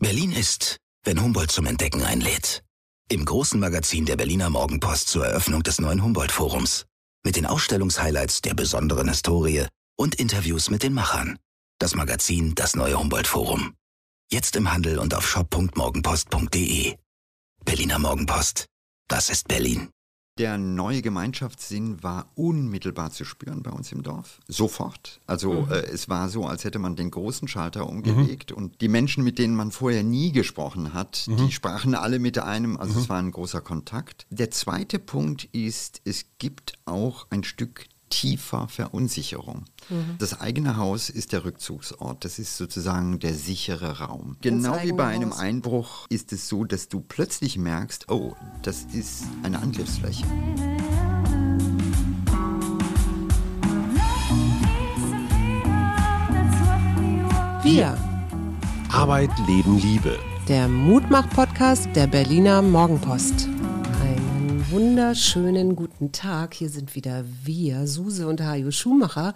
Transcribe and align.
Berlin 0.00 0.30
ist, 0.30 0.76
wenn 1.02 1.20
Humboldt 1.20 1.50
zum 1.50 1.66
Entdecken 1.66 2.04
einlädt. 2.04 2.62
Im 3.10 3.24
großen 3.24 3.58
Magazin 3.58 4.06
der 4.06 4.16
Berliner 4.16 4.48
Morgenpost 4.48 5.08
zur 5.08 5.26
Eröffnung 5.26 5.64
des 5.64 5.80
neuen 5.80 6.04
Humboldt-Forums. 6.04 6.86
Mit 7.24 7.34
den 7.34 7.46
Ausstellungshighlights 7.46 8.42
der 8.42 8.54
besonderen 8.54 9.08
Historie 9.08 9.66
und 9.96 10.14
Interviews 10.14 10.70
mit 10.70 10.84
den 10.84 10.94
Machern. 10.94 11.36
Das 11.80 11.96
Magazin 11.96 12.54
Das 12.54 12.76
neue 12.76 12.96
Humboldt-Forum. 12.96 13.74
Jetzt 14.30 14.54
im 14.54 14.70
Handel 14.70 15.00
und 15.00 15.14
auf 15.14 15.28
shop.morgenpost.de. 15.28 16.96
Berliner 17.64 17.98
Morgenpost. 17.98 18.66
Das 19.08 19.30
ist 19.30 19.48
Berlin. 19.48 19.90
Der 20.38 20.56
neue 20.56 21.02
Gemeinschaftssinn 21.02 22.02
war 22.02 22.26
unmittelbar 22.34 23.10
zu 23.10 23.24
spüren 23.24 23.62
bei 23.62 23.70
uns 23.70 23.92
im 23.92 24.02
Dorf. 24.02 24.40
Sofort. 24.46 25.20
Also 25.26 25.52
mhm. 25.52 25.72
äh, 25.72 25.80
es 25.80 26.08
war 26.08 26.28
so, 26.28 26.46
als 26.46 26.64
hätte 26.64 26.78
man 26.78 26.96
den 26.96 27.10
großen 27.10 27.48
Schalter 27.48 27.88
umgelegt 27.88 28.52
mhm. 28.52 28.56
und 28.56 28.80
die 28.80 28.88
Menschen, 28.88 29.24
mit 29.24 29.38
denen 29.38 29.56
man 29.56 29.70
vorher 29.70 30.02
nie 30.02 30.32
gesprochen 30.32 30.94
hat, 30.94 31.24
mhm. 31.26 31.36
die 31.36 31.52
sprachen 31.52 31.94
alle 31.94 32.18
mit 32.18 32.38
einem. 32.38 32.76
Also 32.76 32.98
es 32.98 33.06
mhm. 33.06 33.08
war 33.08 33.18
ein 33.18 33.32
großer 33.32 33.60
Kontakt. 33.60 34.26
Der 34.30 34.50
zweite 34.50 34.98
Punkt 34.98 35.44
ist, 35.52 36.00
es 36.04 36.26
gibt 36.38 36.74
auch 36.84 37.26
ein 37.30 37.44
Stück 37.44 37.86
tiefer 38.08 38.68
Verunsicherung. 38.68 39.64
Mhm. 39.88 40.16
Das 40.18 40.40
eigene 40.40 40.76
Haus 40.76 41.10
ist 41.10 41.32
der 41.32 41.44
Rückzugsort, 41.44 42.24
das 42.24 42.38
ist 42.38 42.56
sozusagen 42.56 43.18
der 43.18 43.34
sichere 43.34 43.98
Raum. 44.00 44.36
Genau 44.40 44.76
wie 44.82 44.92
bei 44.92 45.06
einem 45.06 45.30
Haus. 45.30 45.40
Einbruch 45.40 46.06
ist 46.08 46.32
es 46.32 46.48
so, 46.48 46.64
dass 46.64 46.88
du 46.88 47.00
plötzlich 47.00 47.56
merkst, 47.58 48.10
oh, 48.10 48.34
das 48.62 48.86
ist 48.92 49.24
eine 49.42 49.58
Angriffsfläche. 49.58 50.24
Wir. 57.62 57.98
Arbeit, 58.90 59.30
Leben, 59.46 59.78
Liebe. 59.78 60.18
Der 60.48 60.68
Mutmach-Podcast 60.68 61.88
der 61.94 62.06
Berliner 62.06 62.62
Morgenpost 62.62 63.48
wunderschönen 64.70 65.76
guten 65.76 66.12
Tag. 66.12 66.52
Hier 66.52 66.68
sind 66.68 66.94
wieder 66.94 67.24
wir, 67.42 67.86
Suse 67.86 68.26
und 68.26 68.42
Hajo 68.42 68.70
Schumacher. 68.70 69.32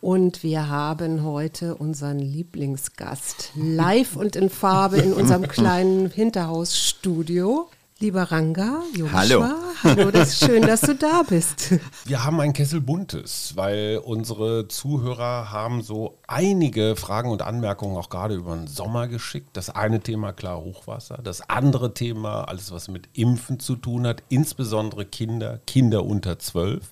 Und 0.00 0.44
wir 0.44 0.68
haben 0.68 1.24
heute 1.24 1.74
unseren 1.74 2.20
Lieblingsgast 2.20 3.50
live 3.56 4.14
und 4.14 4.36
in 4.36 4.48
Farbe 4.48 4.98
in 4.98 5.12
unserem 5.12 5.42
kleinen 5.48 6.10
Hinterhausstudio. 6.10 7.68
Lieber 7.98 8.24
Ranga, 8.24 8.82
Joshua, 8.94 9.12
hallo. 9.14 9.44
hallo, 9.82 10.10
das 10.10 10.28
ist 10.28 10.44
schön, 10.44 10.60
dass 10.60 10.82
du 10.82 10.94
da 10.94 11.22
bist. 11.22 11.72
Wir 12.04 12.24
haben 12.24 12.38
ein 12.40 12.52
Kessel 12.52 12.82
Buntes, 12.82 13.52
weil 13.54 14.02
unsere 14.04 14.68
Zuhörer 14.68 15.50
haben 15.50 15.80
so 15.80 16.18
einige 16.26 16.94
Fragen 16.96 17.30
und 17.30 17.40
Anmerkungen 17.40 17.96
auch 17.96 18.10
gerade 18.10 18.34
über 18.34 18.54
den 18.54 18.66
Sommer 18.66 19.08
geschickt. 19.08 19.56
Das 19.56 19.70
eine 19.70 20.00
Thema 20.00 20.34
klar 20.34 20.60
Hochwasser, 20.60 21.20
das 21.24 21.48
andere 21.48 21.94
Thema 21.94 22.42
alles, 22.42 22.70
was 22.70 22.88
mit 22.88 23.08
Impfen 23.14 23.60
zu 23.60 23.76
tun 23.76 24.06
hat, 24.06 24.22
insbesondere 24.28 25.06
Kinder, 25.06 25.60
Kinder 25.66 26.04
unter 26.04 26.38
zwölf. 26.38 26.90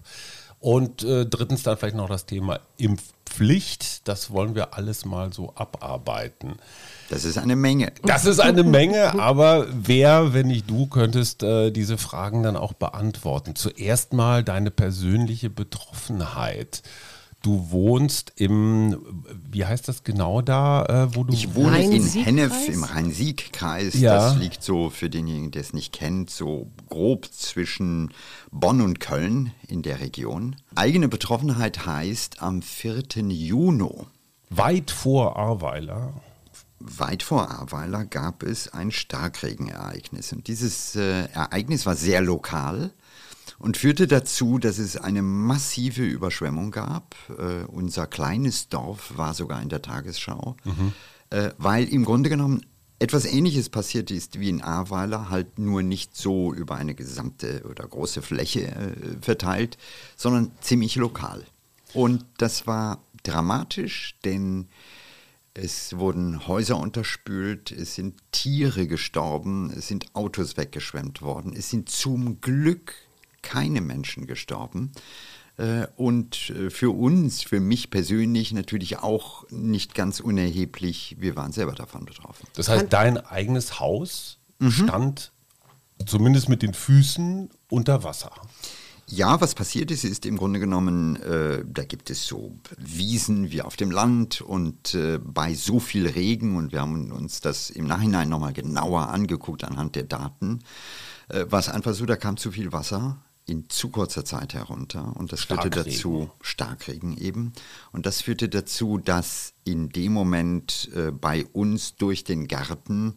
Und 0.58 1.04
äh, 1.04 1.26
drittens 1.26 1.64
dann 1.64 1.76
vielleicht 1.76 1.96
noch 1.96 2.08
das 2.08 2.24
Thema 2.24 2.60
Impfpflicht. 2.78 4.08
Das 4.08 4.30
wollen 4.30 4.54
wir 4.54 4.72
alles 4.72 5.04
mal 5.04 5.34
so 5.34 5.52
abarbeiten. 5.54 6.54
Das 7.10 7.24
ist 7.24 7.38
eine 7.38 7.56
Menge. 7.56 7.92
Das 8.02 8.24
ist 8.24 8.40
eine 8.40 8.62
Menge, 8.62 9.18
aber 9.18 9.66
wer, 9.70 10.32
wenn 10.32 10.48
nicht 10.48 10.68
du, 10.68 10.86
könntest 10.86 11.42
äh, 11.42 11.70
diese 11.70 11.98
Fragen 11.98 12.42
dann 12.42 12.56
auch 12.56 12.72
beantworten? 12.72 13.54
Zuerst 13.54 14.12
mal 14.12 14.42
deine 14.42 14.70
persönliche 14.70 15.50
Betroffenheit. 15.50 16.82
Du 17.42 17.70
wohnst 17.70 18.32
im, 18.36 19.04
wie 19.50 19.66
heißt 19.66 19.86
das 19.86 20.02
genau 20.02 20.40
da, 20.40 20.86
äh, 20.86 21.14
wo 21.14 21.24
du 21.24 21.34
Ich 21.34 21.54
wohne 21.54 21.82
in 21.82 22.02
Hennef 22.02 22.68
im 22.70 22.84
Rhein-Sieg-Kreis. 22.84 24.00
Ja. 24.00 24.14
Das 24.14 24.38
liegt 24.38 24.62
so, 24.62 24.88
für 24.88 25.10
denjenigen, 25.10 25.50
der 25.50 25.60
es 25.60 25.74
nicht 25.74 25.92
kennt, 25.92 26.30
so 26.30 26.70
grob 26.88 27.26
zwischen 27.30 28.14
Bonn 28.50 28.80
und 28.80 28.98
Köln 28.98 29.52
in 29.68 29.82
der 29.82 30.00
Region. 30.00 30.56
Eigene 30.74 31.08
Betroffenheit 31.08 31.84
heißt 31.84 32.40
am 32.40 32.62
4. 32.62 33.02
Juni. 33.28 33.90
Weit 34.48 34.90
vor 34.90 35.36
Ahrweiler 35.36 36.14
weit 36.84 37.22
vor 37.22 37.50
Ahrweiler 37.50 38.04
gab 38.04 38.42
es 38.42 38.72
ein 38.72 38.90
Starkregenereignis. 38.90 40.32
Und 40.32 40.46
dieses 40.46 40.94
äh, 40.96 41.24
Ereignis 41.32 41.86
war 41.86 41.96
sehr 41.96 42.20
lokal 42.20 42.92
und 43.58 43.76
führte 43.76 44.06
dazu, 44.06 44.58
dass 44.58 44.78
es 44.78 44.96
eine 44.96 45.22
massive 45.22 46.04
Überschwemmung 46.04 46.70
gab. 46.70 47.14
Äh, 47.30 47.64
unser 47.64 48.06
kleines 48.06 48.68
Dorf 48.68 49.16
war 49.16 49.34
sogar 49.34 49.62
in 49.62 49.70
der 49.70 49.82
Tagesschau, 49.82 50.56
mhm. 50.64 50.92
äh, 51.30 51.50
weil 51.56 51.84
im 51.84 52.04
Grunde 52.04 52.28
genommen 52.28 52.66
etwas 52.98 53.24
Ähnliches 53.24 53.70
passiert 53.70 54.10
ist 54.10 54.38
wie 54.38 54.48
in 54.48 54.62
Ahrweiler, 54.62 55.30
halt 55.30 55.58
nur 55.58 55.82
nicht 55.82 56.16
so 56.16 56.52
über 56.52 56.76
eine 56.76 56.94
gesamte 56.94 57.64
oder 57.68 57.86
große 57.86 58.22
Fläche 58.22 58.66
äh, 58.68 58.92
verteilt, 59.20 59.78
sondern 60.16 60.52
ziemlich 60.60 60.96
lokal. 60.96 61.44
Und 61.92 62.24
das 62.38 62.66
war 62.66 63.02
dramatisch, 63.22 64.16
denn 64.24 64.68
es 65.54 65.96
wurden 65.96 66.48
Häuser 66.48 66.78
unterspült, 66.78 67.70
es 67.70 67.94
sind 67.94 68.20
Tiere 68.32 68.86
gestorben, 68.86 69.72
es 69.76 69.86
sind 69.86 70.14
Autos 70.14 70.56
weggeschwemmt 70.56 71.22
worden, 71.22 71.54
es 71.56 71.70
sind 71.70 71.88
zum 71.88 72.40
Glück 72.40 72.94
keine 73.42 73.80
Menschen 73.80 74.26
gestorben. 74.26 74.92
Äh, 75.56 75.86
und 75.96 76.50
äh, 76.50 76.70
für 76.70 76.90
uns, 76.90 77.42
für 77.42 77.60
mich 77.60 77.90
persönlich 77.90 78.52
natürlich 78.52 78.98
auch 78.98 79.48
nicht 79.50 79.94
ganz 79.94 80.18
unerheblich, 80.18 81.16
wir 81.20 81.36
waren 81.36 81.52
selber 81.52 81.72
davon 81.72 82.04
betroffen. 82.04 82.48
Das 82.54 82.68
heißt, 82.68 82.86
dein 82.92 83.18
eigenes 83.18 83.78
Haus 83.78 84.40
mhm. 84.58 84.70
stand 84.72 85.32
zumindest 86.04 86.48
mit 86.48 86.62
den 86.62 86.74
Füßen 86.74 87.48
unter 87.68 88.02
Wasser. 88.02 88.32
Ja, 89.06 89.40
was 89.40 89.54
passiert 89.54 89.90
ist, 89.90 90.04
ist 90.04 90.26
im 90.26 90.36
Grunde 90.36 90.60
genommen, 90.60 91.16
äh, 91.16 91.64
da 91.66 91.84
gibt 91.84 92.10
es 92.10 92.26
so 92.26 92.58
Wiesen 92.78 93.50
wie 93.50 93.62
auf 93.62 93.76
dem 93.76 93.90
Land 93.90 94.40
und 94.40 94.94
äh, 94.94 95.18
bei 95.18 95.54
so 95.54 95.78
viel 95.78 96.06
Regen, 96.06 96.56
und 96.56 96.72
wir 96.72 96.80
haben 96.80 97.12
uns 97.12 97.40
das 97.40 97.70
im 97.70 97.86
Nachhinein 97.86 98.28
nochmal 98.28 98.52
genauer 98.52 99.08
angeguckt 99.08 99.64
anhand 99.64 99.94
der 99.96 100.04
Daten, 100.04 100.60
äh, 101.28 101.44
war 101.48 101.60
es 101.60 101.68
einfach 101.68 101.94
so, 101.94 102.06
da 102.06 102.16
kam 102.16 102.36
zu 102.36 102.50
viel 102.50 102.72
Wasser 102.72 103.18
in 103.46 103.68
zu 103.68 103.90
kurzer 103.90 104.24
Zeit 104.24 104.54
herunter 104.54 105.14
und 105.16 105.32
das 105.32 105.44
führte 105.44 105.68
dazu, 105.70 106.30
Starkregen 106.40 107.16
eben, 107.16 107.52
und 107.92 108.06
das 108.06 108.22
führte 108.22 108.48
dazu, 108.48 108.98
dass 108.98 109.53
in 109.64 109.88
dem 109.88 110.12
Moment 110.12 110.90
äh, 110.94 111.10
bei 111.10 111.46
uns 111.46 111.96
durch 111.96 112.24
den 112.24 112.48
Garten 112.48 113.14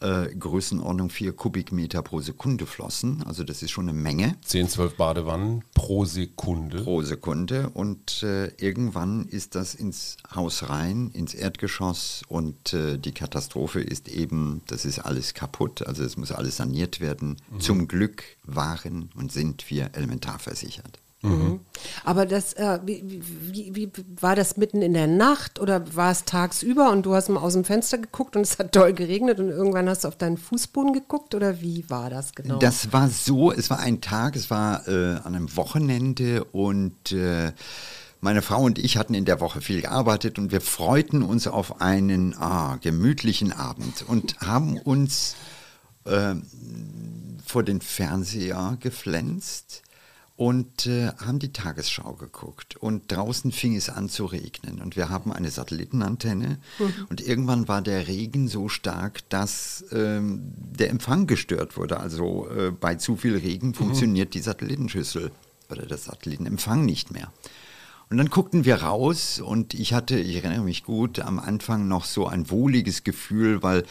äh, 0.00 0.34
Größenordnung 0.34 1.08
4 1.08 1.32
Kubikmeter 1.32 2.02
pro 2.02 2.20
Sekunde 2.20 2.66
flossen. 2.66 3.22
Also 3.22 3.44
das 3.44 3.62
ist 3.62 3.70
schon 3.70 3.88
eine 3.88 3.98
Menge. 3.98 4.36
10, 4.44 4.68
12 4.68 4.96
Badewannen 4.96 5.64
pro 5.72 6.04
Sekunde. 6.04 6.82
Pro 6.82 7.02
Sekunde. 7.02 7.70
Und 7.70 8.22
äh, 8.22 8.48
irgendwann 8.58 9.26
ist 9.26 9.54
das 9.54 9.74
ins 9.74 10.16
Haus 10.34 10.68
rein, 10.68 11.10
ins 11.12 11.34
Erdgeschoss. 11.34 12.22
Und 12.28 12.72
äh, 12.72 12.98
die 12.98 13.12
Katastrophe 13.12 13.80
ist 13.80 14.08
eben, 14.08 14.62
das 14.66 14.84
ist 14.84 14.98
alles 14.98 15.32
kaputt. 15.34 15.86
Also 15.86 16.02
es 16.02 16.16
muss 16.16 16.32
alles 16.32 16.56
saniert 16.56 17.00
werden. 17.00 17.36
Mhm. 17.50 17.60
Zum 17.60 17.88
Glück 17.88 18.24
waren 18.42 19.10
und 19.16 19.32
sind 19.32 19.70
wir 19.70 19.90
elementar 19.94 20.38
versichert. 20.38 21.00
Mhm. 21.24 21.60
Aber 22.04 22.26
das, 22.26 22.52
äh, 22.54 22.78
wie, 22.84 23.22
wie, 23.22 23.74
wie, 23.74 23.90
war 24.20 24.36
das 24.36 24.56
mitten 24.56 24.82
in 24.82 24.92
der 24.92 25.06
Nacht 25.06 25.58
oder 25.58 25.96
war 25.96 26.10
es 26.10 26.24
tagsüber 26.24 26.90
und 26.90 27.06
du 27.06 27.14
hast 27.14 27.28
mal 27.28 27.40
aus 27.40 27.54
dem 27.54 27.64
Fenster 27.64 27.98
geguckt 27.98 28.36
und 28.36 28.42
es 28.42 28.58
hat 28.58 28.76
doll 28.76 28.92
geregnet 28.92 29.40
und 29.40 29.48
irgendwann 29.48 29.88
hast 29.88 30.04
du 30.04 30.08
auf 30.08 30.16
deinen 30.16 30.36
Fußboden 30.36 30.92
geguckt 30.92 31.34
oder 31.34 31.60
wie 31.60 31.88
war 31.88 32.10
das 32.10 32.34
genau? 32.34 32.58
Das 32.58 32.92
war 32.92 33.08
so, 33.08 33.52
es 33.52 33.70
war 33.70 33.80
ein 33.80 34.00
Tag, 34.00 34.36
es 34.36 34.50
war 34.50 34.86
äh, 34.86 35.16
an 35.16 35.34
einem 35.34 35.56
Wochenende 35.56 36.44
und 36.44 37.12
äh, 37.12 37.52
meine 38.20 38.42
Frau 38.42 38.62
und 38.62 38.78
ich 38.78 38.96
hatten 38.96 39.14
in 39.14 39.24
der 39.24 39.40
Woche 39.40 39.60
viel 39.60 39.82
gearbeitet 39.82 40.38
und 40.38 40.50
wir 40.50 40.60
freuten 40.60 41.22
uns 41.22 41.46
auf 41.46 41.80
einen 41.80 42.34
ah, 42.38 42.76
gemütlichen 42.80 43.52
Abend 43.52 44.04
und 44.06 44.40
haben 44.46 44.78
uns 44.78 45.36
äh, 46.04 46.34
vor 47.44 47.62
den 47.62 47.80
Fernseher 47.80 48.76
geflänzt 48.80 49.83
und 50.36 50.86
äh, 50.86 51.08
haben 51.24 51.38
die 51.38 51.52
Tagesschau 51.52 52.14
geguckt. 52.14 52.76
Und 52.76 53.12
draußen 53.12 53.52
fing 53.52 53.76
es 53.76 53.88
an 53.88 54.08
zu 54.08 54.26
regnen. 54.26 54.80
Und 54.80 54.96
wir 54.96 55.08
haben 55.08 55.32
eine 55.32 55.50
Satellitenantenne. 55.50 56.58
Mhm. 56.78 57.06
Und 57.08 57.20
irgendwann 57.20 57.68
war 57.68 57.82
der 57.82 58.08
Regen 58.08 58.48
so 58.48 58.68
stark, 58.68 59.28
dass 59.28 59.84
ähm, 59.92 60.42
der 60.56 60.90
Empfang 60.90 61.28
gestört 61.28 61.76
wurde. 61.76 62.00
Also 62.00 62.48
äh, 62.50 62.72
bei 62.72 62.96
zu 62.96 63.16
viel 63.16 63.36
Regen 63.36 63.68
mhm. 63.68 63.74
funktioniert 63.74 64.34
die 64.34 64.40
Satellitenschüssel 64.40 65.30
oder 65.70 65.86
der 65.86 65.98
Satellitenempfang 65.98 66.84
nicht 66.84 67.12
mehr. 67.12 67.32
Und 68.10 68.18
dann 68.18 68.28
guckten 68.28 68.64
wir 68.64 68.76
raus 68.76 69.40
und 69.40 69.72
ich 69.72 69.94
hatte, 69.94 70.18
ich 70.18 70.36
erinnere 70.36 70.62
mich 70.62 70.84
gut, 70.84 71.20
am 71.20 71.38
Anfang 71.38 71.88
noch 71.88 72.04
so 72.04 72.26
ein 72.26 72.50
wohliges 72.50 73.02
Gefühl, 73.02 73.62
weil 73.62 73.84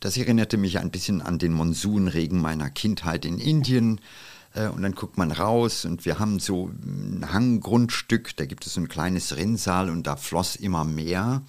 das 0.00 0.16
erinnerte 0.16 0.56
mich 0.56 0.78
ein 0.78 0.90
bisschen 0.90 1.22
an 1.22 1.38
den 1.38 1.52
Monsunregen 1.52 2.40
meiner 2.40 2.68
Kindheit 2.70 3.24
in 3.24 3.38
Indien. 3.38 4.00
Äh, 4.54 4.68
und 4.68 4.82
dann 4.82 4.94
guckt 4.94 5.16
man 5.18 5.30
raus 5.32 5.84
und 5.84 6.04
wir 6.04 6.18
haben 6.18 6.38
so 6.40 6.70
ein 6.82 7.26
Hanggrundstück, 7.32 8.36
da 8.36 8.44
gibt 8.46 8.66
es 8.66 8.74
so 8.74 8.80
ein 8.80 8.88
kleines 8.88 9.36
Rinnsal 9.36 9.90
und 9.90 10.06
da 10.06 10.16
floss 10.16 10.56
immer 10.56 10.84
mehr, 10.84 11.42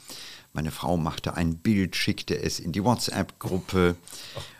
Meine 0.53 0.71
Frau 0.71 0.98
machte 0.98 1.36
ein 1.36 1.56
Bild, 1.56 1.95
schickte 1.95 2.38
es 2.38 2.59
in 2.59 2.74
die 2.74 2.83
WhatsApp-Gruppe. 2.83 3.95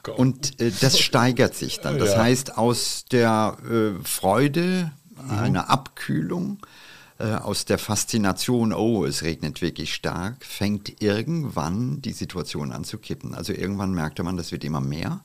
Gott. 0.04 0.18
und 0.18 0.60
äh, 0.62 0.72
das 0.80 0.98
steigert 1.00 1.54
sich 1.54 1.80
dann. 1.82 2.00
Das 2.00 2.12
Ja. 2.14 2.24
heißt, 2.24 2.58
aus 2.58 3.04
der 3.12 3.58
äh, 3.70 4.02
Freude, 4.08 4.92
einer 5.30 5.70
Abkühlung, 5.70 6.60
äh, 7.22 7.36
aus 7.36 7.66
der 7.66 7.78
Faszination, 7.78 8.74
oh, 8.74 9.06
es 9.06 9.22
regnet 9.22 9.62
wirklich 9.62 9.94
stark, 9.94 10.44
fängt 10.44 11.02
irgendwann 11.02 12.02
die 12.02 12.14
Situation 12.14 12.72
an 12.72 12.84
zu 12.84 12.98
kippen. 12.98 13.36
Also 13.36 13.54
irgendwann 13.54 13.94
merkte 13.94 14.24
man, 14.24 14.38
das 14.38 14.52
wird 14.52 14.64
immer 14.64 14.82
mehr. 14.82 15.22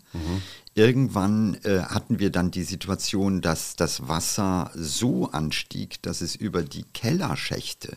Irgendwann 0.75 1.55
äh, 1.65 1.81
hatten 1.81 2.19
wir 2.19 2.31
dann 2.31 2.51
die 2.51 2.65
Situation, 2.65 3.41
dass 3.41 3.77
das 3.77 4.09
Wasser 4.09 4.71
so 4.75 5.31
anstieg, 5.31 6.03
dass 6.03 6.21
es 6.21 6.37
über 6.37 6.63
die 6.63 6.85
Kellerschächte 6.93 7.97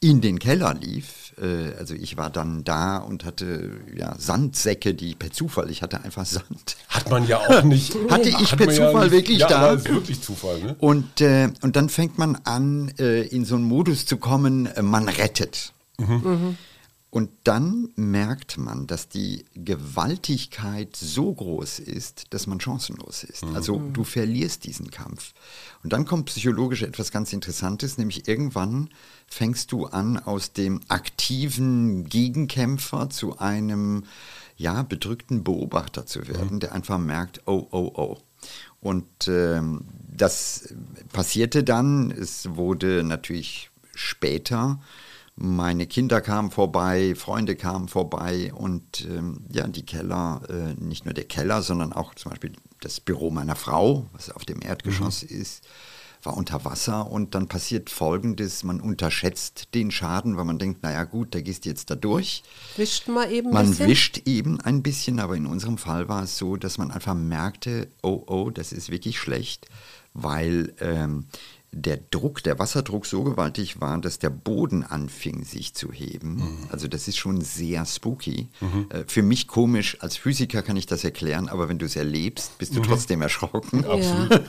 in 0.00 0.20
den 0.20 0.38
Keller 0.38 0.74
lief. 0.74 1.34
Äh, 1.40 1.74
also 1.78 1.94
ich 1.94 2.16
war 2.16 2.30
dann 2.30 2.64
da 2.64 2.98
und 2.98 3.24
hatte 3.24 3.70
ja, 3.94 4.14
Sandsäcke, 4.18 4.94
die 4.94 5.14
per 5.14 5.30
Zufall, 5.30 5.70
ich 5.70 5.82
hatte 5.82 6.02
einfach 6.02 6.26
Sand. 6.26 6.76
Hat 6.88 7.10
man 7.10 7.26
ja 7.26 7.38
auch 7.38 7.62
nicht. 7.62 7.94
Hatte 8.10 8.28
ich 8.28 8.52
Hat 8.52 8.58
per 8.58 8.68
Zufall 8.68 9.04
nicht. 9.04 9.12
wirklich 9.12 9.38
ja, 9.38 9.48
da. 9.48 9.72
Ist 9.72 9.88
wirklich 9.88 10.20
Zufall, 10.22 10.60
ne? 10.60 10.76
Und, 10.78 11.20
äh, 11.20 11.50
und 11.62 11.76
dann 11.76 11.88
fängt 11.88 12.18
man 12.18 12.36
an, 12.44 12.92
äh, 12.98 13.22
in 13.22 13.44
so 13.44 13.54
einen 13.54 13.64
Modus 13.64 14.06
zu 14.06 14.16
kommen, 14.16 14.66
äh, 14.66 14.82
man 14.82 15.08
rettet. 15.08 15.72
Und 17.10 17.30
dann 17.42 17.88
merkt 17.96 18.56
man, 18.56 18.86
dass 18.86 19.08
die 19.08 19.44
Gewaltigkeit 19.54 20.94
so 20.94 21.32
groß 21.32 21.80
ist, 21.80 22.32
dass 22.32 22.46
man 22.46 22.60
chancenlos 22.60 23.24
ist. 23.24 23.42
Also 23.52 23.82
du 23.92 24.04
verlierst 24.04 24.64
diesen 24.64 24.92
Kampf. 24.92 25.34
Und 25.82 25.92
dann 25.92 26.04
kommt 26.04 26.26
psychologisch 26.26 26.82
etwas 26.82 27.10
ganz 27.10 27.32
Interessantes, 27.32 27.98
nämlich 27.98 28.28
irgendwann 28.28 28.90
fängst 29.26 29.72
du 29.72 29.86
an, 29.86 30.18
aus 30.18 30.52
dem 30.52 30.82
aktiven 30.86 32.04
Gegenkämpfer 32.04 33.10
zu 33.10 33.38
einem 33.40 34.04
ja, 34.56 34.82
bedrückten 34.84 35.42
Beobachter 35.42 36.06
zu 36.06 36.28
werden, 36.28 36.60
der 36.60 36.72
einfach 36.72 36.98
merkt, 36.98 37.40
oh, 37.46 37.66
oh, 37.72 37.90
oh. 37.94 38.18
Und 38.80 39.26
ähm, 39.26 39.84
das 40.08 40.72
passierte 41.12 41.64
dann. 41.64 42.10
Es 42.10 42.54
wurde 42.54 43.02
natürlich 43.02 43.70
später. 43.94 44.80
Meine 45.42 45.86
Kinder 45.86 46.20
kamen 46.20 46.50
vorbei, 46.50 47.14
Freunde 47.16 47.56
kamen 47.56 47.88
vorbei 47.88 48.52
und 48.52 49.06
ähm, 49.08 49.46
ja, 49.50 49.66
die 49.66 49.86
Keller, 49.86 50.42
äh, 50.50 50.74
nicht 50.78 51.06
nur 51.06 51.14
der 51.14 51.24
Keller, 51.24 51.62
sondern 51.62 51.94
auch 51.94 52.14
zum 52.14 52.28
Beispiel 52.30 52.52
das 52.80 53.00
Büro 53.00 53.30
meiner 53.30 53.56
Frau, 53.56 54.06
was 54.12 54.30
auf 54.30 54.44
dem 54.44 54.60
Erdgeschoss 54.60 55.22
ist, 55.22 55.64
war 56.22 56.36
unter 56.36 56.62
Wasser 56.66 57.10
und 57.10 57.34
dann 57.34 57.48
passiert 57.48 57.88
Folgendes, 57.88 58.64
man 58.64 58.82
unterschätzt 58.82 59.68
den 59.72 59.90
Schaden, 59.90 60.36
weil 60.36 60.44
man 60.44 60.58
denkt, 60.58 60.82
naja 60.82 61.04
gut, 61.04 61.34
da 61.34 61.40
gehst 61.40 61.64
du 61.64 61.70
jetzt 61.70 61.88
da 61.88 61.94
durch. 61.94 62.42
Wischt 62.76 63.08
mal 63.08 63.32
eben 63.32 63.48
ein 63.48 63.54
Man 63.54 63.68
bisschen. 63.70 63.88
wischt 63.88 64.22
eben 64.26 64.60
ein 64.60 64.82
bisschen, 64.82 65.20
aber 65.20 65.36
in 65.36 65.46
unserem 65.46 65.78
Fall 65.78 66.06
war 66.10 66.24
es 66.24 66.36
so, 66.36 66.56
dass 66.56 66.76
man 66.76 66.90
einfach 66.90 67.14
merkte, 67.14 67.88
oh, 68.02 68.22
oh, 68.26 68.50
das 68.50 68.72
ist 68.72 68.90
wirklich 68.90 69.18
schlecht, 69.18 69.68
weil 70.12 70.74
ähm, 70.80 71.24
der 71.72 71.98
Druck, 72.10 72.42
der 72.42 72.58
Wasserdruck 72.58 73.06
so 73.06 73.22
gewaltig 73.22 73.80
war, 73.80 73.98
dass 73.98 74.18
der 74.18 74.30
Boden 74.30 74.82
anfing 74.82 75.44
sich 75.44 75.72
zu 75.74 75.92
heben. 75.92 76.66
Also 76.70 76.88
das 76.88 77.06
ist 77.06 77.16
schon 77.16 77.40
sehr 77.42 77.86
spooky. 77.86 78.48
Äh, 78.90 79.04
für 79.06 79.22
mich 79.22 79.46
komisch, 79.46 79.96
als 80.00 80.16
Physiker 80.16 80.62
kann 80.62 80.76
ich 80.76 80.86
das 80.86 81.04
erklären, 81.04 81.48
aber 81.48 81.68
wenn 81.68 81.78
du 81.78 81.86
es 81.86 81.94
erlebst, 81.96 82.58
bist 82.58 82.74
du 82.74 82.80
trotzdem 82.80 83.22
erschrocken. 83.22 83.84
Ja. 83.88 84.40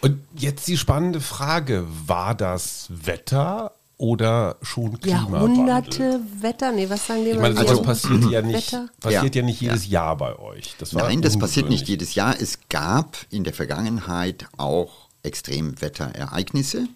Und 0.00 0.18
jetzt 0.34 0.66
die 0.66 0.76
spannende 0.76 1.20
Frage: 1.20 1.86
War 2.06 2.34
das 2.34 2.86
Wetter 2.88 3.72
oder 3.96 4.56
schon 4.62 4.98
Klimawandel? 4.98 5.66
Jahrhunderte 5.68 6.20
Wetter, 6.40 6.72
nee, 6.72 6.88
was 6.88 7.06
sagen 7.06 7.22
die 7.24 7.30
Ich 7.32 7.38
meine, 7.38 7.58
Also- 7.58 7.74
sowas 7.76 8.00
passiert 8.02 8.24
ja 8.30 8.40
nicht, 8.42 8.72
Wetter? 8.72 8.88
passiert 8.98 9.34
ja. 9.34 9.40
Ja. 9.42 9.46
nicht 9.46 9.60
jedes 9.60 9.86
Jahr 9.88 10.16
bei 10.16 10.38
euch. 10.38 10.74
Das 10.78 10.94
war 10.94 11.02
Nein, 11.04 11.20
das 11.20 11.38
passiert 11.38 11.68
nicht 11.68 11.86
jedes 11.86 12.14
Jahr. 12.14 12.34
Es 12.40 12.58
gab 12.70 13.18
in 13.30 13.44
der 13.44 13.52
Vergangenheit 13.52 14.46
auch 14.56 15.09
Extremwetterereignisse. 15.22 16.88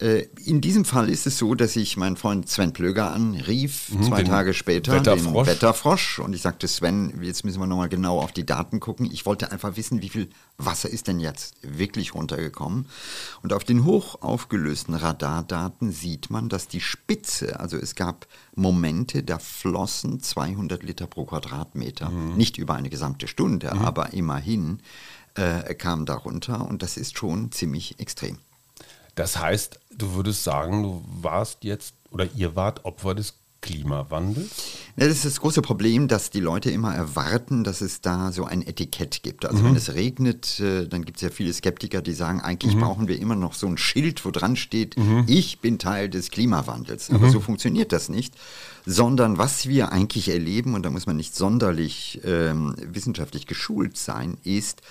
Äh, 0.00 0.26
In 0.44 0.60
diesem 0.60 0.84
Fall 0.84 1.10
ist 1.10 1.26
es 1.26 1.38
so, 1.38 1.56
dass 1.56 1.74
ich 1.74 1.96
meinen 1.96 2.16
Freund 2.16 2.48
Sven 2.48 2.72
Plöger 2.72 3.12
anrief, 3.12 3.90
zwei 4.06 4.22
den 4.22 4.30
Tage 4.30 4.54
später, 4.54 4.92
Wetterfrosch. 4.92 5.46
den 5.48 5.54
Wetterfrosch. 5.56 6.20
Und 6.20 6.34
ich 6.36 6.42
sagte, 6.42 6.68
Sven, 6.68 7.20
jetzt 7.20 7.44
müssen 7.44 7.58
wir 7.58 7.66
nochmal 7.66 7.88
genau 7.88 8.20
auf 8.20 8.30
die 8.30 8.46
Daten 8.46 8.78
gucken. 8.78 9.08
Ich 9.10 9.26
wollte 9.26 9.50
einfach 9.50 9.76
wissen, 9.76 10.00
wie 10.00 10.08
viel 10.08 10.28
Wasser 10.56 10.88
ist 10.88 11.08
denn 11.08 11.18
jetzt 11.18 11.56
wirklich 11.62 12.14
runtergekommen. 12.14 12.86
Und 13.42 13.52
auf 13.52 13.64
den 13.64 13.84
hoch 13.84 14.22
aufgelösten 14.22 14.94
Radardaten 14.94 15.90
sieht 15.90 16.30
man, 16.30 16.48
dass 16.48 16.68
die 16.68 16.80
Spitze, 16.80 17.58
also 17.58 17.76
es 17.76 17.96
gab 17.96 18.28
Momente, 18.54 19.24
da 19.24 19.40
flossen 19.40 20.20
200 20.20 20.84
Liter 20.84 21.08
pro 21.08 21.24
Quadratmeter. 21.24 22.10
Nicht 22.10 22.56
über 22.56 22.74
eine 22.74 22.88
gesamte 22.90 23.26
Stunde, 23.26 23.72
aber 23.72 24.12
immerhin 24.12 24.78
äh, 25.38 25.74
kam 25.74 26.04
darunter. 26.06 26.66
Und 26.68 26.82
das 26.82 26.96
ist 26.96 27.16
schon 27.16 27.52
ziemlich 27.52 27.98
extrem. 28.00 28.38
Das 29.14 29.38
heißt, 29.38 29.80
du 29.90 30.14
würdest 30.14 30.44
sagen, 30.44 30.82
du 30.82 31.04
warst 31.06 31.64
jetzt 31.64 31.94
oder 32.10 32.28
ihr 32.34 32.56
wart 32.56 32.84
Opfer 32.84 33.14
des 33.14 33.34
Klimawandels? 33.60 34.50
Ja, 34.96 35.08
das 35.08 35.16
ist 35.16 35.24
das 35.24 35.40
große 35.40 35.62
Problem, 35.62 36.06
dass 36.06 36.30
die 36.30 36.40
Leute 36.40 36.70
immer 36.70 36.94
erwarten, 36.94 37.64
dass 37.64 37.80
es 37.80 38.00
da 38.00 38.30
so 38.30 38.44
ein 38.44 38.64
Etikett 38.64 39.24
gibt. 39.24 39.44
Also 39.46 39.64
wenn 39.64 39.74
es 39.74 39.94
regnet, 39.94 40.60
äh, 40.60 40.86
dann 40.86 41.04
gibt 41.04 41.18
es 41.18 41.22
ja 41.22 41.30
viele 41.30 41.52
Skeptiker, 41.52 42.00
die 42.00 42.12
sagen, 42.12 42.40
eigentlich 42.40 42.76
brauchen 42.76 43.08
wir 43.08 43.18
immer 43.18 43.34
noch 43.34 43.54
so 43.54 43.66
ein 43.66 43.76
Schild, 43.76 44.24
wo 44.24 44.30
dran 44.30 44.54
steht, 44.54 44.94
ich 45.26 45.60
bin 45.60 45.78
Teil 45.78 46.08
des 46.08 46.30
Klimawandels. 46.30 47.10
Aber 47.10 47.30
so 47.30 47.40
funktioniert 47.40 47.92
das 47.92 48.08
nicht, 48.08 48.34
sondern 48.86 49.38
was 49.38 49.68
wir 49.68 49.90
eigentlich 49.90 50.28
erleben, 50.28 50.74
und 50.74 50.84
da 50.84 50.90
muss 50.90 51.06
man 51.06 51.16
nicht 51.16 51.34
sonderlich 51.34 52.20
ähm, 52.24 52.76
wissenschaftlich 52.78 53.46
geschult 53.46 53.96
sein, 53.96 54.38
ist, 54.44 54.82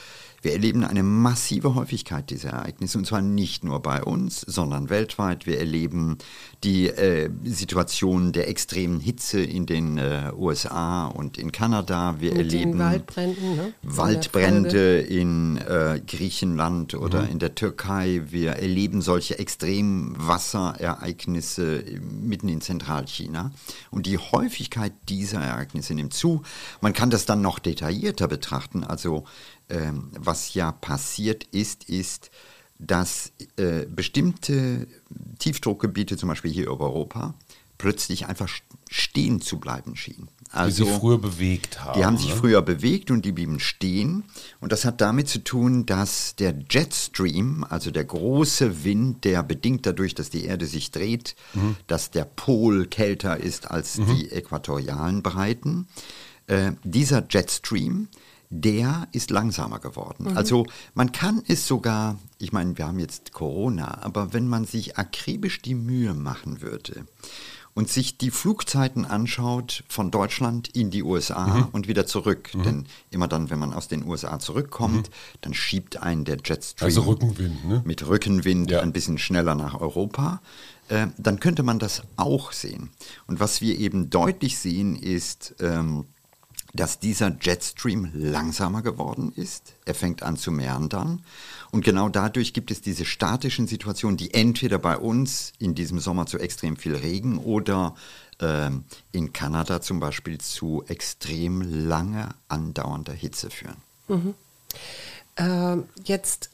wir 0.47 0.53
erleben 0.53 0.85
eine 0.85 1.03
massive 1.03 1.75
Häufigkeit 1.75 2.29
dieser 2.29 2.51
Ereignisse 2.51 2.97
und 2.97 3.05
zwar 3.05 3.21
nicht 3.21 3.65
nur 3.65 3.81
bei 3.81 4.01
uns, 4.01 4.39
sondern 4.39 4.89
weltweit. 4.89 5.45
Wir 5.45 5.59
erleben 5.59 6.19
die 6.63 6.88
äh, 6.88 7.29
Situation 7.44 8.31
der 8.31 8.47
extremen 8.47 9.01
Hitze 9.01 9.41
in 9.41 9.65
den 9.65 9.97
äh, 9.97 10.31
USA 10.38 11.07
und 11.07 11.38
in 11.38 11.51
Kanada. 11.51 12.21
Wir 12.21 12.31
Mit 12.31 12.53
erleben 12.53 12.77
ne? 12.77 13.03
Waldbrände 13.83 15.01
in 15.01 15.57
äh, 15.57 16.01
Griechenland 16.07 16.94
oder 16.94 17.27
in 17.27 17.39
der 17.39 17.53
Türkei. 17.53 18.21
Wir 18.29 18.51
erleben 18.51 19.01
solche 19.01 19.38
Extremwasserereignisse 19.39 21.83
mitten 22.21 22.47
in 22.47 22.61
Zentralchina. 22.61 23.51
Und 23.91 24.05
die 24.05 24.17
Häufigkeit 24.17 24.94
dieser 25.09 25.41
Ereignisse 25.41 25.94
nimmt 25.94 26.13
zu. 26.13 26.41
Man 26.79 26.94
kann 26.94 27.09
das 27.09 27.25
dann 27.25 27.41
noch 27.41 27.59
detaillierter 27.59 28.29
betrachten. 28.29 28.85
Also 28.85 29.25
ähm, 29.69 30.09
was 30.18 30.54
ja 30.54 30.71
passiert 30.71 31.44
ist, 31.45 31.86
ist, 31.86 32.30
dass 32.80 33.31
äh, 33.57 33.86
bestimmte 33.88 34.88
Tiefdruckgebiete, 35.40 36.18
zum 36.18 36.30
Beispiel 36.30 36.52
hier 36.52 36.68
über 36.68 36.86
Europa, 36.86 37.33
plötzlich 37.78 38.28
einfach 38.28 38.47
st- 38.47 38.62
stehen 38.90 39.42
zu 39.42 39.59
bleiben 39.59 39.95
schienen. 39.95 40.30
Die 40.47 40.54
Also, 40.54 40.86
sich 40.86 40.94
früher 40.95 41.18
bewegt 41.19 41.83
haben. 41.83 42.00
die 42.00 42.06
haben 42.06 42.18
sich 42.18 42.30
ne? 42.30 42.36
früher 42.36 42.62
bewegt 42.62 43.12
und 43.12 43.26
die 43.26 43.31
blieben 43.33 43.59
stehen. 43.59 44.24
Und 44.62 44.71
das 44.71 44.86
hat 44.86 45.02
damit 45.02 45.28
zu 45.28 45.44
tun, 45.44 45.86
dass 45.86 46.36
der 46.38 46.56
Jetstream, 46.69 47.66
also 47.69 47.92
der 47.92 48.06
große 48.06 48.83
Wind, 48.83 49.26
der 49.26 49.44
bedingt 49.44 49.86
dadurch, 49.86 50.16
dass 50.16 50.30
die 50.30 50.45
Erde 50.45 50.66
sich 50.66 50.90
dreht, 50.92 51.36
dass 51.88 52.09
der 52.12 52.26
Pol 52.26 52.86
kälter 52.88 53.38
ist 53.38 53.69
als 53.69 53.94
die 53.95 54.31
äquatorialen 54.31 55.21
Breiten, 55.21 55.88
äh, 56.47 56.71
dieser 56.83 57.24
Jetstream, 57.30 58.07
der 58.49 59.07
ist 59.11 59.30
langsamer 59.30 59.80
geworden. 59.80 60.37
Also 60.37 60.66
man 60.94 61.11
kann 61.11 61.44
es 61.47 61.68
sogar, 61.68 62.18
ich 62.37 62.54
meine, 62.54 62.77
wir 62.77 62.87
haben 62.87 62.99
jetzt 62.99 63.33
Corona, 63.33 63.99
aber 64.04 64.33
wenn 64.33 64.47
man 64.47 64.66
sich 64.66 64.97
akribisch 64.97 65.61
die 65.61 65.75
Mühe 65.75 66.13
machen 66.13 66.61
würde 66.61 67.06
und 67.73 67.89
sich 67.89 68.18
die 68.18 68.31
Flugzeiten 68.31 69.06
anschaut 69.06 69.83
von 69.89 70.09
Deutschland 70.11 70.69
in 70.69 70.89
die 70.92 71.04
USA 71.04 71.69
und 71.73 71.87
wieder 71.87 72.06
zurück, 72.07 72.49
denn 72.66 72.85
immer 73.11 73.27
dann, 73.27 73.49
wenn 73.49 73.59
man 73.59 73.73
aus 73.73 73.87
den 73.89 74.04
USA 74.07 74.39
zurückkommt, 74.39 75.09
dann 75.42 75.54
schiebt 75.54 75.97
einen 76.01 76.23
der 76.25 76.37
Jetstream 76.44 76.85
Also 76.87 77.01
Rückenwind, 77.01 77.66
ne? 77.68 77.81
mit 77.85 78.07
Rückenwind 78.07 78.71
Ja. 78.71 78.80
ein 78.80 78.94
bisschen 78.94 79.18
schneller 79.18 79.54
nach 79.56 79.80
Europa, 79.80 80.42
äh, 80.87 81.07
dann 81.18 81.39
könnte 81.42 81.63
man 81.63 81.80
das 81.80 82.01
auch 82.16 82.54
sehen. 82.54 82.89
Und 83.27 83.39
was 83.42 83.59
wir 83.61 83.77
eben 83.77 84.09
deutlich 84.09 84.57
sehen, 84.57 84.95
ist, 84.95 85.54
ähm, 85.59 86.06
dass 86.77 86.99
dieser 86.99 87.35
Jetstream 87.41 88.09
langsamer 88.13 88.81
geworden 88.81 89.33
ist. 89.35 89.73
Er 89.85 89.93
fängt 89.93 90.23
an 90.23 90.37
zu 90.37 90.51
meandern. 90.51 91.23
Und 91.71 91.83
genau 91.83 92.07
dadurch 92.07 92.53
gibt 92.53 92.71
es 92.71 92.81
diese 92.81 93.03
statischen 93.03 93.67
Situationen, 93.67 94.15
die 94.15 94.33
entweder 94.33 94.79
bei 94.79 94.97
uns 94.97 95.51
in 95.59 95.75
diesem 95.75 95.99
Sommer 95.99 96.25
zu 96.25 96.39
extrem 96.39 96.77
viel 96.77 96.95
Regen 96.95 97.37
oder 97.39 97.95
ähm, 98.39 98.85
in 99.11 99.33
Kanada 99.33 99.81
zum 99.81 99.99
Beispiel 99.99 100.37
zu 100.37 100.83
extrem 100.87 101.61
lange 101.61 102.29
andauernder 102.47 103.13
Hitze 103.13 103.49
führen. 103.49 103.77
Äh, 105.37 105.77
jetzt 106.03 106.49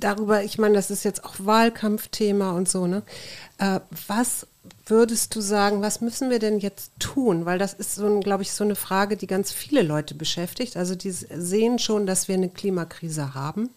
darüber, 0.00 0.42
ich 0.42 0.58
meine, 0.58 0.74
das 0.74 0.90
ist 0.90 1.04
jetzt 1.04 1.24
auch 1.24 1.34
Wahlkampfthema 1.38 2.52
und 2.52 2.68
so, 2.68 2.86
ne? 2.86 3.02
Äh, 3.58 3.80
was 4.06 4.46
würdest 4.86 5.34
du 5.34 5.40
sagen, 5.40 5.82
was 5.82 6.00
müssen 6.00 6.30
wir 6.30 6.38
denn 6.38 6.58
jetzt 6.58 6.92
tun? 6.98 7.44
Weil 7.46 7.58
das 7.58 7.74
ist 7.74 7.94
so, 7.94 8.20
glaube 8.20 8.42
ich, 8.42 8.52
so 8.52 8.64
eine 8.64 8.76
Frage, 8.76 9.16
die 9.16 9.26
ganz 9.26 9.52
viele 9.52 9.82
Leute 9.82 10.14
beschäftigt. 10.14 10.76
Also 10.76 10.94
die 10.94 11.10
sehen 11.10 11.78
schon, 11.78 12.06
dass 12.06 12.28
wir 12.28 12.34
eine 12.34 12.48
Klimakrise 12.48 13.34
haben. 13.34 13.70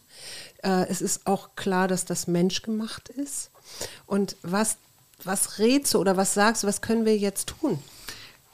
Äh, 0.64 0.88
es 0.90 1.02
ist 1.02 1.28
auch 1.28 1.50
klar, 1.56 1.88
dass 1.88 2.06
das 2.06 2.28
menschgemacht 2.28 3.10
ist. 3.10 3.52
Und 4.06 4.36
was, 4.44 4.78
was 5.24 5.60
rätst 5.60 5.94
du 5.94 6.00
oder 6.00 6.18
was 6.18 6.34
sagst 6.34 6.64
du, 6.64 6.68
was 6.68 6.82
können 6.82 7.06
wir 7.06 7.18
jetzt 7.18 7.54
tun? 7.60 7.80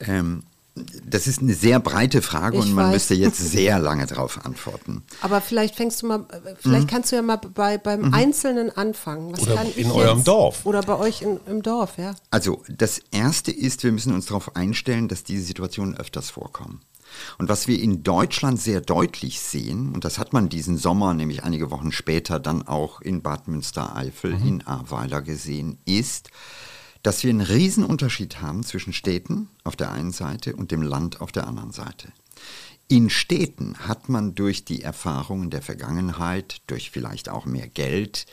Ähm, 0.00 0.42
das 0.74 1.28
ist 1.28 1.40
eine 1.40 1.54
sehr 1.54 1.78
breite 1.78 2.20
Frage 2.20 2.58
ich 2.58 2.64
und 2.64 2.72
man 2.72 2.86
weiß. 2.86 2.94
müsste 2.94 3.14
jetzt 3.14 3.38
sehr 3.50 3.78
lange 3.78 4.06
darauf 4.06 4.44
antworten. 4.44 5.02
Aber 5.20 5.40
vielleicht 5.40 5.76
fängst 5.76 6.02
du 6.02 6.06
mal, 6.06 6.26
vielleicht 6.60 6.84
mhm. 6.84 6.90
kannst 6.90 7.12
du 7.12 7.16
ja 7.16 7.22
mal 7.22 7.36
bei, 7.36 7.78
beim 7.78 8.02
mhm. 8.02 8.14
Einzelnen 8.14 8.76
anfangen. 8.76 9.32
Was 9.32 9.42
oder 9.42 9.64
in 9.76 9.90
eurem 9.90 10.18
jetzt? 10.18 10.28
Dorf. 10.28 10.66
Oder 10.66 10.82
bei 10.82 10.98
euch 10.98 11.22
in, 11.22 11.38
im 11.46 11.62
Dorf, 11.62 11.98
ja. 11.98 12.14
Also 12.30 12.62
das 12.68 13.00
Erste 13.12 13.52
ist, 13.52 13.84
wir 13.84 13.92
müssen 13.92 14.12
uns 14.12 14.26
darauf 14.26 14.56
einstellen, 14.56 15.06
dass 15.06 15.22
diese 15.22 15.44
Situationen 15.44 15.96
öfters 15.96 16.30
vorkommen. 16.30 16.80
Und 17.38 17.48
was 17.48 17.68
wir 17.68 17.80
in 17.80 18.02
Deutschland 18.02 18.60
sehr 18.60 18.80
deutlich 18.80 19.40
sehen, 19.40 19.92
und 19.92 20.04
das 20.04 20.18
hat 20.18 20.32
man 20.32 20.48
diesen 20.48 20.76
Sommer, 20.76 21.14
nämlich 21.14 21.44
einige 21.44 21.70
Wochen 21.70 21.92
später, 21.92 22.40
dann 22.40 22.66
auch 22.66 23.00
in 23.00 23.22
Bad 23.22 23.46
Münstereifel, 23.46 24.36
mhm. 24.36 24.48
in 24.48 24.66
Ahrweiler 24.66 25.22
gesehen, 25.22 25.78
ist, 25.84 26.30
dass 27.04 27.22
wir 27.22 27.30
einen 27.30 27.42
Riesenunterschied 27.42 28.40
haben 28.40 28.64
zwischen 28.64 28.94
Städten 28.94 29.48
auf 29.62 29.76
der 29.76 29.92
einen 29.92 30.10
Seite 30.10 30.56
und 30.56 30.72
dem 30.72 30.82
Land 30.82 31.20
auf 31.20 31.30
der 31.30 31.46
anderen 31.46 31.70
Seite. 31.70 32.08
In 32.88 33.10
Städten 33.10 33.76
hat 33.86 34.08
man 34.08 34.34
durch 34.34 34.64
die 34.64 34.82
Erfahrungen 34.82 35.50
der 35.50 35.60
Vergangenheit, 35.60 36.62
durch 36.66 36.90
vielleicht 36.90 37.28
auch 37.28 37.44
mehr 37.44 37.68
Geld, 37.68 38.26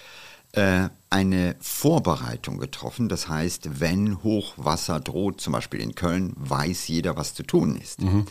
äh, 0.53 0.87
eine 1.09 1.55
Vorbereitung 1.59 2.59
getroffen. 2.59 3.09
Das 3.09 3.27
heißt, 3.27 3.81
wenn 3.81 4.23
Hochwasser 4.23 5.01
droht, 5.01 5.41
zum 5.41 5.51
Beispiel 5.51 5.81
in 5.81 5.93
Köln, 5.93 6.33
weiß 6.37 6.87
jeder, 6.87 7.17
was 7.17 7.33
zu 7.33 7.43
tun 7.43 7.75
ist. 7.75 8.01
Mhm. 8.01 8.25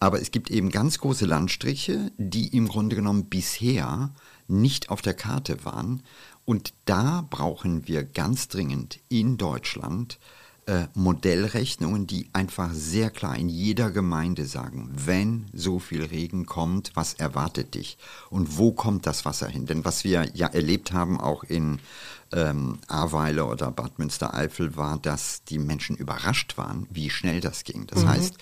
Aber 0.00 0.20
es 0.20 0.32
gibt 0.32 0.50
eben 0.50 0.70
ganz 0.70 0.98
große 0.98 1.24
Landstriche, 1.24 2.10
die 2.18 2.48
im 2.56 2.66
Grunde 2.66 2.96
genommen 2.96 3.26
bisher 3.26 4.10
nicht 4.48 4.90
auf 4.90 5.02
der 5.02 5.14
Karte 5.14 5.64
waren. 5.64 6.02
Und 6.48 6.72
da 6.86 7.26
brauchen 7.28 7.86
wir 7.88 8.04
ganz 8.04 8.48
dringend 8.48 9.00
in 9.10 9.36
Deutschland 9.36 10.18
äh, 10.64 10.86
Modellrechnungen, 10.94 12.06
die 12.06 12.30
einfach 12.32 12.72
sehr 12.72 13.10
klar 13.10 13.36
in 13.36 13.50
jeder 13.50 13.90
Gemeinde 13.90 14.46
sagen, 14.46 14.90
wenn 14.94 15.50
so 15.52 15.78
viel 15.78 16.02
Regen 16.02 16.46
kommt, 16.46 16.92
was 16.94 17.12
erwartet 17.12 17.74
dich 17.74 17.98
und 18.30 18.56
wo 18.56 18.72
kommt 18.72 19.04
das 19.06 19.26
Wasser 19.26 19.46
hin? 19.46 19.66
Denn 19.66 19.84
was 19.84 20.04
wir 20.04 20.26
ja 20.32 20.46
erlebt 20.46 20.92
haben, 20.94 21.20
auch 21.20 21.44
in 21.44 21.80
ähm, 22.32 22.78
Ahrweiler 22.86 23.50
oder 23.50 23.70
Bad 23.70 23.98
Münstereifel, 23.98 24.76
war, 24.76 24.98
dass 24.98 25.42
die 25.44 25.58
Menschen 25.58 25.96
überrascht 25.96 26.58
waren, 26.58 26.86
wie 26.90 27.10
schnell 27.10 27.40
das 27.40 27.64
ging. 27.64 27.86
Das 27.86 28.02
mhm. 28.02 28.08
heißt, 28.08 28.34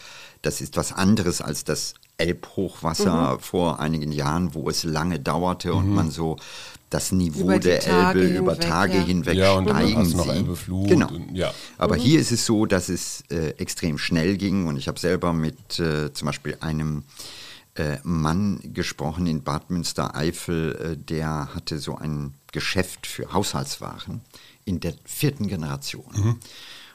das 0.42 0.60
ist 0.60 0.76
was 0.76 0.92
anderes 0.92 1.40
als 1.40 1.64
das 1.64 1.94
Elbhochwasser 2.18 3.34
mhm. 3.34 3.40
vor 3.40 3.80
einigen 3.80 4.12
Jahren, 4.12 4.54
wo 4.54 4.68
es 4.70 4.84
lange 4.84 5.20
dauerte 5.20 5.70
mhm. 5.70 5.76
und 5.76 5.94
man 5.94 6.10
so 6.10 6.36
das 6.90 7.12
Niveau 7.12 7.58
der 7.58 7.84
Elbe 7.86 8.20
hinweg, 8.20 8.38
über 8.38 8.58
Tage 8.58 8.98
ja. 8.98 9.02
hinweg 9.02 9.34
ja, 9.34 9.52
und 9.54 9.68
steigen 9.68 10.04
sieht. 10.04 10.88
Genau. 10.88 11.08
Und, 11.08 11.34
ja. 11.34 11.52
Aber 11.78 11.96
mhm. 11.96 12.00
hier 12.00 12.20
ist 12.20 12.32
es 12.32 12.46
so, 12.46 12.64
dass 12.64 12.88
es 12.88 13.24
äh, 13.30 13.50
extrem 13.58 13.98
schnell 13.98 14.36
ging 14.36 14.66
und 14.66 14.76
ich 14.76 14.88
habe 14.88 14.98
selber 14.98 15.32
mit 15.32 15.78
äh, 15.78 16.12
zum 16.12 16.26
Beispiel 16.26 16.56
einem 16.60 17.02
äh, 17.74 17.98
Mann 18.04 18.60
gesprochen 18.72 19.26
in 19.26 19.42
Bad 19.42 19.70
Münstereifel, 19.70 20.76
äh, 20.76 20.96
der 20.96 21.54
hatte 21.54 21.78
so 21.78 21.96
ein 21.96 22.34
Geschäft 22.56 23.06
für 23.06 23.34
Haushaltswaren 23.34 24.22
in 24.64 24.80
der 24.80 24.94
vierten 25.04 25.46
Generation. 25.46 26.10
Mhm. 26.14 26.36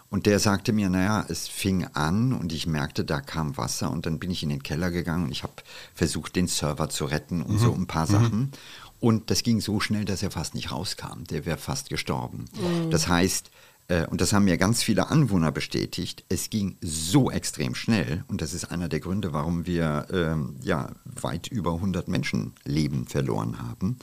Und 0.10 0.26
der 0.26 0.40
sagte 0.40 0.74
mir, 0.74 0.90
naja, 0.90 1.24
es 1.30 1.48
fing 1.48 1.86
an 1.94 2.34
und 2.34 2.52
ich 2.52 2.66
merkte, 2.66 3.06
da 3.06 3.22
kam 3.22 3.58
Wasser 3.58 3.92
und 3.92 4.08
dann 4.08 4.18
bin 4.18 4.32
ich 4.32 4.42
in 4.42 4.50
den 4.50 4.64
Keller 4.64 4.90
gegangen 4.90 5.26
und 5.26 5.32
ich 5.32 5.44
habe 5.44 5.54
versucht, 5.94 6.36
den 6.36 6.48
Server 6.48 6.90
zu 6.90 7.06
retten 7.06 7.44
und 7.44 7.54
mhm. 7.54 7.60
so 7.60 7.74
ein 7.76 7.86
paar 7.86 8.08
mhm. 8.08 8.12
Sachen. 8.12 8.52
Und 9.00 9.30
das 9.30 9.44
ging 9.44 9.62
so 9.62 9.80
schnell, 9.80 10.04
dass 10.04 10.24
er 10.24 10.32
fast 10.32 10.56
nicht 10.56 10.72
rauskam. 10.72 11.26
Der 11.30 11.46
wäre 11.46 11.60
fast 11.60 11.90
gestorben. 11.90 12.46
Mhm. 12.56 12.90
Das 12.90 13.08
heißt, 13.08 13.52
äh, 13.88 14.08
und 14.08 14.20
das 14.20 14.34
haben 14.34 14.46
mir 14.46 14.58
ganz 14.58 14.82
viele 14.82 15.12
Anwohner 15.12 15.52
bestätigt, 15.52 16.24
es 16.28 16.50
ging 16.50 16.76
so 16.82 17.30
extrem 17.30 17.76
schnell 17.76 18.24
und 18.28 18.42
das 18.42 18.56
ist 18.56 18.72
einer 18.72 18.90
der 18.90 19.00
Gründe, 19.00 19.32
warum 19.32 19.68
wir 19.68 20.08
ähm, 20.12 20.56
ja, 20.64 20.90
weit 21.06 21.50
über 21.50 21.76
100 21.76 22.08
Menschenleben 22.08 23.06
verloren 23.06 23.60
haben. 23.62 23.98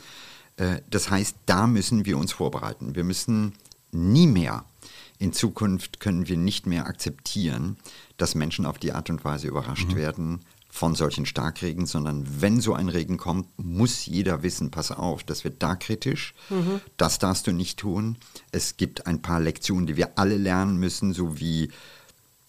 Äh, 0.58 0.82
das 0.90 1.10
heißt, 1.10 1.36
da 1.46 1.66
müssen 1.66 2.04
wir 2.04 2.18
uns 2.18 2.32
vorbereiten. 2.32 2.94
Wir 2.94 3.04
müssen 3.04 3.54
nie 3.90 4.26
mehr 4.26 4.64
in 5.18 5.32
Zukunft 5.32 6.00
können 6.00 6.28
wir 6.28 6.36
nicht 6.36 6.66
mehr 6.66 6.86
akzeptieren, 6.86 7.76
dass 8.16 8.34
Menschen 8.34 8.66
auf 8.66 8.78
die 8.78 8.92
Art 8.92 9.10
und 9.10 9.24
Weise 9.24 9.48
überrascht 9.48 9.90
mhm. 9.90 9.96
werden 9.96 10.40
von 10.70 10.94
solchen 10.94 11.26
Starkregen, 11.26 11.86
sondern 11.86 12.24
wenn 12.40 12.60
so 12.60 12.74
ein 12.74 12.88
Regen 12.88 13.16
kommt, 13.16 13.48
muss 13.56 14.06
jeder 14.06 14.42
wissen, 14.42 14.70
pass 14.70 14.92
auf, 14.92 15.24
das 15.24 15.42
wird 15.42 15.62
da 15.62 15.74
kritisch, 15.74 16.34
mhm. 16.50 16.80
das 16.96 17.18
darfst 17.18 17.46
du 17.46 17.52
nicht 17.52 17.80
tun. 17.80 18.16
Es 18.52 18.76
gibt 18.76 19.06
ein 19.06 19.22
paar 19.22 19.40
Lektionen, 19.40 19.86
die 19.86 19.96
wir 19.96 20.18
alle 20.18 20.36
lernen 20.36 20.76
müssen, 20.76 21.12
so 21.12 21.40
wie 21.40 21.70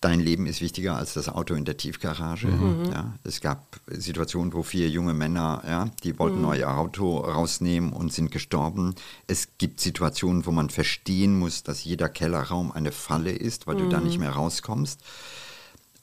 dein 0.01 0.19
Leben 0.19 0.45
ist 0.45 0.61
wichtiger 0.61 0.95
als 0.95 1.13
das 1.13 1.29
Auto 1.29 1.53
in 1.55 1.65
der 1.65 1.77
Tiefgarage. 1.77 2.47
Mhm. 2.47 2.91
Ja, 2.91 3.13
es 3.23 3.41
gab 3.41 3.79
Situationen, 3.87 4.53
wo 4.53 4.63
vier 4.63 4.89
junge 4.89 5.13
Männer, 5.13 5.61
ja, 5.65 5.89
die 6.03 6.17
wollten 6.19 6.41
mhm. 6.41 6.53
ihr 6.53 6.69
Auto 6.69 7.17
rausnehmen 7.17 7.91
und 7.91 8.13
sind 8.13 8.31
gestorben. 8.31 8.95
Es 9.27 9.49
gibt 9.57 9.79
Situationen, 9.79 10.45
wo 10.45 10.51
man 10.51 10.69
verstehen 10.69 11.37
muss, 11.37 11.63
dass 11.63 11.83
jeder 11.83 12.09
Kellerraum 12.09 12.71
eine 12.71 12.91
Falle 12.91 13.31
ist, 13.31 13.67
weil 13.67 13.75
mhm. 13.75 13.79
du 13.79 13.89
da 13.89 13.99
nicht 13.99 14.15
mhm. 14.15 14.21
mehr 14.21 14.31
rauskommst. 14.31 15.01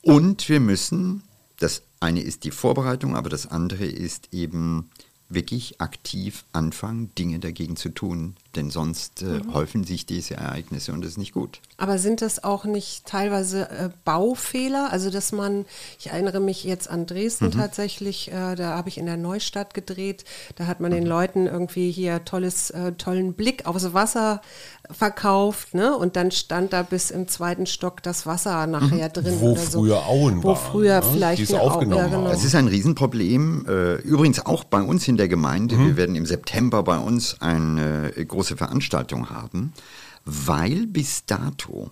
Und 0.02 0.48
wir 0.48 0.60
müssen, 0.60 1.22
das 1.58 1.82
eine 2.00 2.20
ist 2.20 2.44
die 2.44 2.50
Vorbereitung, 2.50 3.16
aber 3.16 3.30
das 3.30 3.46
andere 3.46 3.86
ist 3.86 4.28
eben 4.32 4.90
wirklich 5.28 5.80
aktiv 5.80 6.44
anfangen, 6.52 7.12
Dinge 7.16 7.40
dagegen 7.40 7.76
zu 7.76 7.88
tun, 7.88 8.36
denn 8.56 8.70
sonst 8.70 9.22
äh, 9.22 9.26
mhm. 9.26 9.54
häufen 9.54 9.84
sich 9.84 10.06
diese 10.06 10.34
Ereignisse 10.34 10.92
und 10.92 11.02
das 11.02 11.12
ist 11.12 11.18
nicht 11.18 11.32
gut. 11.32 11.60
Aber 11.76 11.98
sind 11.98 12.22
das 12.22 12.42
auch 12.42 12.64
nicht 12.64 13.06
teilweise 13.06 13.68
äh, 13.70 13.90
Baufehler? 14.04 14.88
Also 14.90 15.10
dass 15.10 15.32
man, 15.32 15.66
ich 15.98 16.08
erinnere 16.08 16.40
mich 16.40 16.64
jetzt 16.64 16.88
an 16.88 17.06
Dresden 17.06 17.46
mhm. 17.46 17.50
tatsächlich, 17.52 18.32
äh, 18.32 18.54
da 18.54 18.76
habe 18.76 18.88
ich 18.88 18.98
in 18.98 19.06
der 19.06 19.16
Neustadt 19.16 19.74
gedreht, 19.74 20.24
da 20.56 20.66
hat 20.66 20.80
man 20.80 20.90
mhm. 20.90 20.96
den 20.96 21.06
Leuten 21.06 21.46
irgendwie 21.46 21.90
hier 21.90 22.24
tolles, 22.24 22.70
äh, 22.70 22.92
tollen 22.92 23.34
Blick 23.34 23.66
aufs 23.66 23.92
Wasser 23.92 24.40
verkauft, 24.90 25.74
ne? 25.74 25.96
Und 25.96 26.16
dann 26.16 26.30
stand 26.30 26.72
da 26.72 26.82
bis 26.82 27.10
im 27.10 27.28
zweiten 27.28 27.66
Stock 27.66 28.02
das 28.02 28.26
Wasser 28.26 28.66
nachher 28.66 29.08
mhm. 29.08 29.12
drin. 29.12 29.40
Wo 29.40 29.54
früher 29.54 29.96
so. 29.96 29.96
Auen 29.96 30.42
Wo 30.42 30.54
früher 30.54 31.00
ne? 31.00 31.06
vielleicht 31.12 31.50
eine 31.50 31.60
aufgenommen 31.60 32.12
ja, 32.12 32.18
genau. 32.18 32.28
Das 32.28 32.44
ist 32.44 32.54
ein 32.54 32.68
Riesenproblem. 32.68 33.66
Äh, 33.68 33.94
übrigens 34.02 34.44
auch 34.44 34.64
bei 34.64 34.80
uns 34.80 35.08
in 35.08 35.16
der 35.16 35.28
Gemeinde. 35.28 35.76
Mhm. 35.76 35.86
Wir 35.86 35.96
werden 35.96 36.16
im 36.16 36.26
September 36.26 36.82
bei 36.82 36.98
uns 36.98 37.40
eine 37.40 38.12
große 38.12 38.45
große 38.46 38.56
Veranstaltung 38.56 39.30
haben, 39.30 39.72
weil 40.24 40.86
bis 40.86 41.26
dato 41.26 41.90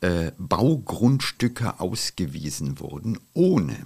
äh, 0.00 0.32
Baugrundstücke 0.38 1.80
ausgewiesen 1.80 2.80
wurden, 2.80 3.18
ohne 3.34 3.76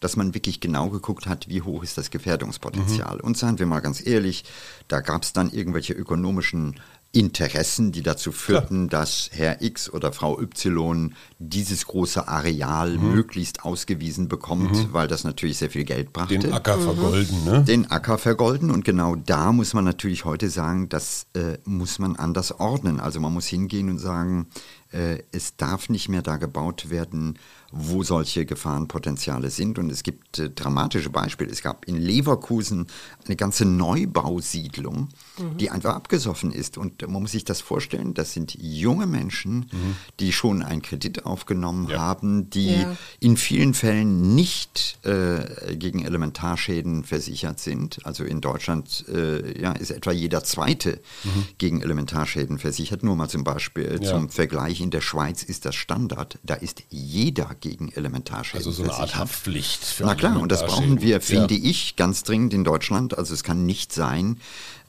dass 0.00 0.16
man 0.16 0.32
wirklich 0.32 0.60
genau 0.60 0.88
geguckt 0.88 1.26
hat, 1.26 1.48
wie 1.48 1.60
hoch 1.60 1.82
ist 1.82 1.98
das 1.98 2.10
Gefährdungspotenzial. 2.10 3.16
Mhm. 3.16 3.20
Und 3.20 3.36
seien 3.36 3.58
wir 3.58 3.66
mal 3.66 3.80
ganz 3.80 4.04
ehrlich, 4.04 4.44
da 4.88 5.00
gab 5.00 5.22
es 5.24 5.34
dann 5.34 5.50
irgendwelche 5.50 5.92
ökonomischen 5.92 6.80
Interessen, 7.12 7.90
die 7.90 8.02
dazu 8.02 8.30
führten, 8.30 8.88
Klar. 8.88 9.02
dass 9.02 9.30
Herr 9.32 9.62
X 9.62 9.92
oder 9.92 10.12
Frau 10.12 10.40
Y 10.40 11.12
dieses 11.40 11.86
große 11.86 12.28
Areal 12.28 12.98
mhm. 12.98 13.14
möglichst 13.14 13.64
ausgewiesen 13.64 14.28
bekommt, 14.28 14.72
mhm. 14.72 14.92
weil 14.92 15.08
das 15.08 15.24
natürlich 15.24 15.58
sehr 15.58 15.70
viel 15.70 15.84
Geld 15.84 16.12
brachte. 16.12 16.38
Den 16.38 16.52
Acker 16.52 16.76
mhm. 16.76 16.82
vergolden, 16.82 17.44
ne? 17.44 17.64
Den 17.64 17.90
Acker 17.90 18.16
vergolden 18.16 18.70
und 18.70 18.84
genau 18.84 19.16
da 19.16 19.52
muss 19.52 19.74
man 19.74 19.84
natürlich 19.84 20.24
heute 20.24 20.50
sagen, 20.50 20.88
das 20.88 21.26
äh, 21.34 21.58
muss 21.64 21.98
man 21.98 22.14
anders 22.14 22.52
ordnen. 22.60 23.00
Also 23.00 23.18
man 23.18 23.32
muss 23.32 23.46
hingehen 23.46 23.90
und 23.90 23.98
sagen, 23.98 24.46
äh, 24.92 25.18
es 25.32 25.56
darf 25.56 25.88
nicht 25.88 26.08
mehr 26.08 26.22
da 26.22 26.36
gebaut 26.36 26.90
werden, 26.90 27.38
wo 27.72 28.02
solche 28.02 28.46
Gefahrenpotenziale 28.46 29.50
sind. 29.50 29.78
Und 29.78 29.90
es 29.90 30.02
gibt 30.02 30.38
äh, 30.38 30.50
dramatische 30.50 31.10
Beispiele. 31.10 31.50
Es 31.50 31.62
gab 31.62 31.86
in 31.86 31.96
Leverkusen 31.96 32.86
eine 33.26 33.36
ganze 33.36 33.64
Neubausiedlung, 33.64 35.08
mhm. 35.38 35.56
die 35.58 35.70
einfach 35.70 35.94
abgesoffen 35.94 36.52
ist. 36.52 36.78
Und 36.78 37.02
man 37.02 37.22
muss 37.22 37.32
sich 37.32 37.44
das 37.44 37.60
vorstellen, 37.60 38.14
das 38.14 38.32
sind 38.32 38.56
junge 38.60 39.06
Menschen, 39.06 39.70
mhm. 39.72 39.96
die 40.18 40.32
schon 40.32 40.62
einen 40.62 40.82
Kredit 40.82 41.26
aufgenommen 41.26 41.88
ja. 41.88 41.98
haben, 41.98 42.50
die 42.50 42.74
ja. 42.74 42.96
in 43.20 43.36
vielen 43.36 43.74
Fällen 43.74 44.34
nicht 44.34 44.98
äh, 45.04 45.76
gegen 45.76 46.04
Elementarschäden 46.04 47.04
versichert 47.04 47.60
sind. 47.60 48.04
Also 48.04 48.24
in 48.24 48.40
Deutschland 48.40 49.04
äh, 49.08 49.60
ja, 49.60 49.72
ist 49.72 49.90
etwa 49.90 50.10
jeder 50.10 50.42
Zweite 50.42 51.00
mhm. 51.24 51.44
gegen 51.58 51.82
Elementarschäden 51.82 52.58
versichert. 52.58 53.04
Nur 53.04 53.14
mal 53.14 53.28
zum 53.28 53.44
Beispiel 53.44 54.00
ja. 54.02 54.10
zum 54.10 54.28
Vergleich 54.28 54.80
in 54.80 54.90
der 54.90 55.00
Schweiz 55.00 55.42
ist 55.42 55.64
das 55.64 55.76
Standard, 55.76 56.38
da 56.42 56.54
ist 56.54 56.82
jeder 56.90 57.54
gegen 57.60 57.92
Elementarschäden 57.92 58.58
Also 58.58 58.70
so 58.70 58.82
eine 58.82 58.94
Art. 58.94 59.16
Haftpflicht. 59.16 59.84
Für 59.84 60.04
Na 60.04 60.14
klar, 60.14 60.40
und 60.40 60.50
das 60.50 60.64
brauchen 60.64 61.00
wir, 61.00 61.20
finde 61.20 61.54
ja. 61.54 61.70
ich, 61.70 61.96
ganz 61.96 62.22
dringend 62.22 62.54
in 62.54 62.64
Deutschland. 62.64 63.16
Also 63.16 63.34
es 63.34 63.44
kann 63.44 63.66
nicht 63.66 63.92
sein, 63.92 64.38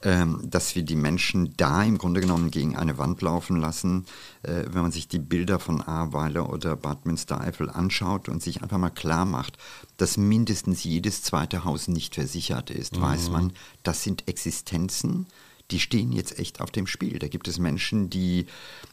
ähm, 0.02 0.40
dass 0.44 0.74
wir 0.74 0.82
die 0.82 0.96
Menschen 0.96 1.54
da 1.56 1.82
im 1.82 1.98
Grunde 1.98 2.20
genommen 2.20 2.50
gegen 2.50 2.76
eine 2.76 2.98
Wand 2.98 3.22
laufen 3.22 3.56
lassen, 3.56 4.06
äh, 4.42 4.64
wenn 4.68 4.82
man 4.82 4.92
sich 4.92 5.08
die 5.08 5.18
Bilder 5.18 5.58
von 5.58 5.80
Ahrweiler 5.80 6.50
oder 6.50 6.76
Bad 6.76 7.06
Münstereifel 7.06 7.70
anschaut 7.70 8.28
und 8.28 8.42
sich 8.42 8.62
einfach 8.62 8.78
mal 8.78 8.90
klar 8.90 9.24
macht, 9.24 9.58
dass 9.96 10.16
mindestens 10.16 10.82
jedes 10.82 11.22
zweite 11.22 11.64
Haus 11.64 11.88
nicht 11.88 12.14
versichert 12.14 12.70
ist, 12.70 13.00
weiß 13.00 13.30
man, 13.30 13.52
das 13.82 14.02
sind 14.02 14.28
Existenzen, 14.28 15.26
die 15.72 15.80
stehen 15.80 16.12
jetzt 16.12 16.38
echt 16.38 16.60
auf 16.60 16.70
dem 16.70 16.86
Spiel. 16.86 17.18
Da 17.18 17.28
gibt 17.28 17.48
es 17.48 17.58
Menschen, 17.58 18.10
die 18.10 18.46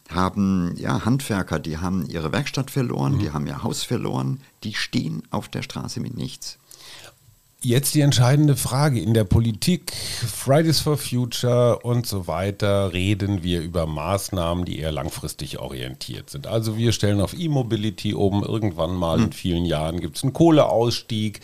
haben, 0.09 0.75
ja, 0.77 1.05
Handwerker, 1.05 1.59
die 1.59 1.77
haben 1.77 2.07
ihre 2.07 2.31
Werkstatt 2.31 2.71
verloren, 2.71 3.19
die 3.19 3.31
haben 3.31 3.45
ihr 3.45 3.61
Haus 3.63 3.83
verloren, 3.83 4.41
die 4.63 4.73
stehen 4.73 5.23
auf 5.29 5.49
der 5.49 5.61
Straße 5.61 5.99
mit 5.99 6.15
nichts. 6.17 6.57
Jetzt 7.61 7.93
die 7.93 7.99
entscheidende 7.99 8.55
Frage. 8.55 9.01
In 9.01 9.13
der 9.13 9.25
Politik, 9.25 9.91
Fridays 9.91 10.79
for 10.79 10.97
Future 10.97 11.79
und 11.79 12.07
so 12.07 12.25
weiter, 12.25 12.93
reden 12.93 13.43
wir 13.43 13.61
über 13.61 13.85
Maßnahmen, 13.85 14.63
die 14.63 14.79
eher 14.79 14.93
langfristig 14.93 15.59
orientiert 15.59 16.29
sind. 16.29 16.47
Also 16.47 16.77
wir 16.77 16.93
stellen 16.93 17.19
auf 17.19 17.33
E-Mobility 17.37 18.13
um. 18.13 18.45
Irgendwann 18.45 18.95
mal 18.95 19.19
in 19.19 19.33
vielen 19.33 19.65
Jahren 19.65 19.99
gibt 19.99 20.15
es 20.15 20.23
einen 20.23 20.31
Kohleausstieg. 20.31 21.41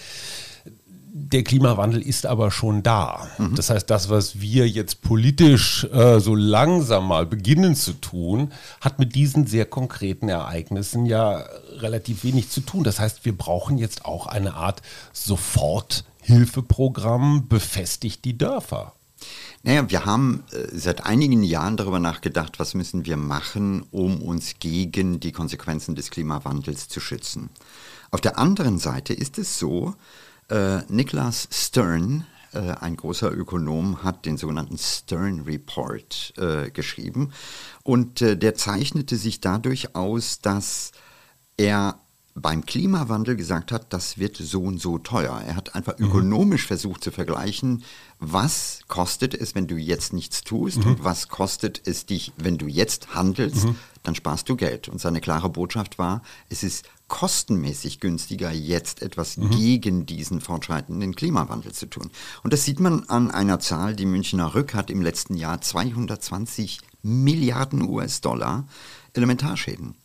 Der 1.18 1.46
Klimawandel 1.46 2.02
ist 2.02 2.26
aber 2.26 2.52
schon 2.52 2.84
da. 2.84 3.30
Das 3.56 3.70
heißt, 3.70 3.90
das, 3.90 4.10
was 4.10 4.42
wir 4.42 4.68
jetzt 4.68 5.02
politisch 5.02 5.86
äh, 5.86 6.20
so 6.20 6.36
langsam 6.36 7.08
mal 7.08 7.26
beginnen 7.26 7.74
zu 7.74 7.94
tun, 7.94 8.52
hat 8.82 9.00
mit 9.00 9.16
diesen 9.16 9.48
sehr 9.48 9.66
konkreten 9.66 10.28
Ereignissen 10.28 11.06
ja 11.06 11.46
relativ 11.78 12.26
wenig 12.26 12.50
zu 12.50 12.60
tun. 12.60 12.84
Das 12.84 13.00
heißt, 13.00 13.24
wir 13.24 13.32
brauchen 13.32 13.78
jetzt 13.78 14.04
auch 14.04 14.28
eine 14.28 14.56
Art 14.56 14.82
Soforthilfeprogramm, 15.14 17.48
befestigt 17.48 18.26
die 18.26 18.38
Dörfer. 18.38 18.92
Naja, 19.64 19.90
wir 19.90 20.04
haben 20.04 20.44
äh, 20.52 20.68
seit 20.74 21.06
einigen 21.06 21.44
Jahren 21.44 21.78
darüber 21.78 22.00
nachgedacht, 22.00 22.60
was 22.60 22.74
müssen 22.74 23.06
wir 23.06 23.16
machen, 23.16 23.86
um 23.92 24.22
uns 24.22 24.56
gegen 24.60 25.22
die 25.22 25.32
Konsequenzen 25.32 25.96
des 25.96 26.12
Klimawandels 26.12 26.90
zu 26.90 27.00
schützen. 27.00 27.52
Auf 28.12 28.20
der 28.20 28.38
anderen 28.38 28.80
Seite 28.80 29.14
ist 29.14 29.38
es 29.38 29.58
so, 29.58 29.96
äh, 30.50 30.80
Niklas 30.88 31.48
Stern, 31.52 32.26
äh, 32.54 32.60
ein 32.60 32.96
großer 32.96 33.32
Ökonom, 33.32 34.04
hat 34.04 34.26
den 34.26 34.38
sogenannten 34.38 34.78
Stern 34.78 35.42
Report 35.42 36.34
äh, 36.38 36.70
geschrieben. 36.72 37.32
Und 37.84 38.22
äh, 38.22 38.38
der 38.38 38.56
zeichnete 38.56 39.18
sich 39.18 39.42
dadurch 39.42 39.96
aus, 39.96 40.40
dass 40.40 40.92
er 41.58 42.00
beim 42.38 42.66
Klimawandel 42.66 43.38
gesagt 43.38 43.72
hat, 43.72 43.94
das 43.94 44.18
wird 44.18 44.36
so 44.36 44.64
und 44.64 44.82
so 44.82 44.98
teuer. 44.98 45.42
Er 45.48 45.56
hat 45.56 45.74
einfach 45.74 45.98
ökonomisch 46.00 46.68
versucht 46.68 47.02
zu 47.02 47.12
vergleichen, 47.12 47.84
was 48.20 48.82
kostet 48.90 49.34
es, 49.34 49.56
wenn 49.56 49.68
du 49.68 49.78
jetzt 49.78 50.12
nichts 50.12 50.44
tust 50.44 50.86
und 50.86 51.04
was 51.04 51.30
kostet 51.30 51.82
es 51.88 52.06
dich, 52.06 52.34
wenn 52.36 52.58
du 52.58 52.68
jetzt 52.68 53.16
handelst, 53.16 53.68
dann 54.08 54.16
sparst 54.16 54.48
du 54.50 54.56
Geld. 54.56 54.88
Und 54.88 55.00
seine 55.00 55.22
klare 55.22 55.50
Botschaft 55.50 55.98
war, 55.98 56.22
es 56.50 56.64
ist 56.64 56.86
kostenmäßig 57.08 58.00
günstiger, 58.00 58.52
jetzt 58.52 59.02
etwas 59.02 59.38
gegen 59.52 60.06
diesen 60.06 60.42
fortschreitenden 60.42 61.16
Klimawandel 61.16 61.72
zu 61.72 61.88
tun. 61.88 62.10
Und 62.44 62.54
das 62.54 62.64
sieht 62.66 62.80
man 62.80 63.04
an 63.10 63.32
einer 63.32 63.60
Zahl, 63.60 63.96
die 63.96 64.06
Münchner 64.06 64.56
Rück 64.56 64.74
hat 64.74 64.90
im 64.90 65.02
letzten 65.02 65.36
Jahr 65.36 65.62
220 65.62 66.80
Milliarden 67.04 67.88
US-Dollar 67.88 68.66
Elementarschäden. 69.14 69.96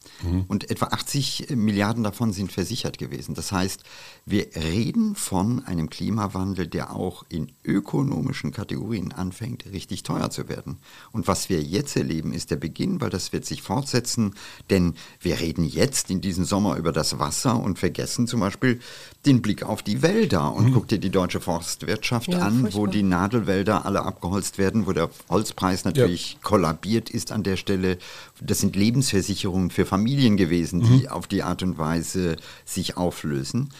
Und 0.48 0.70
etwa 0.70 0.86
80 0.86 1.48
Milliarden 1.56 2.04
davon 2.04 2.32
sind 2.32 2.52
versichert 2.52 2.98
gewesen. 2.98 3.34
Das 3.34 3.52
heißt, 3.52 3.82
wir 4.26 4.48
reden 4.54 5.14
von 5.14 5.64
einem 5.64 5.88
Klimawandel, 5.90 6.66
der 6.66 6.94
auch 6.94 7.24
in 7.28 7.52
ökonomischen 7.64 8.52
Kategorien 8.52 9.12
anfängt, 9.12 9.64
richtig 9.72 10.02
teuer 10.02 10.30
zu 10.30 10.48
werden. 10.48 10.78
Und 11.12 11.26
was 11.28 11.48
wir 11.48 11.62
jetzt 11.62 11.96
erleben, 11.96 12.32
ist 12.32 12.50
der 12.50 12.56
Beginn, 12.56 13.00
weil 13.00 13.10
das 13.10 13.32
wird 13.32 13.44
sich 13.44 13.62
fortsetzen. 13.62 14.34
Denn 14.68 14.94
wir 15.20 15.40
reden 15.40 15.64
jetzt 15.64 16.10
in 16.10 16.20
diesem 16.20 16.44
Sommer 16.44 16.76
über 16.76 16.92
das 16.92 17.18
Wasser 17.18 17.60
und 17.60 17.78
vergessen 17.78 18.26
zum 18.26 18.40
Beispiel 18.40 18.80
den 19.26 19.42
Blick 19.42 19.62
auf 19.62 19.82
die 19.82 20.02
Wälder. 20.02 20.52
Und 20.52 20.72
guck 20.72 20.88
dir 20.88 20.98
die 20.98 21.10
deutsche 21.10 21.40
Forstwirtschaft 21.40 22.28
Ja, 22.28 22.40
an, 22.40 22.58
wo 22.58 22.70
furchtbar. 22.70 22.86
die 22.92 23.02
Nadelwälder 23.02 23.84
alle 23.86 24.02
abgeholzt 24.02 24.58
werden, 24.58 24.86
wo 24.86 24.92
der 24.92 25.10
Holzpreis 25.28 25.84
natürlich 25.84 26.38
kollabiert 26.42 27.10
ist 27.10 27.32
an 27.32 27.42
der 27.42 27.56
Stelle. 27.56 27.98
Das 28.42 28.60
sind 28.60 28.76
Lebensversicherungen 28.76 29.70
für 29.70 29.86
Familien 29.86 30.36
gewesen, 30.36 30.80
die 30.80 31.08
auf 31.08 31.26
die 31.26 31.42
Art 31.42 31.62
und 31.62 31.78
Weise 31.78 32.36
sich 32.64 32.96
auflösen. 32.96 33.70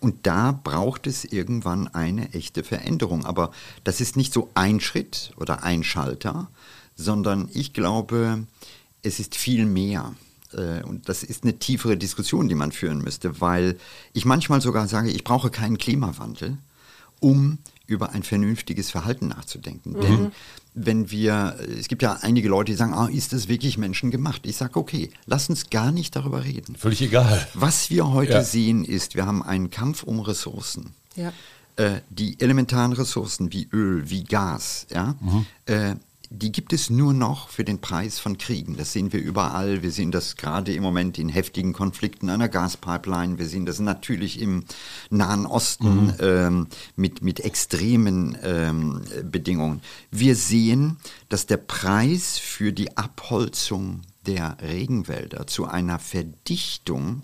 Und 0.00 0.26
da 0.26 0.52
braucht 0.52 1.06
es 1.06 1.24
irgendwann 1.24 1.88
eine 1.88 2.32
echte 2.34 2.62
Veränderung. 2.62 3.24
Aber 3.24 3.50
das 3.84 4.00
ist 4.00 4.16
nicht 4.16 4.32
so 4.32 4.50
ein 4.54 4.80
Schritt 4.80 5.32
oder 5.36 5.62
ein 5.62 5.82
Schalter, 5.82 6.48
sondern 6.94 7.48
ich 7.54 7.72
glaube, 7.72 8.46
es 9.02 9.18
ist 9.18 9.34
viel 9.34 9.66
mehr. 9.66 10.14
Äh, 10.52 10.82
Und 10.82 11.08
das 11.08 11.22
ist 11.22 11.44
eine 11.44 11.58
tiefere 11.58 11.96
Diskussion, 11.96 12.48
die 12.48 12.54
man 12.54 12.70
führen 12.70 12.98
müsste, 12.98 13.40
weil 13.40 13.78
ich 14.12 14.24
manchmal 14.26 14.60
sogar 14.60 14.88
sage, 14.88 15.10
ich 15.10 15.24
brauche 15.24 15.50
keinen 15.50 15.78
Klimawandel, 15.78 16.58
um 17.20 17.58
über 17.86 18.12
ein 18.12 18.22
vernünftiges 18.22 18.90
Verhalten 18.90 19.28
nachzudenken. 19.28 20.00
Denn 20.00 20.32
wenn 20.74 21.10
wir, 21.10 21.56
es 21.78 21.86
gibt 21.88 22.02
ja 22.02 22.18
einige 22.22 22.48
Leute, 22.48 22.72
die 22.72 22.76
sagen, 22.76 22.94
ah, 22.94 23.06
ist 23.06 23.32
das 23.32 23.46
wirklich 23.48 23.78
menschengemacht? 23.78 24.44
Ich 24.44 24.56
sage, 24.56 24.76
okay, 24.78 25.10
lass 25.26 25.48
uns 25.48 25.70
gar 25.70 25.92
nicht 25.92 26.16
darüber 26.16 26.44
reden. 26.44 26.74
Völlig 26.76 27.00
egal. 27.02 27.46
Was 27.54 27.90
wir 27.90 28.08
heute 28.12 28.32
Ja. 28.32 28.44
sehen 28.44 28.84
ist, 28.84 29.14
wir 29.14 29.24
haben 29.26 29.42
einen 29.42 29.70
Kampf 29.70 30.02
um 30.02 30.18
Ressourcen. 30.20 30.90
Ja. 31.16 31.32
Äh, 31.76 32.00
die 32.10 32.40
elementaren 32.40 32.92
Ressourcen 32.92 33.52
wie 33.52 33.68
Öl, 33.72 34.08
wie 34.10 34.24
Gas, 34.24 34.86
ja, 34.90 35.14
äh, 35.66 35.94
die 36.34 36.52
gibt 36.52 36.72
es 36.72 36.90
nur 36.90 37.12
noch 37.12 37.48
für 37.48 37.64
den 37.64 37.80
Preis 37.80 38.18
von 38.18 38.38
Kriegen. 38.38 38.76
Das 38.76 38.92
sehen 38.92 39.12
wir 39.12 39.20
überall. 39.20 39.82
Wir 39.82 39.90
sehen 39.90 40.10
das 40.10 40.36
gerade 40.36 40.72
im 40.74 40.82
Moment 40.82 41.18
in 41.18 41.28
heftigen 41.28 41.72
Konflikten 41.72 42.28
einer 42.28 42.48
Gaspipeline. 42.48 43.38
Wir 43.38 43.46
sehen 43.46 43.66
das 43.66 43.78
natürlich 43.78 44.40
im 44.40 44.64
Nahen 45.10 45.46
Osten 45.46 46.14
ähm, 46.20 46.66
mit, 46.96 47.22
mit 47.22 47.40
extremen 47.40 48.36
ähm, 48.42 49.02
Bedingungen. 49.24 49.80
Wir 50.10 50.34
sehen, 50.34 50.98
dass 51.28 51.46
der 51.46 51.58
Preis 51.58 52.38
für 52.38 52.72
die 52.72 52.96
Abholzung 52.96 54.02
der 54.26 54.56
Regenwälder 54.60 55.46
zu 55.46 55.66
einer 55.66 55.98
Verdichtung 55.98 57.22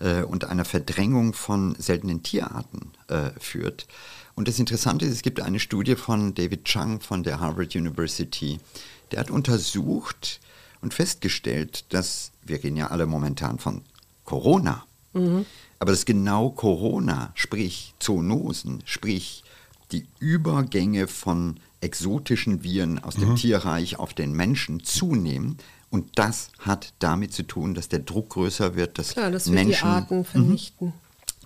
äh, 0.00 0.22
und 0.22 0.44
einer 0.44 0.64
Verdrängung 0.64 1.34
von 1.34 1.76
seltenen 1.78 2.22
Tierarten 2.22 2.92
äh, 3.08 3.30
führt. 3.38 3.86
Und 4.40 4.48
das 4.48 4.58
Interessante 4.58 5.04
ist, 5.04 5.12
es 5.12 5.20
gibt 5.20 5.38
eine 5.42 5.60
Studie 5.60 5.96
von 5.96 6.32
David 6.32 6.64
Chung 6.64 7.02
von 7.02 7.22
der 7.22 7.40
Harvard 7.40 7.76
University, 7.76 8.58
der 9.12 9.20
hat 9.20 9.30
untersucht 9.30 10.40
und 10.80 10.94
festgestellt, 10.94 11.84
dass, 11.90 12.30
wir 12.42 12.64
reden 12.64 12.78
ja 12.78 12.86
alle 12.86 13.04
momentan 13.04 13.58
von 13.58 13.82
Corona, 14.24 14.86
aber 15.12 15.90
dass 15.90 16.06
genau 16.06 16.48
Corona, 16.48 17.32
sprich 17.34 17.92
Zoonosen, 17.98 18.82
sprich 18.86 19.44
die 19.92 20.06
Übergänge 20.20 21.06
von 21.06 21.60
exotischen 21.82 22.64
Viren 22.64 22.98
aus 22.98 23.16
dem 23.16 23.36
Tierreich 23.36 23.98
auf 23.98 24.14
den 24.14 24.32
Menschen 24.32 24.82
zunehmen. 24.82 25.58
Und 25.90 26.18
das 26.18 26.48
hat 26.60 26.94
damit 26.98 27.34
zu 27.34 27.42
tun, 27.42 27.74
dass 27.74 27.90
der 27.90 27.98
Druck 27.98 28.30
größer 28.30 28.74
wird, 28.74 28.98
dass 28.98 29.12
Klar, 29.12 29.32
dass 29.32 29.48
wir 29.48 29.52
Menschen 29.52 29.86
die 29.86 29.94
Arten 29.94 30.24
vernichten. 30.24 30.94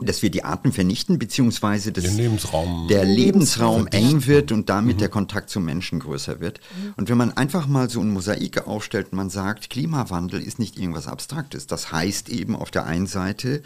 Dass 0.00 0.22
wir 0.22 0.30
die 0.30 0.42
Arten 0.42 0.72
vernichten, 0.72 1.18
beziehungsweise 1.18 1.92
dass 1.92 2.16
Lebensraum. 2.16 2.88
der 2.88 3.04
Lebensraum 3.04 3.86
eng 3.86 4.26
wird 4.26 4.50
und 4.50 4.68
damit 4.68 5.00
der 5.00 5.08
Kontakt 5.08 5.50
zum 5.50 5.64
Menschen 5.64 6.00
größer 6.00 6.40
wird. 6.40 6.60
Und 6.96 7.08
wenn 7.08 7.16
man 7.16 7.36
einfach 7.36 7.68
mal 7.68 7.88
so 7.88 8.00
ein 8.00 8.10
Mosaik 8.10 8.66
aufstellt 8.66 9.12
und 9.12 9.16
man 9.16 9.30
sagt, 9.30 9.70
Klimawandel 9.70 10.42
ist 10.42 10.58
nicht 10.58 10.78
irgendwas 10.78 11.06
Abstraktes. 11.06 11.68
Das 11.68 11.92
heißt 11.92 12.28
eben 12.28 12.56
auf 12.56 12.72
der 12.72 12.86
einen 12.86 13.06
Seite, 13.06 13.62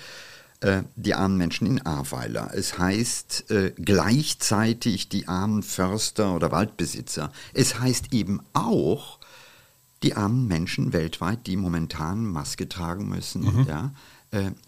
äh, 0.61 0.83
die 0.97 1.15
armen 1.15 1.39
Menschen 1.39 1.67
in 1.67 1.87
Ahrweiler. 1.87 2.51
Es 2.53 2.79
heißt 2.79 3.51
äh, 3.51 3.73
gleichzeitig 3.77 5.09
die 5.09 5.29
armen 5.29 5.63
Förster 5.63 6.35
oder 6.35 6.53
Waldbesitzer. 6.53 7.33
Es 7.55 7.81
heißt 7.81 8.13
eben 8.13 8.41
auch 8.53 9.19
die 10.03 10.15
armen 10.15 10.47
Menschen 10.47 10.93
weltweit, 10.93 11.47
die 11.47 11.57
momentan 11.57 12.25
Maske 12.25 12.69
tragen 12.69 13.09
müssen, 13.09 13.67
ja, 13.67 13.87
äh, 13.87 13.91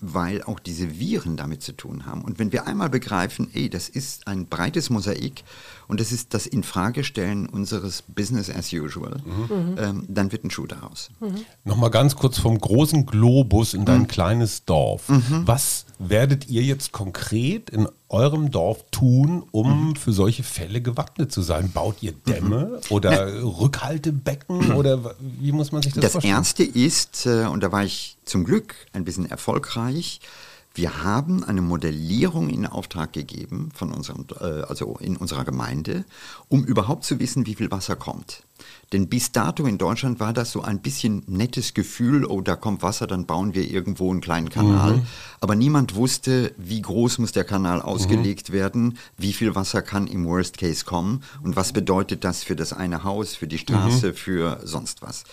weil 0.01 0.43
auch 0.43 0.59
diese 0.59 0.99
Viren 0.99 1.37
damit 1.37 1.63
zu 1.63 1.73
tun 1.73 2.07
haben. 2.07 2.23
Und 2.23 2.39
wenn 2.39 2.51
wir 2.51 2.67
einmal 2.67 2.89
begreifen, 2.89 3.49
ey, 3.53 3.69
das 3.69 3.89
ist 3.91 4.27
ein 4.27 4.47
breites 4.47 4.89
Mosaik 4.89 5.45
und 5.87 6.01
das 6.01 6.13
ist 6.13 6.33
das 6.33 6.47
Infragestellen 6.47 7.47
unseres 7.47 8.03
Business 8.03 8.49
as 8.49 8.73
usual, 8.73 9.21
ähm, 9.79 10.05
dann 10.09 10.33
wird 10.33 10.45
ein 10.45 10.51
Schuh 10.51 10.67
daraus. 10.67 11.11
Nochmal 11.65 11.91
ganz 11.91 12.17
kurz 12.17 12.39
vom 12.39 12.59
großen 12.59 13.05
Globus 13.05 13.75
in 13.75 13.85
dein 13.85 14.07
kleines 14.09 14.65
Dorf. 14.65 15.05
Was 15.45 15.85
werdet 16.03 16.49
ihr 16.49 16.63
jetzt 16.63 16.93
konkret 16.93 17.69
in 17.69 17.87
eurem 18.09 18.51
Dorf 18.51 18.85
tun, 18.91 19.45
um 19.53 19.95
für 19.97 20.13
solche 20.13 20.43
Fälle 20.43 20.81
gewappnet 20.81 21.31
zu 21.31 21.43
sein? 21.43 21.71
Baut 21.73 21.97
ihr 22.03 22.13
Dämme 22.13 22.81
oder 22.89 23.43
Rückhaltebecken 23.43 24.73
oder 24.73 25.15
wie 25.21 25.53
muss 25.53 25.73
man 25.73 25.83
sich 25.83 25.93
das, 25.93 26.03
Das 26.03 26.13
vorstellen? 26.13 26.35
erste 26.37 26.65
ist, 26.65 27.27
äh, 27.27 27.45
und 27.47 27.63
da 27.63 27.71
war 27.71 27.85
ich 27.85 28.17
zum 28.25 28.45
Glück 28.45 28.75
ein 28.95 29.05
bisschen 29.05 29.31
erfolgreich, 29.31 30.21
wir 30.75 31.03
haben 31.03 31.43
eine 31.43 31.63
Modellierung 31.63 32.49
in 32.49 32.67
Auftrag 32.67 33.13
gegeben 33.13 33.71
von 33.75 33.93
unserem, 33.93 34.27
äh, 34.41 34.63
also 34.63 34.97
in 35.01 35.17
unserer 35.17 35.45
Gemeinde, 35.45 36.05
um 36.49 36.65
überhaupt 36.65 37.05
zu 37.05 37.19
wissen, 37.19 37.47
wie 37.47 37.57
viel 37.57 37.71
Wasser 37.71 37.97
kommt. 37.97 38.45
Denn 38.93 39.09
bis 39.09 39.33
dato 39.33 39.67
in 39.67 39.79
Deutschland 39.79 40.21
war 40.21 40.33
das 40.33 40.53
so 40.53 40.63
ein 40.63 40.81
bisschen 40.81 41.23
nettes 41.27 41.75
Gefühl, 41.75 42.25
oh, 42.25 42.41
da 42.41 42.57
kommt 42.57 42.83
Wasser, 42.83 43.07
dann 43.07 43.25
bauen 43.27 43.55
wir 43.55 43.69
irgendwo 43.69 44.11
einen 44.11 44.21
kleinen 44.21 44.51
Kanal. 44.51 45.03
Aber 45.41 45.55
niemand 45.55 45.95
wusste, 45.95 46.53
wie 46.57 46.83
groß 46.83 47.19
muss 47.19 47.33
der 47.33 47.45
Kanal 47.45 47.81
ausgelegt 47.81 48.53
werden, 48.53 48.99
wie 49.17 49.33
viel 49.33 49.55
Wasser 49.55 49.83
kann 49.83 50.07
im 50.07 50.27
Worst 50.27 50.59
Case 50.59 50.85
kommen 50.85 51.23
und 51.43 51.57
was 51.57 51.73
bedeutet 51.73 52.25
das 52.25 52.43
für 52.43 52.57
das 52.57 52.73
eine 52.73 53.05
Haus, 53.05 53.35
für 53.35 53.47
die 53.47 53.59
Straße, 53.59 54.13
für 54.13 54.61
sonst 54.65 55.03
was. 55.03 55.25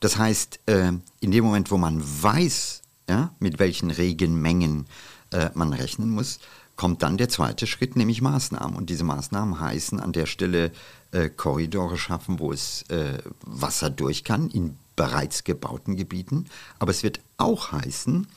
Das 0.00 0.16
heißt, 0.16 0.60
äh, 0.66 0.92
in 1.20 1.30
dem 1.30 1.44
Moment, 1.44 1.70
wo 1.70 1.76
man 1.76 2.02
weiß, 2.02 2.79
ja, 3.10 3.34
mit 3.40 3.58
welchen 3.58 3.90
Regenmengen 3.90 4.86
äh, 5.32 5.50
man 5.54 5.72
rechnen 5.72 6.10
muss, 6.10 6.38
kommt 6.76 7.02
dann 7.02 7.18
der 7.18 7.28
zweite 7.28 7.66
Schritt, 7.66 7.96
nämlich 7.96 8.22
Maßnahmen. 8.22 8.76
Und 8.76 8.88
diese 8.88 9.02
Maßnahmen 9.02 9.58
heißen 9.58 9.98
an 9.98 10.12
der 10.12 10.26
Stelle 10.26 10.70
äh, 11.10 11.28
Korridore 11.28 11.98
schaffen, 11.98 12.38
wo 12.38 12.52
es 12.52 12.82
äh, 12.88 13.18
Wasser 13.44 13.90
durch 13.90 14.22
kann, 14.22 14.48
in 14.48 14.76
bereits 14.94 15.42
gebauten 15.42 15.96
Gebieten. 15.96 16.46
Aber 16.78 16.92
es 16.92 17.02
wird 17.02 17.20
auch 17.36 17.72
heißen, 17.72 18.28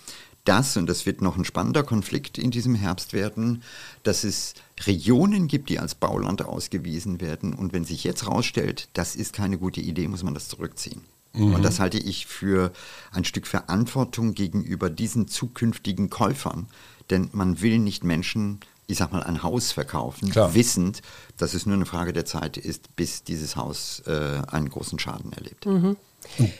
dass, 0.43 0.75
und 0.75 0.87
das 0.87 1.05
wird 1.05 1.21
noch 1.21 1.37
ein 1.37 1.45
spannender 1.45 1.83
Konflikt 1.83 2.39
in 2.39 2.49
diesem 2.49 2.73
Herbst 2.73 3.13
werden, 3.13 3.61
dass 4.01 4.23
es 4.23 4.55
Regionen 4.87 5.47
gibt, 5.47 5.69
die 5.69 5.79
als 5.79 5.93
Bauland 5.93 6.43
ausgewiesen 6.43 7.21
werden. 7.21 7.53
Und 7.53 7.73
wenn 7.73 7.85
sich 7.85 8.03
jetzt 8.03 8.23
herausstellt, 8.23 8.89
das 8.93 9.15
ist 9.15 9.33
keine 9.33 9.59
gute 9.59 9.81
Idee, 9.81 10.07
muss 10.07 10.23
man 10.23 10.33
das 10.33 10.47
zurückziehen. 10.47 11.03
Und 11.35 11.63
das 11.63 11.79
halte 11.79 11.97
ich 11.97 12.27
für 12.27 12.71
ein 13.11 13.25
Stück 13.25 13.47
Verantwortung 13.47 14.35
gegenüber 14.35 14.89
diesen 14.89 15.27
zukünftigen 15.27 16.09
Käufern. 16.09 16.67
Denn 17.09 17.29
man 17.33 17.61
will 17.61 17.79
nicht 17.79 18.03
Menschen, 18.03 18.59
ich 18.85 18.99
sag 18.99 19.11
mal, 19.11 19.23
ein 19.23 19.41
Haus 19.41 19.71
verkaufen, 19.71 20.29
Klar. 20.29 20.53
wissend, 20.53 21.01
dass 21.37 21.53
es 21.53 21.65
nur 21.65 21.75
eine 21.75 21.85
Frage 21.85 22.13
der 22.13 22.25
Zeit 22.25 22.57
ist, 22.57 22.95
bis 22.95 23.23
dieses 23.23 23.55
Haus 23.55 24.03
äh, 24.05 24.41
einen 24.47 24.69
großen 24.69 24.99
Schaden 24.99 25.33
erlebt. 25.33 25.65
Und 25.65 25.97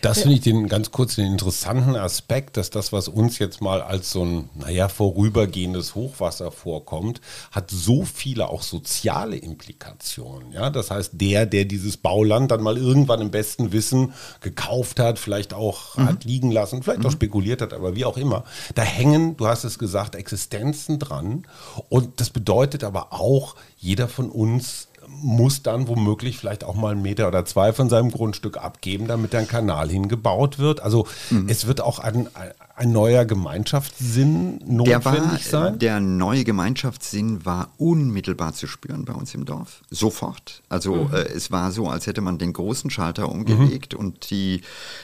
das 0.01 0.21
finde 0.21 0.35
ich 0.35 0.41
den 0.41 0.67
ganz 0.67 0.91
kurz 0.91 1.15
den 1.15 1.25
interessanten 1.25 1.95
Aspekt, 1.95 2.57
dass 2.57 2.69
das, 2.69 2.93
was 2.93 3.07
uns 3.07 3.39
jetzt 3.39 3.61
mal 3.61 3.81
als 3.81 4.11
so 4.11 4.23
ein, 4.23 4.49
naja, 4.55 4.89
vorübergehendes 4.89 5.95
Hochwasser 5.95 6.51
vorkommt, 6.51 7.21
hat 7.51 7.71
so 7.71 8.03
viele 8.03 8.49
auch 8.49 8.61
soziale 8.61 9.37
Implikationen. 9.37 10.51
Ja, 10.51 10.69
das 10.69 10.91
heißt, 10.91 11.11
der, 11.13 11.45
der 11.45 11.65
dieses 11.65 11.97
Bauland 11.97 12.51
dann 12.51 12.61
mal 12.61 12.77
irgendwann 12.77 13.21
im 13.21 13.31
besten 13.31 13.71
Wissen 13.71 14.13
gekauft 14.41 14.99
hat, 14.99 15.19
vielleicht 15.19 15.53
auch 15.53 15.97
hat 15.97 16.23
liegen 16.23 16.51
lassen, 16.51 16.83
vielleicht 16.83 17.05
auch 17.05 17.11
spekuliert 17.11 17.61
hat, 17.61 17.73
aber 17.73 17.95
wie 17.95 18.05
auch 18.05 18.17
immer, 18.17 18.43
da 18.75 18.81
hängen, 18.81 19.37
du 19.37 19.47
hast 19.47 19.63
es 19.63 19.79
gesagt, 19.79 20.15
Existenzen 20.15 20.99
dran. 20.99 21.45
Und 21.89 22.19
das 22.19 22.29
bedeutet 22.29 22.83
aber 22.83 23.13
auch, 23.13 23.55
jeder 23.77 24.07
von 24.07 24.29
uns 24.29 24.87
muss 25.23 25.63
dann 25.63 25.87
womöglich 25.87 26.37
vielleicht 26.37 26.63
auch 26.63 26.75
mal 26.75 26.91
einen 26.91 27.01
Meter 27.01 27.27
oder 27.27 27.45
zwei 27.45 27.73
von 27.73 27.89
seinem 27.89 28.11
Grundstück 28.11 28.57
abgeben, 28.57 29.07
damit 29.07 29.33
ein 29.33 29.47
Kanal 29.47 29.89
hingebaut 29.89 30.59
wird. 30.59 30.81
Also 30.81 31.07
es 31.47 31.65
wird 31.65 31.81
auch 31.81 31.99
ein, 31.99 32.29
ein 32.75 32.91
neuer 32.91 33.25
Gemeinschaftssinn 33.25 34.59
Der, 34.59 34.67
notwendig 34.67 35.51
war, 35.53 35.63
sein. 35.63 35.79
der 35.79 35.99
neue 35.99 36.43
Gemeinschaftssinn 36.43 37.45
war 37.45 37.69
unmittelbar 37.77 38.53
zu 38.53 38.67
spüren 38.67 39.05
bei 39.05 39.13
uns 39.13 39.33
im 39.33 39.45
Dorf. 39.45 39.81
Sofort. 39.89 40.61
Also 40.69 41.09
äh, 41.13 41.27
es 41.33 41.51
war 41.51 41.71
so, 41.71 41.87
als 41.87 42.07
hätte 42.07 42.21
man 42.21 42.37
den 42.37 42.53
großen 42.53 42.89
Schalter 42.89 43.29
umgelegt 43.29 43.93
und 43.93 44.29
die, 44.29 44.61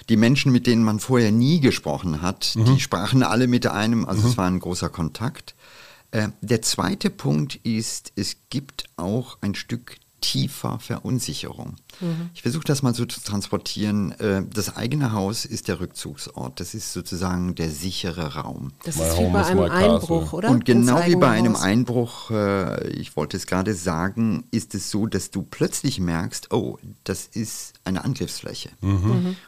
die 0.10 0.18
Menschen, 0.18 0.52
mit 0.52 0.68
denen 0.68 0.84
man 0.84 1.00
vorher 1.00 1.32
nie 1.32 1.60
gesprochen 1.60 2.22
hat, 2.22 2.56
die 2.56 2.80
sprachen 2.80 3.24
alle 3.24 3.48
mit 3.48 3.66
einem. 3.68 4.06
Also 4.06 4.28
es 4.28 4.38
war 4.38 4.48
ein 4.48 4.60
großer 4.60 4.90
Kontakt. 4.90 5.56
Äh, 6.12 6.30
der 6.42 6.62
zweite 6.64 7.12
Punkt 7.12 7.60
ist, 7.64 8.12
es 8.16 8.38
gibt 8.50 8.86
auch 8.98 9.38
ein 9.42 9.54
Stück 9.54 9.98
tiefer 10.22 10.80
Verunsicherung. 10.80 11.76
Ich 12.34 12.42
versuche 12.44 12.64
das 12.64 12.82
mal 12.82 12.94
so 12.94 13.06
zu 13.06 13.22
transportieren. 13.22 14.12
Äh, 14.20 14.44
Das 14.54 14.76
eigene 14.78 15.12
Haus 15.12 15.46
ist 15.46 15.68
der 15.68 15.80
Rückzugsort. 15.80 16.60
Das 16.60 16.74
ist 16.74 16.94
sozusagen 16.94 17.56
der 17.56 17.70
sichere 17.70 18.36
Raum. 18.36 18.72
Das 18.84 18.96
My 18.98 19.04
ist 19.04 19.20
wie 19.20 19.32
bei 19.32 19.46
einem. 19.46 19.60
Einbruch, 19.70 20.34
oder? 20.34 20.50
Und 20.50 20.66
genau 20.66 21.06
wie 21.06 21.16
bei 21.16 21.30
einem 21.30 21.56
Haus. 21.56 21.62
Einbruch, 21.64 22.32
äh, 22.32 22.88
ich 22.90 23.16
wollte 23.18 23.38
es 23.38 23.48
gerade 23.48 23.74
sagen, 23.74 24.46
ist 24.52 24.76
es 24.76 24.90
so, 24.90 25.08
dass 25.08 25.32
du 25.32 25.42
plötzlich 25.42 26.00
merkst, 26.00 26.52
oh, 26.54 26.78
das 27.04 27.26
ist 27.26 27.74
eine 27.84 28.04
Angriffsfläche. 28.06 28.70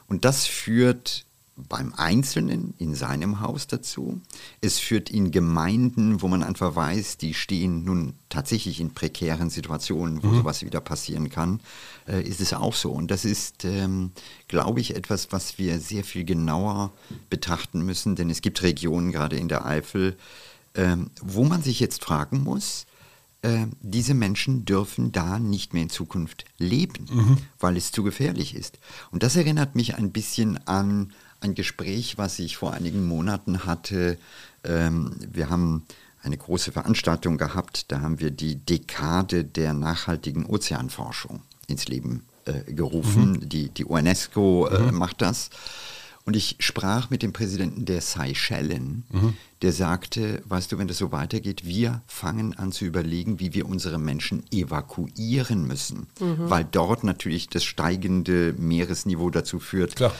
Und 0.07 0.25
das 0.25 0.45
führt 0.45 1.25
beim 1.55 1.93
Einzelnen 1.95 2.73
in 2.77 2.95
seinem 2.95 3.41
Haus 3.41 3.67
dazu. 3.67 4.21
Es 4.61 4.79
führt 4.79 5.09
in 5.09 5.31
Gemeinden, 5.31 6.21
wo 6.21 6.27
man 6.27 6.43
einfach 6.43 6.75
weiß, 6.75 7.17
die 7.17 7.33
stehen 7.33 7.83
nun 7.83 8.13
tatsächlich 8.29 8.79
in 8.79 8.93
prekären 8.93 9.49
Situationen, 9.49 10.23
wo 10.23 10.33
sowas 10.33 10.63
wieder 10.63 10.81
passieren 10.81 11.29
kann, 11.29 11.59
äh, 12.07 12.21
ist 12.21 12.41
es 12.41 12.53
auch 12.53 12.73
so. 12.73 12.91
Und 12.91 13.11
das 13.11 13.25
ist, 13.25 13.65
ähm, 13.65 14.11
glaube 14.47 14.79
ich, 14.79 14.95
etwas, 14.95 15.31
was 15.31 15.57
wir 15.57 15.79
sehr 15.79 16.03
viel 16.03 16.23
genauer 16.23 16.91
betrachten 17.29 17.81
müssen, 17.81 18.15
denn 18.15 18.29
es 18.29 18.41
gibt 18.41 18.63
Regionen, 18.63 19.11
gerade 19.11 19.35
in 19.35 19.49
der 19.49 19.65
Eifel, 19.65 20.17
ähm, 20.75 21.11
wo 21.21 21.43
man 21.43 21.61
sich 21.61 21.79
jetzt 21.79 22.03
fragen 22.03 22.43
muss, 22.43 22.85
äh, 23.41 23.65
diese 23.81 24.13
Menschen 24.13 24.65
dürfen 24.65 25.11
da 25.11 25.39
nicht 25.39 25.73
mehr 25.73 25.83
in 25.83 25.89
Zukunft 25.89 26.45
leben, 26.57 27.39
weil 27.59 27.75
es 27.75 27.91
zu 27.91 28.03
gefährlich 28.03 28.55
ist. 28.55 28.79
Und 29.11 29.23
das 29.23 29.35
erinnert 29.35 29.75
mich 29.75 29.95
ein 29.95 30.11
bisschen 30.11 30.65
an 30.67 31.11
ein 31.41 31.55
Gespräch, 31.55 32.17
was 32.17 32.39
ich 32.39 32.55
vor 32.55 32.73
einigen 32.73 33.05
Monaten 33.05 33.65
hatte. 33.65 34.17
Ähm, 34.63 35.15
wir 35.31 35.49
haben 35.49 35.83
eine 36.23 36.37
große 36.37 36.71
Veranstaltung 36.71 37.37
gehabt, 37.37 37.91
da 37.91 38.01
haben 38.01 38.19
wir 38.19 38.31
die 38.31 38.55
Dekade 38.55 39.43
der 39.43 39.73
nachhaltigen 39.73 40.45
Ozeanforschung 40.45 41.41
ins 41.67 41.87
Leben 41.87 42.23
äh, 42.45 42.71
gerufen. 42.71 43.49
Die, 43.49 43.69
die 43.69 43.85
UNESCO 43.85 44.67
äh, 44.67 44.91
macht 44.91 45.21
das. 45.21 45.49
Und 46.23 46.35
ich 46.35 46.57
sprach 46.59 47.09
mit 47.09 47.23
dem 47.23 47.33
Präsidenten 47.33 47.85
der 47.85 47.99
Seychellen, 47.99 49.05
der 49.63 49.73
sagte, 49.73 50.43
weißt 50.45 50.71
du, 50.71 50.77
wenn 50.77 50.87
das 50.87 50.99
so 50.99 51.11
weitergeht, 51.11 51.65
wir 51.65 52.03
fangen 52.05 52.55
an 52.55 52.71
zu 52.71 52.85
überlegen, 52.85 53.39
wie 53.39 53.55
wir 53.55 53.65
unsere 53.65 53.97
Menschen 53.97 54.43
evakuieren 54.51 55.65
müssen, 55.65 56.05
weil 56.19 56.63
dort 56.63 57.03
natürlich 57.03 57.49
das 57.49 57.63
steigende 57.63 58.53
Meeresniveau 58.55 59.31
dazu 59.31 59.59
führt. 59.59 59.95
Klar. 59.95 60.13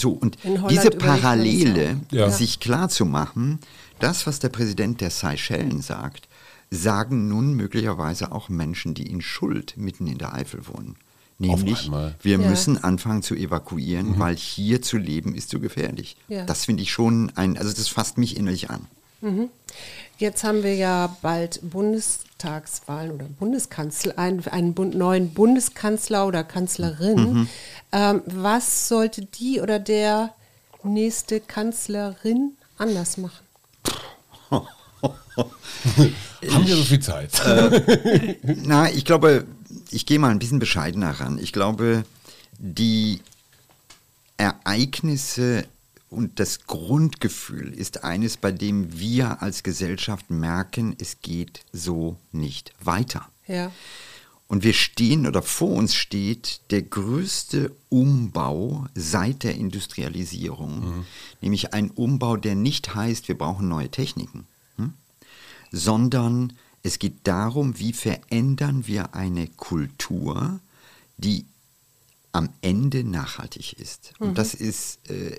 So, 0.00 0.10
und 0.12 0.38
diese 0.70 0.90
Parallele. 0.90 2.00
Ja. 2.10 2.30
sich 2.30 2.60
klar 2.60 2.88
zu 2.88 3.04
machen, 3.04 3.58
das, 3.98 4.26
was 4.26 4.38
der 4.38 4.48
Präsident 4.48 5.00
der 5.00 5.10
Seychellen 5.10 5.82
sagt, 5.82 6.28
sagen 6.70 7.28
nun 7.28 7.54
möglicherweise 7.54 8.32
auch 8.32 8.48
Menschen, 8.48 8.94
die 8.94 9.06
in 9.10 9.20
Schuld 9.20 9.74
mitten 9.76 10.06
in 10.06 10.18
der 10.18 10.34
Eifel 10.34 10.66
wohnen. 10.68 10.96
Nämlich, 11.38 11.90
wir 12.22 12.38
Ja. 12.38 12.48
müssen 12.50 12.82
anfangen 12.82 13.22
zu 13.22 13.34
evakuieren, 13.34 14.18
weil 14.18 14.36
hier 14.36 14.82
zu 14.82 14.98
leben 14.98 15.34
ist 15.34 15.48
zu 15.48 15.58
gefährlich. 15.58 16.16
Ja. 16.28 16.44
Das 16.44 16.66
finde 16.66 16.82
ich 16.82 16.92
schon 16.92 17.32
ein, 17.34 17.56
also 17.56 17.72
das 17.72 17.88
fasst 17.88 18.18
mich 18.18 18.36
innerlich 18.36 18.68
an. 18.70 18.86
Jetzt 20.18 20.44
haben 20.44 20.62
wir 20.62 20.74
ja 20.74 21.16
bald 21.22 21.60
Bundestagswahlen 21.62 23.12
oder 23.12 23.24
Bundeskanzler, 23.24 24.18
einen, 24.18 24.46
einen 24.48 24.74
Bund, 24.74 24.94
neuen 24.94 25.32
Bundeskanzler 25.32 26.26
oder 26.26 26.44
Kanzlerin. 26.44 27.48
Ähm, 27.92 28.22
was 28.26 28.88
sollte 28.88 29.22
die 29.22 29.60
oder 29.60 29.78
der 29.78 30.34
nächste 30.82 31.40
Kanzlerin 31.40 32.52
anders 32.78 33.16
machen? 33.16 33.44
Haben 36.50 36.66
wir 36.66 36.76
so 36.76 36.84
viel 36.84 37.00
Zeit? 37.00 37.30
Na, 38.42 38.90
ich 38.90 39.04
glaube, 39.04 39.46
ich 39.90 40.06
gehe 40.06 40.18
mal 40.18 40.30
ein 40.30 40.38
bisschen 40.38 40.58
bescheidener 40.58 41.12
ran. 41.12 41.38
Ich 41.38 41.52
glaube, 41.52 42.04
die 42.58 43.20
Ereignisse 44.36 45.64
und 46.10 46.40
das 46.40 46.66
Grundgefühl 46.66 47.72
ist 47.72 48.02
eines, 48.02 48.36
bei 48.36 48.50
dem 48.50 48.98
wir 48.98 49.42
als 49.42 49.62
Gesellschaft 49.62 50.28
merken, 50.28 50.96
es 50.98 51.20
geht 51.22 51.64
so 51.72 52.16
nicht 52.32 52.72
weiter. 52.82 53.28
Ja. 53.46 53.70
Und 54.48 54.64
wir 54.64 54.72
stehen 54.72 55.28
oder 55.28 55.42
vor 55.42 55.70
uns 55.70 55.94
steht 55.94 56.62
der 56.72 56.82
größte 56.82 57.70
Umbau 57.88 58.86
seit 58.96 59.44
der 59.44 59.54
Industrialisierung, 59.54 61.04
nämlich 61.40 61.72
ein 61.72 61.92
Umbau, 61.92 62.36
der 62.36 62.56
nicht 62.56 62.96
heißt, 62.96 63.28
wir 63.28 63.38
brauchen 63.38 63.68
neue 63.68 63.90
Techniken, 63.90 64.48
hm? 64.74 64.94
sondern 65.70 66.54
es 66.82 66.98
geht 66.98 67.28
darum, 67.28 67.78
wie 67.78 67.92
verändern 67.92 68.88
wir 68.88 69.14
eine 69.14 69.46
Kultur, 69.46 70.58
die 71.16 71.44
am 72.32 72.50
Ende 72.62 73.02
nachhaltig 73.02 73.72
ist. 73.80 74.12
Und 74.20 74.38
das 74.38 74.54
ist 74.54 75.00
äh, 75.10 75.36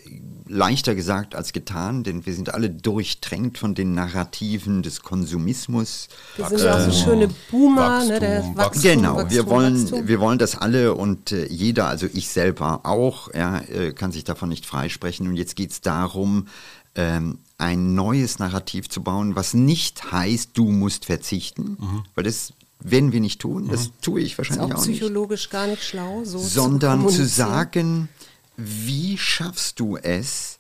leichter 0.48 0.94
gesagt 0.94 1.36
als 1.36 1.54
getan, 1.54 2.04
denn 2.04 2.26
wir 2.26 2.34
sind 2.34 2.54
alle 2.54 2.70
durchtränkt 2.70 3.58
von 3.58 3.76
den 3.76 3.94
Narrativen 3.94 4.84
des 4.84 5.02
Konsumismus. 5.02 6.10
Wir 6.36 6.48
sind 6.50 6.60
ja 6.60 6.76
auch 6.76 6.80
so 6.82 6.92
schöne 6.92 7.30
Boomer, 7.50 8.04
ne, 8.04 8.20
der 8.20 8.40
Wachstum, 8.40 8.58
Wachstum, 8.58 8.82
Genau, 8.82 9.16
Wachstum, 9.16 9.30
wir 9.32 9.46
wollen, 9.48 9.82
Wachstum. 9.84 10.08
wir 10.08 10.20
wollen 10.20 10.40
das 10.40 10.58
alle 10.58 10.94
und 10.96 11.32
äh, 11.32 11.48
jeder, 11.48 11.88
also 11.88 12.08
ich 12.12 12.28
selber 12.28 12.82
auch, 12.84 13.34
ja, 13.34 13.60
äh, 13.60 13.94
kann 13.94 14.12
sich 14.12 14.26
davon 14.26 14.50
nicht 14.50 14.66
freisprechen. 14.66 15.28
Und 15.28 15.38
jetzt 15.38 15.56
geht 15.56 15.72
es 15.72 15.80
darum, 15.82 16.48
ähm, 16.96 17.40
ein 17.58 17.94
neues 17.96 18.40
Narrativ 18.40 18.90
zu 18.90 19.02
bauen, 19.02 19.36
was 19.36 19.54
nicht 19.54 20.12
heißt, 20.12 20.52
du 20.56 20.72
musst 20.72 21.06
verzichten, 21.06 21.78
weil 22.16 22.24
das 22.26 22.52
werden 22.84 23.12
wir 23.12 23.20
nicht 23.20 23.40
tun, 23.40 23.68
das 23.70 23.92
tue 24.02 24.22
ich 24.22 24.34
ist 24.34 24.38
wahrscheinlich 24.38 24.74
auch 24.74 24.80
auch 24.80 24.86
nicht 24.86 25.00
psychologisch 25.00 25.50
gar 25.50 25.68
nicht 25.68 25.84
schlau, 25.84 26.24
so 26.24 26.40
sondern 26.40 27.00
zu 27.00 27.06
kommunizieren. 27.06 27.28
sagen, 27.28 28.10
wie 28.58 29.18
schaffst 29.18 29.80
du 29.80 29.98
es, 29.98 30.58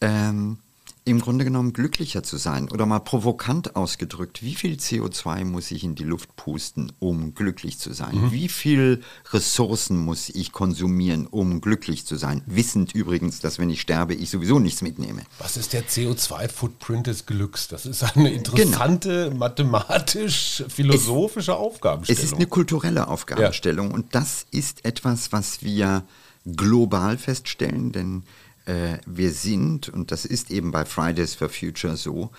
ähm, 0.00 0.58
im 1.04 1.20
Grunde 1.20 1.44
genommen 1.44 1.72
glücklicher 1.72 2.22
zu 2.22 2.36
sein? 2.36 2.70
Oder 2.70 2.86
mal 2.86 3.00
provokant 3.00 3.74
ausgedrückt, 3.74 4.40
wie 4.42 4.54
viel 4.54 4.76
CO2 4.76 5.44
muss 5.44 5.72
ich 5.72 5.84
in 5.84 5.94
die 5.94 6.04
Luft 6.04 6.36
pusten, 6.36 6.92
um 6.98 7.34
glücklich 7.34 7.78
zu 7.78 7.92
sein? 7.92 8.30
Wie 8.30 8.48
viel 8.48 9.02
Ressourcen 9.32 9.98
muss 9.98 10.28
ich 10.28 10.52
konsumieren, 10.52 11.26
um 11.26 11.60
glücklich 11.60 12.06
zu 12.06 12.14
sein? 12.16 12.42
Wissend 12.46 12.94
übrigens, 12.94 13.40
dass 13.40 13.58
wenn 13.58 13.68
ich 13.70 13.80
sterbe, 13.80 14.14
ich 14.14 14.30
sowieso 14.30 14.60
nichts 14.60 14.82
mitnehme. 14.82 15.22
Was 15.38 15.56
ist 15.56 15.72
der 15.72 15.86
CO2-Footprint 15.86 17.06
des 17.08 17.26
Glücks? 17.26 17.66
Das 17.68 17.86
ist 17.86 18.04
eine 18.16 18.32
interessante 18.32 19.32
mathematisch-philosophische 19.34 21.56
Aufgabenstellung. 21.56 22.18
Es 22.18 22.24
ist 22.24 22.34
eine 22.34 22.46
kulturelle 22.46 23.08
Aufgabenstellung 23.08 23.90
und 23.90 24.14
das 24.14 24.46
ist 24.52 24.84
etwas, 24.84 25.32
was 25.32 25.62
wir 25.62 26.04
global 26.44 27.18
feststellen, 27.18 27.92
denn 27.92 28.24
äh, 28.66 28.98
wir 29.06 29.32
sind, 29.32 29.88
und 29.88 30.10
das 30.10 30.24
ist 30.24 30.50
eben 30.50 30.70
bei 30.70 30.84
Fridays 30.84 31.34
for 31.34 31.48
Future 31.48 31.96
so, 31.96 32.30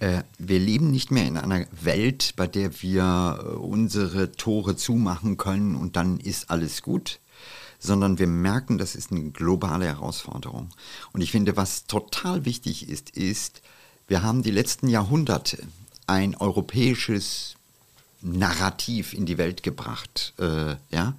äh, 0.00 0.22
wir 0.38 0.58
leben 0.58 0.90
nicht 0.90 1.10
mehr 1.10 1.26
in 1.26 1.36
einer 1.36 1.66
Welt, 1.72 2.34
bei 2.36 2.46
der 2.46 2.82
wir 2.82 3.38
äh, 3.40 3.48
unsere 3.56 4.32
Tore 4.32 4.76
zumachen 4.76 5.36
können 5.36 5.74
und 5.74 5.96
dann 5.96 6.20
ist 6.20 6.50
alles 6.50 6.82
gut, 6.82 7.18
sondern 7.78 8.18
wir 8.18 8.26
merken, 8.26 8.78
das 8.78 8.94
ist 8.94 9.10
eine 9.10 9.30
globale 9.30 9.86
Herausforderung. 9.86 10.70
Und 11.12 11.20
ich 11.20 11.30
finde, 11.30 11.56
was 11.56 11.86
total 11.86 12.44
wichtig 12.44 12.88
ist, 12.88 13.10
ist, 13.10 13.62
wir 14.08 14.22
haben 14.22 14.42
die 14.42 14.50
letzten 14.50 14.88
Jahrhunderte 14.88 15.58
ein 16.06 16.34
europäisches 16.34 17.56
Narrativ 18.20 19.12
in 19.12 19.26
die 19.26 19.38
Welt 19.38 19.62
gebracht. 19.62 20.34
Äh, 20.38 20.76
ja? 20.90 21.14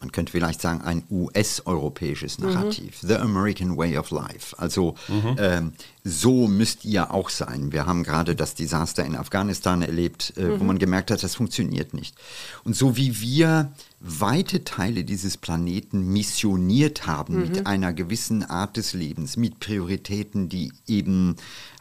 Man 0.00 0.12
könnte 0.12 0.30
vielleicht 0.30 0.60
sagen, 0.60 0.80
ein 0.82 1.02
US-europäisches 1.10 2.38
Narrativ. 2.38 2.98
The 3.00 3.16
American 3.16 3.76
Way 3.76 3.98
of 3.98 4.10
Life. 4.10 4.56
Also 4.56 4.94
ähm, 5.38 5.72
so 6.04 6.46
müsst 6.46 6.84
ihr 6.84 7.12
auch 7.12 7.30
sein. 7.30 7.72
Wir 7.72 7.84
haben 7.84 8.04
gerade 8.04 8.36
das 8.36 8.54
Desaster 8.54 9.04
in 9.04 9.16
Afghanistan 9.16 9.82
erlebt, 9.82 10.36
äh, 10.36 10.60
wo 10.60 10.64
man 10.64 10.78
gemerkt 10.78 11.10
hat, 11.10 11.24
das 11.24 11.34
funktioniert 11.34 11.94
nicht. 11.94 12.14
Und 12.62 12.76
so 12.76 12.96
wie 12.96 13.20
wir 13.20 13.72
weite 13.98 14.62
Teile 14.62 15.02
dieses 15.02 15.36
Planeten 15.36 16.12
missioniert 16.12 17.06
haben 17.06 17.40
mit 17.40 17.66
einer 17.66 17.92
gewissen 17.92 18.44
Art 18.44 18.76
des 18.76 18.92
Lebens, 18.92 19.36
mit 19.36 19.58
Prioritäten, 19.58 20.48
die 20.48 20.72
eben 20.86 21.34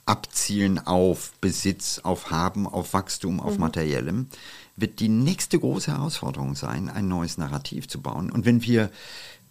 abzielen 0.08 0.80
auf 0.80 1.34
Besitz, 1.42 2.00
auf 2.00 2.32
Haben, 2.32 2.66
auf 2.66 2.94
Wachstum, 2.94 3.40
auf 3.40 3.58
Materiellem, 3.58 4.28
wird 4.78 5.00
die 5.00 5.10
nächste 5.10 5.60
große 5.60 5.92
Herausforderung 5.92 6.56
sein, 6.56 6.88
ein 6.88 7.08
neues 7.08 7.38
Narrativ 7.38 7.88
zu 7.88 8.00
bauen. 8.00 8.32
Und 8.32 8.46
wenn 8.46 8.62
wir 8.64 8.90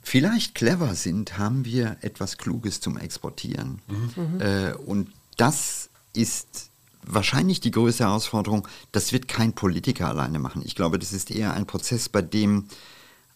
vielleicht 0.02 0.54
clever 0.54 0.94
sind, 0.94 1.36
haben 1.36 1.64
wir 1.64 1.96
etwas 2.00 2.38
Kluges 2.38 2.80
zum 2.80 2.96
Exportieren. 2.96 3.82
Äh, 4.38 4.72
und 4.72 5.10
das 5.36 5.90
ist 6.14 6.70
wahrscheinlich 7.02 7.60
die 7.60 7.72
größte 7.72 8.04
Herausforderung. 8.04 8.66
Das 8.92 9.12
wird 9.12 9.28
kein 9.28 9.52
Politiker 9.52 10.08
alleine 10.08 10.38
machen. 10.38 10.62
Ich 10.64 10.76
glaube, 10.76 10.98
das 10.98 11.12
ist 11.12 11.30
eher 11.30 11.54
ein 11.54 11.66
Prozess, 11.66 12.08
bei 12.08 12.22
dem 12.22 12.68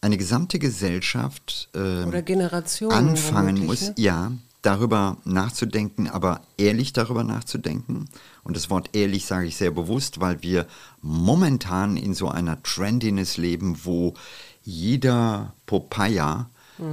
eine 0.00 0.16
gesamte 0.16 0.58
Gesellschaft 0.58 1.68
Oder 1.74 2.22
Generationen 2.22 2.96
anfangen 2.96 3.66
muss, 3.66 3.82
ne? 3.82 3.94
ja, 3.98 4.32
darüber 4.62 5.16
nachzudenken, 5.24 6.08
aber 6.08 6.42
ehrlich 6.56 6.92
darüber 6.92 7.24
nachzudenken. 7.24 8.08
Und 8.42 8.56
das 8.56 8.70
Wort 8.70 8.90
ehrlich 8.92 9.26
sage 9.26 9.46
ich 9.46 9.56
sehr 9.56 9.70
bewusst, 9.70 10.20
weil 10.20 10.42
wir 10.42 10.66
momentan 11.00 11.96
in 11.96 12.14
so 12.14 12.28
einer 12.28 12.62
Trendiness 12.62 13.36
leben, 13.36 13.80
wo 13.84 14.14
jeder 14.62 15.54
Popeye 15.66 16.46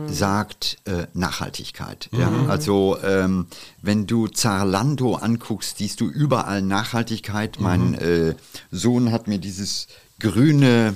sagt 0.08 0.78
äh, 0.86 1.08
Nachhaltigkeit. 1.14 2.10
Ja? 2.12 2.30
Also 2.48 2.98
ähm, 3.04 3.48
wenn 3.82 4.06
du 4.06 4.28
Zarlando 4.28 5.16
anguckst, 5.16 5.78
siehst 5.78 6.02
du 6.02 6.10
überall 6.10 6.62
Nachhaltigkeit. 6.62 7.60
Mein 7.60 7.94
äh, 7.94 8.36
Sohn 8.72 9.12
hat 9.12 9.28
mir 9.28 9.40
dieses 9.40 9.88
grüne 10.20 10.96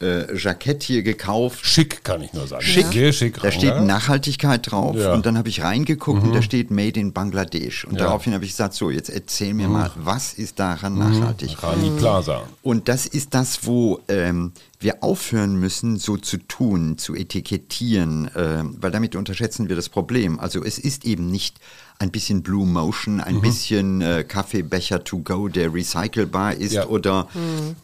äh, 0.00 0.36
Jackett 0.36 0.82
hier 0.82 1.02
gekauft. 1.02 1.64
Schick, 1.64 2.02
kann 2.04 2.22
ich 2.22 2.32
nur 2.32 2.46
sagen. 2.46 2.62
Schick. 2.62 2.86
Sehr 2.92 3.12
schick. 3.12 3.40
Da 3.40 3.50
steht 3.50 3.70
ja. 3.70 3.80
Nachhaltigkeit 3.80 4.70
drauf 4.70 4.96
Ja. 4.96 5.08
Mhm. 5.10 5.14
und 5.16 5.26
dann 5.26 5.38
habe 5.38 5.48
ich 5.48 5.62
reingeguckt 5.62 6.22
und 6.22 6.34
da 6.34 6.42
steht 6.42 6.70
Made 6.70 6.98
in 6.98 7.12
Bangladesch. 7.12 7.84
Und 7.84 7.92
Ja. 7.92 7.98
Mhm. 7.98 8.04
daraufhin 8.04 8.34
habe 8.34 8.44
ich 8.44 8.52
gesagt, 8.52 8.74
so, 8.74 8.90
jetzt 8.90 9.10
erzähl 9.10 9.54
mir 9.54 9.68
mal, 9.68 9.90
was 9.96 10.32
ist 10.34 10.58
daran 10.58 10.96
nachhaltig? 10.98 11.62
Rani 11.62 11.90
Plaza. 11.98 12.42
Und 12.62 12.88
das 12.88 13.06
ist 13.06 13.34
das, 13.34 13.66
wo 13.66 14.00
ähm, 14.08 14.52
wir 14.78 15.02
aufhören 15.04 15.56
müssen, 15.56 15.98
so 15.98 16.16
zu 16.16 16.38
tun, 16.38 16.96
zu 16.96 17.14
etikettieren, 17.14 18.30
ähm, 18.36 18.76
weil 18.80 18.90
damit 18.90 19.16
unterschätzen 19.16 19.68
wir 19.68 19.76
das 19.76 19.88
Problem. 19.88 20.40
Also 20.40 20.64
es 20.64 20.78
ist 20.78 21.04
eben 21.04 21.26
nicht 21.30 21.58
ein 22.00 22.10
bisschen 22.10 22.42
Blue 22.42 22.66
Motion, 22.66 23.20
ein 23.20 23.42
bisschen 23.42 24.00
äh, 24.00 24.24
Kaffeebecher 24.26 25.04
to 25.04 25.18
go, 25.18 25.48
der 25.48 25.72
recycelbar 25.72 26.54
ist 26.54 26.72
Ja. 26.72 26.86
oder 26.86 27.28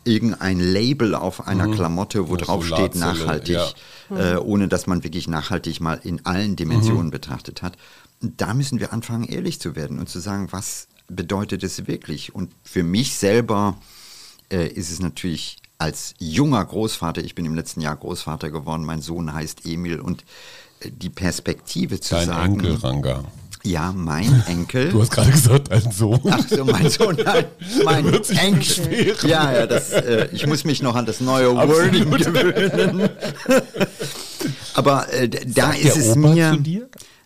irgendein 0.05 0.59
Label 0.59 1.15
auf 1.15 1.47
einer 1.47 1.69
Klamotte, 1.69 2.29
wo 2.29 2.35
Eine 2.35 2.43
drauf 2.43 2.67
steht 2.67 2.95
nachhaltig, 2.95 3.59
äh, 4.11 4.37
ohne 4.37 4.69
dass 4.69 4.87
man 4.87 5.05
wirklich 5.05 5.29
nachhaltig 5.29 5.81
mal 5.83 6.01
in 6.03 6.25
allen 6.25 6.57
Dimensionen 6.57 7.11
betrachtet 7.11 7.61
hat. 7.61 7.77
Und 8.23 8.41
da 8.41 8.55
müssen 8.55 8.81
wir 8.81 8.95
anfangen, 8.95 9.25
ehrlich 9.25 9.61
zu 9.61 9.77
werden 9.77 9.99
und 9.99 10.09
zu 10.09 10.19
sagen, 10.19 10.49
was 10.51 10.89
bedeutet 11.09 11.63
es 11.63 11.87
wirklich? 11.87 12.35
Und 12.35 12.51
für 12.65 12.83
mich 12.83 13.17
selber 13.17 13.77
äh, 14.51 14.67
ist 14.67 14.91
es 14.91 14.99
natürlich 14.99 15.59
als 15.77 16.15
junger 16.19 16.65
Großvater, 16.65 17.23
ich 17.23 17.35
bin 17.35 17.45
im 17.45 17.55
letzten 17.55 17.83
Jahr 17.83 17.97
Großvater 17.97 18.51
geworden, 18.51 18.87
mein 18.87 19.03
Sohn 19.03 19.35
heißt 19.35 19.67
Emil 19.67 20.01
und 20.01 20.25
äh, 20.81 20.91
die 20.91 21.11
Perspektive 21.11 22.01
zu 22.01 22.15
Dein 22.15 22.29
sagen, 22.29 22.55
Enkel, 22.55 22.75
Ranga. 22.77 23.25
Ja, 23.67 23.93
mein 23.93 24.45
Enkel. 24.47 24.91
Du 24.91 25.01
hast 25.01 25.11
gerade 25.11 25.31
gesagt, 25.31 25.71
dein 25.71 25.91
Sohn. 25.91 26.21
Ach 26.31 26.47
so, 26.49 26.65
mein 26.65 26.89
Sohn, 26.89 27.17
nein, 27.23 27.45
mein 27.85 28.07
Enkel. 28.13 29.15
Ja, 29.25 29.53
ja, 29.53 29.67
das, 29.67 29.91
äh, 29.91 30.29
ich 30.33 30.47
muss 30.47 30.65
mich 30.65 30.83
noch 30.83 30.95
an 30.95 31.07
das 31.07 31.21
neue 31.21 31.55
Wording 31.55 32.11
gewöhnen. 32.11 33.09
Aber 34.75 35.13
äh, 35.13 35.29
da 35.29 35.73
Sagt 35.73 35.79
ist 35.81 35.97
es 35.97 36.17
Opa 36.17 36.29
mir 36.33 36.59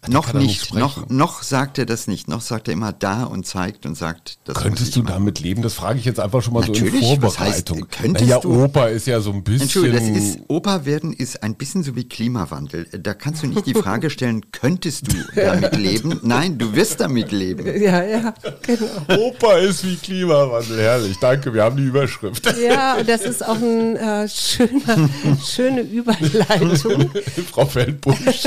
noch 0.09 0.33
nicht 0.33 0.73
nicht, 0.73 0.75
noch, 0.75 1.09
noch 1.11 1.43
sagt 1.43 1.79
er 1.79 1.85
das 1.87 2.07
nicht, 2.07 2.27
noch 2.27 2.41
sagt 2.41 2.69
er 2.69 2.75
immer 2.75 2.93
da 2.93 3.25
und 3.25 3.47
zeigt 3.47 3.85
und 3.85 3.97
sagt, 3.97 4.39
das 4.45 4.55
muss 4.57 4.63
Könntest 4.65 4.89
ich 4.89 4.95
du 4.95 5.03
machen. 5.03 5.13
damit 5.15 5.41
leben? 5.41 5.61
Das 5.63 5.75
frage 5.75 5.99
ich 5.99 6.05
jetzt 6.07 6.19
einfach 6.21 6.43
schon 6.43 6.55
mal 6.55 6.65
so 6.65 6.73
in 6.73 6.85
Natürlich, 6.85 7.21
was 7.23 7.39
heißt, 7.39 7.69
Vorbereitung. 7.69 7.89
könntest 8.03 8.31
ja, 8.31 8.39
du- 8.41 8.65
Opa 8.65 8.87
ist 8.87 9.07
ja 9.07 9.21
so 9.21 9.31
ein 9.33 9.45
bisschen. 9.45 9.63
Entschuldigung, 9.63 10.15
das 10.15 10.25
ist, 10.25 10.39
Opa 10.49 10.85
werden 10.87 11.13
ist 11.13 11.43
ein 11.43 11.55
bisschen 11.55 11.83
so 11.83 11.95
wie 11.97 12.05
Klimawandel. 12.05 12.87
Da 13.03 13.13
kannst 13.15 13.43
du 13.43 13.47
nicht 13.49 13.67
die 13.67 13.75
Frage 13.75 14.09
stellen, 14.11 14.51
könntest 14.53 15.13
du 15.13 15.17
damit 15.37 15.77
leben? 15.77 16.19
Nein, 16.23 16.57
du 16.59 16.75
wirst 16.75 17.01
damit 17.01 17.31
leben. 17.33 17.67
Ja, 17.81 18.03
ja, 18.03 18.35
genau. 18.63 18.87
Opa 19.29 19.55
ist 19.59 19.85
wie 19.85 19.97
Klimawandel. 19.97 20.79
Herrlich. 20.81 21.19
Danke, 21.19 21.53
wir 21.55 21.63
haben 21.63 21.77
die 21.77 21.85
Überschrift. 21.85 22.47
Ja, 22.61 22.97
und 22.97 23.09
das 23.09 23.23
ist 23.23 23.45
auch 23.47 23.57
eine 23.57 24.25
äh, 24.25 24.29
schöner, 24.29 25.09
schöne 25.45 25.81
Überleitung. 25.83 27.11
Frau 27.53 27.67
Feldbusch. 27.67 28.45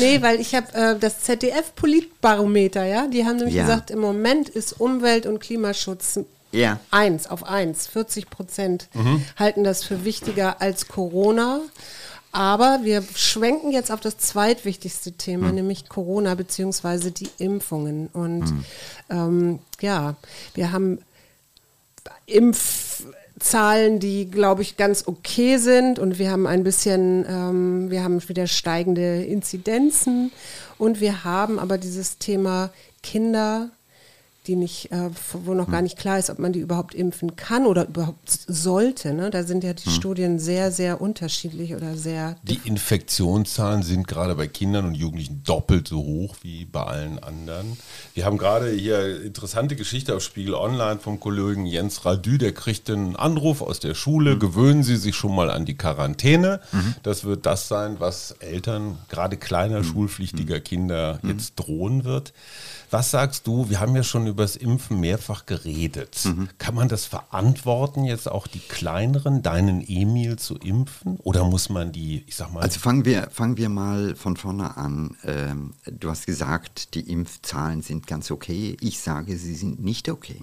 Nee, 0.00 0.20
weil 0.22 0.40
ich 0.40 0.54
habe 0.54 0.61
äh, 0.74 0.98
das 0.98 1.20
ZDF-Politbarometer, 1.20 2.84
ja, 2.84 3.06
die 3.06 3.24
haben 3.24 3.36
nämlich 3.36 3.54
Ja. 3.56 3.62
gesagt, 3.64 3.90
im 3.90 4.00
Moment 4.00 4.48
ist 4.48 4.80
Umwelt- 4.80 5.26
und 5.26 5.38
Klimaschutz 5.40 6.20
Ja. 6.52 6.78
eins 6.90 7.26
auf 7.26 7.44
eins. 7.44 7.86
40 7.86 8.28
Prozent 8.30 8.88
Mhm. 8.94 9.24
halten 9.36 9.64
das 9.64 9.84
für 9.84 10.04
wichtiger 10.04 10.60
als 10.60 10.88
Corona. 10.88 11.60
Aber 12.34 12.80
wir 12.82 13.02
schwenken 13.14 13.72
jetzt 13.72 13.90
auf 13.92 14.00
das 14.00 14.16
zweitwichtigste 14.16 15.12
Thema, 15.12 15.48
Mhm. 15.48 15.54
nämlich 15.56 15.88
Corona 15.90 16.34
beziehungsweise 16.34 17.10
die 17.10 17.28
Impfungen. 17.38 18.08
Und 18.14 18.40
Mhm. 18.50 18.64
ähm, 19.10 19.58
ja, 19.82 20.14
wir 20.54 20.72
haben 20.72 21.00
Impfzahlen, 23.42 23.98
die, 23.98 24.30
glaube 24.30 24.62
ich, 24.62 24.76
ganz 24.76 25.08
okay 25.08 25.56
sind. 25.56 25.98
Und 25.98 26.20
wir 26.20 26.30
haben 26.30 26.46
ein 26.46 26.62
bisschen, 26.62 27.26
ähm, 27.28 27.90
wir 27.90 28.04
haben 28.04 28.22
wieder 28.28 28.46
steigende 28.46 29.24
Inzidenzen. 29.24 30.30
Und 30.78 31.00
wir 31.00 31.24
haben 31.24 31.58
aber 31.58 31.76
dieses 31.76 32.18
Thema 32.18 32.70
Kinder, 33.02 33.70
die 34.46 34.56
nicht, 34.56 34.90
äh, 34.90 35.10
wo 35.44 35.54
noch 35.54 35.70
gar 35.70 35.82
nicht 35.82 35.96
klar 35.96 36.18
ist, 36.18 36.28
ob 36.28 36.40
man 36.40 36.52
die 36.52 36.58
überhaupt 36.58 36.94
impfen 36.94 37.36
kann 37.36 37.64
oder 37.64 37.86
überhaupt 37.86 38.40
sollte. 38.48 39.14
Ne? 39.14 39.30
Da 39.30 39.44
sind 39.44 39.62
ja 39.62 39.72
die 39.72 39.88
Studien 39.88 40.40
sehr, 40.40 40.72
sehr 40.72 41.00
unterschiedlich 41.00 41.76
oder 41.76 41.96
sehr. 41.96 42.34
Die 42.42 42.58
Infektionszahlen 42.64 43.84
sind 43.84 44.08
gerade 44.08 44.34
bei 44.34 44.48
Kindern 44.48 44.86
und 44.86 44.94
Jugendlichen 44.94 45.44
doppelt 45.44 45.86
so 45.86 45.98
hoch 45.98 46.36
wie 46.42 46.64
bei 46.64 46.82
allen 46.82 47.20
anderen. 47.20 47.78
Wir 48.14 48.24
haben 48.24 48.36
gerade 48.36 48.70
hier 48.70 49.22
interessante 49.22 49.76
Geschichte 49.76 50.16
auf 50.16 50.22
Spiegel 50.24 50.54
Online 50.54 50.98
vom 50.98 51.20
Kollegen 51.20 51.64
Jens 51.64 52.04
Radü, 52.04 52.36
der 52.38 52.52
kriegt 52.52 52.90
einen 52.90 53.14
Anruf 53.14 53.62
aus 53.62 53.78
der 53.78 53.94
Schule, 53.94 54.38
gewöhnen 54.38 54.82
Sie 54.82 54.96
sich 54.96 55.14
schon 55.14 55.36
mal 55.36 55.50
an 55.50 55.66
die 55.66 55.76
Quarantäne. 55.76 56.60
Das 57.04 57.24
wird 57.24 57.46
das 57.46 57.68
sein, 57.68 58.00
was 58.00 58.32
Eltern 58.40 58.98
gerade 59.08 59.36
kleiner 59.36 59.84
schulpflichtiger 59.84 60.58
Kinder 60.58 61.20
jetzt 61.22 61.54
drohen 61.56 62.04
wird. 62.04 62.32
Was 62.90 63.10
sagst 63.10 63.46
du? 63.46 63.70
Wir 63.70 63.80
haben 63.80 63.96
ja 63.96 64.02
schon 64.02 64.26
über 64.32 64.42
das 64.42 64.56
Impfen 64.56 64.98
mehrfach 65.00 65.46
geredet. 65.46 66.28
Kann 66.58 66.74
man 66.74 66.88
das 66.88 67.06
verantworten, 67.06 68.04
jetzt 68.04 68.30
auch 68.30 68.46
die 68.46 68.58
kleineren, 68.58 69.42
deinen 69.42 69.86
Emil 69.86 70.36
zu 70.36 70.56
impfen? 70.56 71.18
Oder 71.22 71.44
muss 71.44 71.68
man 71.68 71.92
die, 71.92 72.24
ich 72.26 72.36
sag 72.36 72.52
mal, 72.52 72.60
Also 72.60 72.80
fangen 72.80 73.04
wir, 73.04 73.28
fangen 73.30 73.56
wir 73.56 73.68
mal 73.68 74.16
von 74.16 74.36
vorne 74.36 74.76
an. 74.76 75.16
Ähm, 75.24 75.74
du 75.86 76.10
hast 76.10 76.26
gesagt, 76.26 76.94
die 76.94 77.10
Impfzahlen 77.10 77.82
sind 77.82 78.06
ganz 78.06 78.30
okay. 78.30 78.76
Ich 78.80 79.00
sage, 79.00 79.36
sie 79.36 79.54
sind 79.54 79.82
nicht 79.82 80.08
okay. 80.08 80.42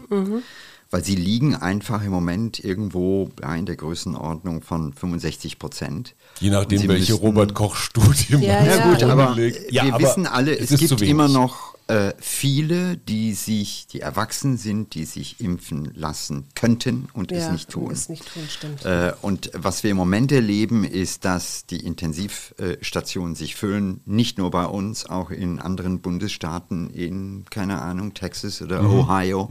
Weil 0.91 1.03
sie 1.03 1.15
liegen 1.15 1.55
einfach 1.55 2.03
im 2.03 2.11
Moment 2.11 2.63
irgendwo 2.63 3.29
ja, 3.41 3.53
in 3.55 3.67
der 3.67 3.75
Größenordnung 3.75 4.63
von 4.63 4.93
65 4.93 5.59
Prozent. 5.59 6.15
je 6.39 6.49
nachdem, 6.49 6.87
welche 6.87 7.13
Robert-Koch-Studie 7.13 8.33
man 8.33 8.41
Ja, 8.41 8.65
Ja, 8.65 8.75
ja, 8.75 8.89
gut, 8.89 9.01
ja. 9.01 9.09
aber 9.09 9.25
vorlegt. 9.27 9.71
wir 9.71 9.99
wissen 9.99 10.25
alle, 10.25 10.57
es, 10.57 10.69
zu 10.69 10.77
gibt 10.77 11.01
immer 11.01 11.27
noch 11.27 11.68
äh, 11.89 12.13
viele, 12.19 12.97
die 12.97 13.33
sich, 13.33 13.87
die 13.87 14.01
erwachsen 14.01 14.57
sind, 14.57 14.93
die 14.93 15.05
sich 15.05 15.41
impfen 15.41 15.91
lassen 15.95 16.45
könnten 16.53 17.09
und 17.13 17.31
es 17.31 17.45
ja, 17.45 17.51
nicht 17.51 17.69
tun. 17.69 17.91
Es 17.91 18.09
nicht 18.09 18.31
tun, 18.31 18.43
stimmt. 18.47 18.85
Äh, 18.85 19.13
und 19.23 19.49
was 19.55 19.81
wir 19.81 19.89
im 19.89 19.97
Moment 19.97 20.31
erleben, 20.31 20.83
ist, 20.83 21.25
dass 21.25 21.65
die 21.65 21.83
Intensivstationen 21.83 23.33
sich 23.33 23.55
füllen, 23.55 24.01
nicht 24.05 24.37
nur 24.37 24.51
bei 24.51 24.65
uns, 24.65 25.07
auch 25.07 25.31
in 25.31 25.59
anderen 25.59 25.99
Bundesstaaten, 26.01 26.91
in, 26.91 27.45
keine 27.49 27.81
Ahnung, 27.81 28.13
Texas 28.13 28.61
oder 28.61 28.83
Ohio, 28.87 29.49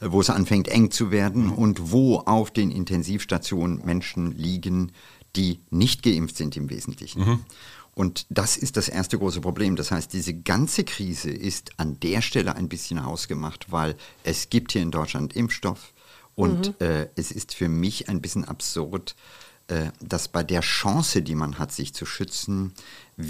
äh, 0.00 0.06
wo 0.08 0.20
es 0.20 0.30
anfängt 0.30 0.68
eng 0.68 0.92
zu 0.92 1.10
werden 1.10 1.50
und 1.50 1.90
wo 1.90 2.18
auf 2.18 2.52
den 2.52 2.70
Intensivstationen 2.70 3.84
Menschen 3.84 4.30
liegen, 4.30 4.92
die 5.34 5.60
nicht 5.70 6.02
geimpft 6.04 6.36
sind 6.36 6.56
im 6.56 6.70
Wesentlichen. 6.70 7.44
Und 7.94 8.26
das 8.30 8.56
ist 8.56 8.76
das 8.76 8.88
erste 8.88 9.18
große 9.18 9.40
Problem. 9.40 9.76
Das 9.76 9.90
heißt, 9.90 10.12
diese 10.12 10.34
ganze 10.34 10.84
Krise 10.84 11.30
ist 11.30 11.72
an 11.76 12.00
der 12.00 12.22
Stelle 12.22 12.56
ein 12.56 12.68
bisschen 12.68 13.04
hausgemacht, 13.04 13.70
weil 13.70 13.96
es 14.24 14.48
gibt 14.48 14.72
hier 14.72 14.82
in 14.82 14.90
Deutschland 14.90 15.34
Impfstoff. 15.34 15.92
Und 16.34 16.80
äh, 16.80 17.08
es 17.16 17.30
ist 17.30 17.54
für 17.54 17.68
mich 17.68 18.08
ein 18.08 18.22
bisschen 18.22 18.46
absurd, 18.46 19.14
äh, 19.68 19.90
dass 20.00 20.28
bei 20.28 20.42
der 20.42 20.62
Chance, 20.62 21.20
die 21.20 21.34
man 21.34 21.58
hat, 21.58 21.72
sich 21.72 21.92
zu 21.92 22.06
schützen, 22.06 22.72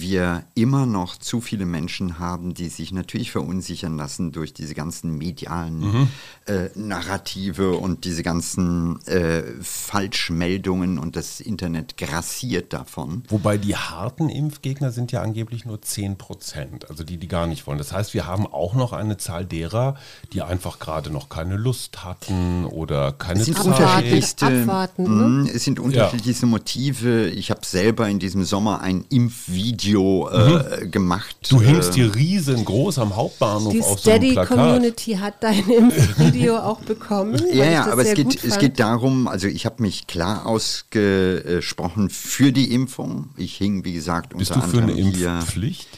wir 0.01 0.45
immer 0.55 0.87
noch 0.87 1.17
zu 1.17 1.41
viele 1.41 1.67
Menschen 1.67 2.19
haben, 2.19 2.55
die 2.55 2.69
sich 2.69 2.93
natürlich 2.93 3.31
verunsichern 3.31 3.97
lassen 3.97 4.33
durch 4.33 4.55
diese 4.55 4.75
ganzen 4.75 5.17
medialen 5.19 6.09
äh, 6.47 6.69
Narrative 6.75 7.73
und 7.77 8.05
diese 8.05 8.23
ganzen 8.23 9.05
äh, 9.07 9.43
Falschmeldungen 9.61 10.99
und 10.99 11.17
das 11.17 11.41
Internet 11.41 11.97
grassiert 11.97 12.73
davon. 12.73 13.23
Wobei 13.29 13.59
die 13.59 13.77
harten 13.77 14.29
Impfgegner 14.29 14.91
sind 14.91 15.13
ja 15.13 15.23
angeblich 15.23 15.65
nur 15.65 15.83
10 15.83 16.17
Prozent, 16.17 16.89
also 16.89 17.05
die, 17.05 17.17
die 17.19 17.29
gar 17.29 17.47
nicht 17.47 17.67
wollen. 17.67 17.79
Das 17.79 17.93
heißt, 17.93 18.15
wir 18.15 18.27
haben 18.27 18.47
auch 18.47 18.75
noch 18.75 18.93
eine 18.93 19.17
Zahl 19.19 19.45
derer, 19.45 19.97
die 20.33 20.43
einfach 20.43 20.79
gerade 20.79 21.11
noch 21.11 21.29
keine 21.29 21.57
Lust 21.57 22.05
hatten 22.05 22.65
oder 22.65 23.13
keine 23.13 23.41
Es 23.41 23.47
sind 23.47 23.59
Zeit. 23.59 23.67
unterschiedlichste, 23.67 24.47
Abwarten, 24.47 25.03
ne? 25.05 25.45
Mm, 25.45 25.47
es 25.55 25.65
sind 25.65 25.79
unterschiedlichste 25.81 26.47
Motive. 26.47 27.29
Ich 27.29 27.51
habe 27.51 27.61
selber 27.65 28.09
in 28.09 28.19
diesem 28.19 28.45
Sommer 28.45 28.81
ein 28.81 29.05
Impfvideo 29.09 29.82
äh, 29.87 30.87
gemacht. 30.87 31.37
Du 31.51 31.61
hängst 31.61 31.91
äh, 31.91 31.95
hier 31.95 32.15
riesengroß 32.15 32.99
am 32.99 33.17
Hauptbahnhof 33.17 33.73
Die 33.73 33.81
auf 33.81 34.01
so 34.01 34.11
einem 34.11 34.19
Steady 34.21 34.33
Plakat. 34.33 34.59
Community 34.59 35.13
hat 35.15 35.43
dein 35.43 35.69
Impfvideo 35.69 36.59
auch 36.59 36.81
bekommen. 36.81 37.41
Ja, 37.53 37.65
ja, 37.65 37.93
aber 37.93 38.05
es 38.05 38.15
geht, 38.15 38.45
es 38.45 38.59
geht 38.59 38.79
darum, 38.79 39.29
also 39.29 39.49
ich 39.49 39.67
habe 39.67 39.83
mich 39.83 40.07
klar 40.07 40.47
ausgesprochen 40.47 42.11
für 42.11 42.53
die 42.53 42.73
Impfung. 42.73 43.31
Ich 43.37 43.57
hing, 43.57 43.85
wie 43.85 43.93
gesagt, 43.93 44.37
Bist 44.37 44.51
unter 44.53 44.67
du 44.67 44.71
für 44.71 44.83
eine 44.83 44.93
anderem 44.93 45.13
hier. 45.13 45.29
Impfpflicht? 45.31 45.89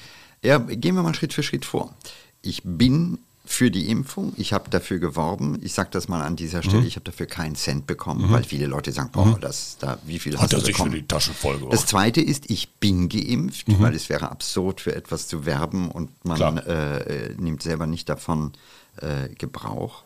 Ja, 0.43 0.59
gehen 0.59 0.95
wir 0.95 1.03
mal 1.03 1.15
Schritt 1.15 1.33
für 1.33 1.43
Schritt 1.43 1.65
vor. 1.65 1.95
Ich 2.43 2.63
bin 2.65 3.19
für 3.47 3.71
die 3.71 3.91
Impfung. 3.91 4.33
Ich 4.37 4.53
habe 4.55 4.71
dafür 4.71 4.99
geworben. 4.99 5.59
Ich 5.63 5.75
sage 5.75 5.91
das 5.93 6.09
mal 6.09 6.23
an 6.23 6.35
dieser 6.35 6.63
Stelle. 6.63 6.81
Mhm. 6.81 6.87
Ich 6.87 6.97
habe 6.97 7.05
dafür 7.05 7.27
keinen 7.27 7.55
Cent 7.57 7.87
bekommen, 7.87 8.31
weil 8.33 8.43
viele 8.43 8.67
Leute 8.67 8.91
sagen, 8.91 9.11
boah, 9.13 9.39
das, 9.39 9.77
da, 9.79 9.99
wie 10.07 10.19
viel 10.19 10.35
hast 10.35 10.45
Hat 10.45 10.53
er 10.55 10.59
du 10.61 10.65
sich 10.65 10.75
für 10.77 10.85
bekommen? 10.85 11.01
die 11.03 11.07
Tasche 11.07 11.35
voll 11.35 11.59
gemacht. 11.59 11.75
Das 11.75 11.85
zweite 11.87 12.23
ist, 12.23 12.51
ich 12.51 12.73
bin 12.77 13.09
geimpft, 13.11 13.69
Mhm. 13.69 13.81
weil 13.81 13.95
es 13.95 14.09
wäre 14.09 14.31
absurd, 14.31 14.81
für 14.81 14.95
etwas 14.95 15.29
zu 15.29 15.45
werben 15.45 15.91
und 15.91 16.11
man 16.25 16.57
äh, 16.59 16.99
äh, 17.01 17.35
nimmt 17.39 17.63
selber 17.63 17.87
nicht 17.87 18.09
davon 18.09 18.53
äh, 19.01 19.29
Gebrauch. 19.37 20.05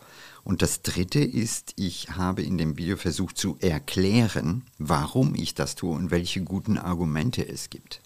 Und 0.48 0.62
das 0.62 0.80
dritte 0.80 1.20
ist, 1.20 1.74
ich 1.76 2.08
habe 2.16 2.40
in 2.40 2.56
dem 2.56 2.78
Video 2.78 2.96
versucht 2.96 3.36
zu 3.36 3.58
erklären, 3.60 4.62
warum 4.78 5.34
ich 5.34 5.54
das 5.54 5.74
tue 5.74 5.94
und 5.94 6.10
welche 6.10 6.40
guten 6.40 6.78
Argumente 6.78 7.46
es 7.46 7.68
gibt. 7.68 8.00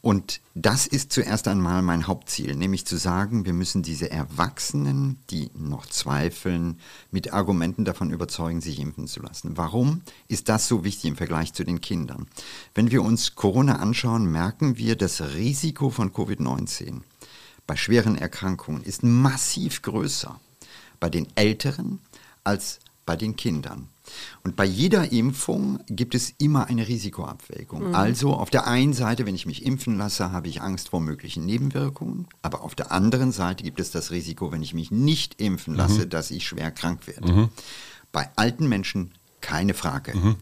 Und 0.00 0.40
das 0.54 0.86
ist 0.86 1.12
zuerst 1.12 1.46
einmal 1.46 1.82
mein 1.82 2.06
Hauptziel, 2.06 2.56
nämlich 2.56 2.86
zu 2.86 2.96
sagen, 2.96 3.44
wir 3.44 3.52
müssen 3.52 3.82
diese 3.82 4.10
Erwachsenen, 4.10 5.18
die 5.28 5.50
noch 5.54 5.84
zweifeln, 5.84 6.78
mit 7.10 7.34
Argumenten 7.34 7.84
davon 7.84 8.10
überzeugen, 8.10 8.62
sich 8.62 8.80
impfen 8.80 9.06
zu 9.06 9.20
lassen. 9.20 9.58
Warum 9.58 10.00
ist 10.28 10.48
das 10.48 10.66
so 10.66 10.82
wichtig 10.82 11.10
im 11.10 11.16
Vergleich 11.16 11.52
zu 11.52 11.62
den 11.62 11.82
Kindern? 11.82 12.26
Wenn 12.74 12.90
wir 12.90 13.02
uns 13.02 13.34
Corona 13.34 13.80
anschauen, 13.80 14.32
merken 14.32 14.78
wir, 14.78 14.96
das 14.96 15.20
Risiko 15.20 15.90
von 15.90 16.10
Covid-19 16.10 17.02
bei 17.66 17.76
schweren 17.76 18.16
Erkrankungen 18.16 18.82
ist 18.82 19.02
massiv 19.02 19.82
größer 19.82 20.40
bei 21.00 21.10
den 21.10 21.26
Älteren 21.36 22.00
als 22.44 22.80
bei 23.06 23.16
den 23.16 23.36
Kindern. 23.36 23.88
Und 24.42 24.54
bei 24.56 24.64
jeder 24.64 25.12
Impfung 25.12 25.80
gibt 25.88 26.14
es 26.14 26.34
immer 26.38 26.66
eine 26.66 26.86
Risikoabwägung. 26.88 27.82
Also 27.94 28.34
auf 28.34 28.50
der 28.50 28.66
einen 28.66 28.92
Seite, 28.92 29.26
wenn 29.26 29.34
ich 29.34 29.46
mich 29.46 29.64
impfen 29.64 29.96
lasse, 29.96 30.30
habe 30.30 30.48
ich 30.48 30.60
Angst 30.60 30.90
vor 30.90 31.00
möglichen 31.00 31.44
Nebenwirkungen. 31.46 32.26
Aber 32.42 32.62
auf 32.62 32.74
der 32.74 32.92
anderen 32.92 33.32
Seite 33.32 33.64
gibt 33.64 33.80
es 33.80 33.90
das 33.90 34.10
Risiko, 34.10 34.52
wenn 34.52 34.62
ich 34.62 34.74
mich 34.74 34.90
nicht 34.90 35.40
impfen 35.40 35.74
lasse, 35.74 36.06
dass 36.06 36.30
ich 36.30 36.46
schwer 36.46 36.70
krank 36.70 37.06
werde. 37.06 37.50
Bei 38.12 38.28
alten 38.36 38.68
Menschen 38.68 39.12
keine 39.40 39.74
Frage. 39.74 40.36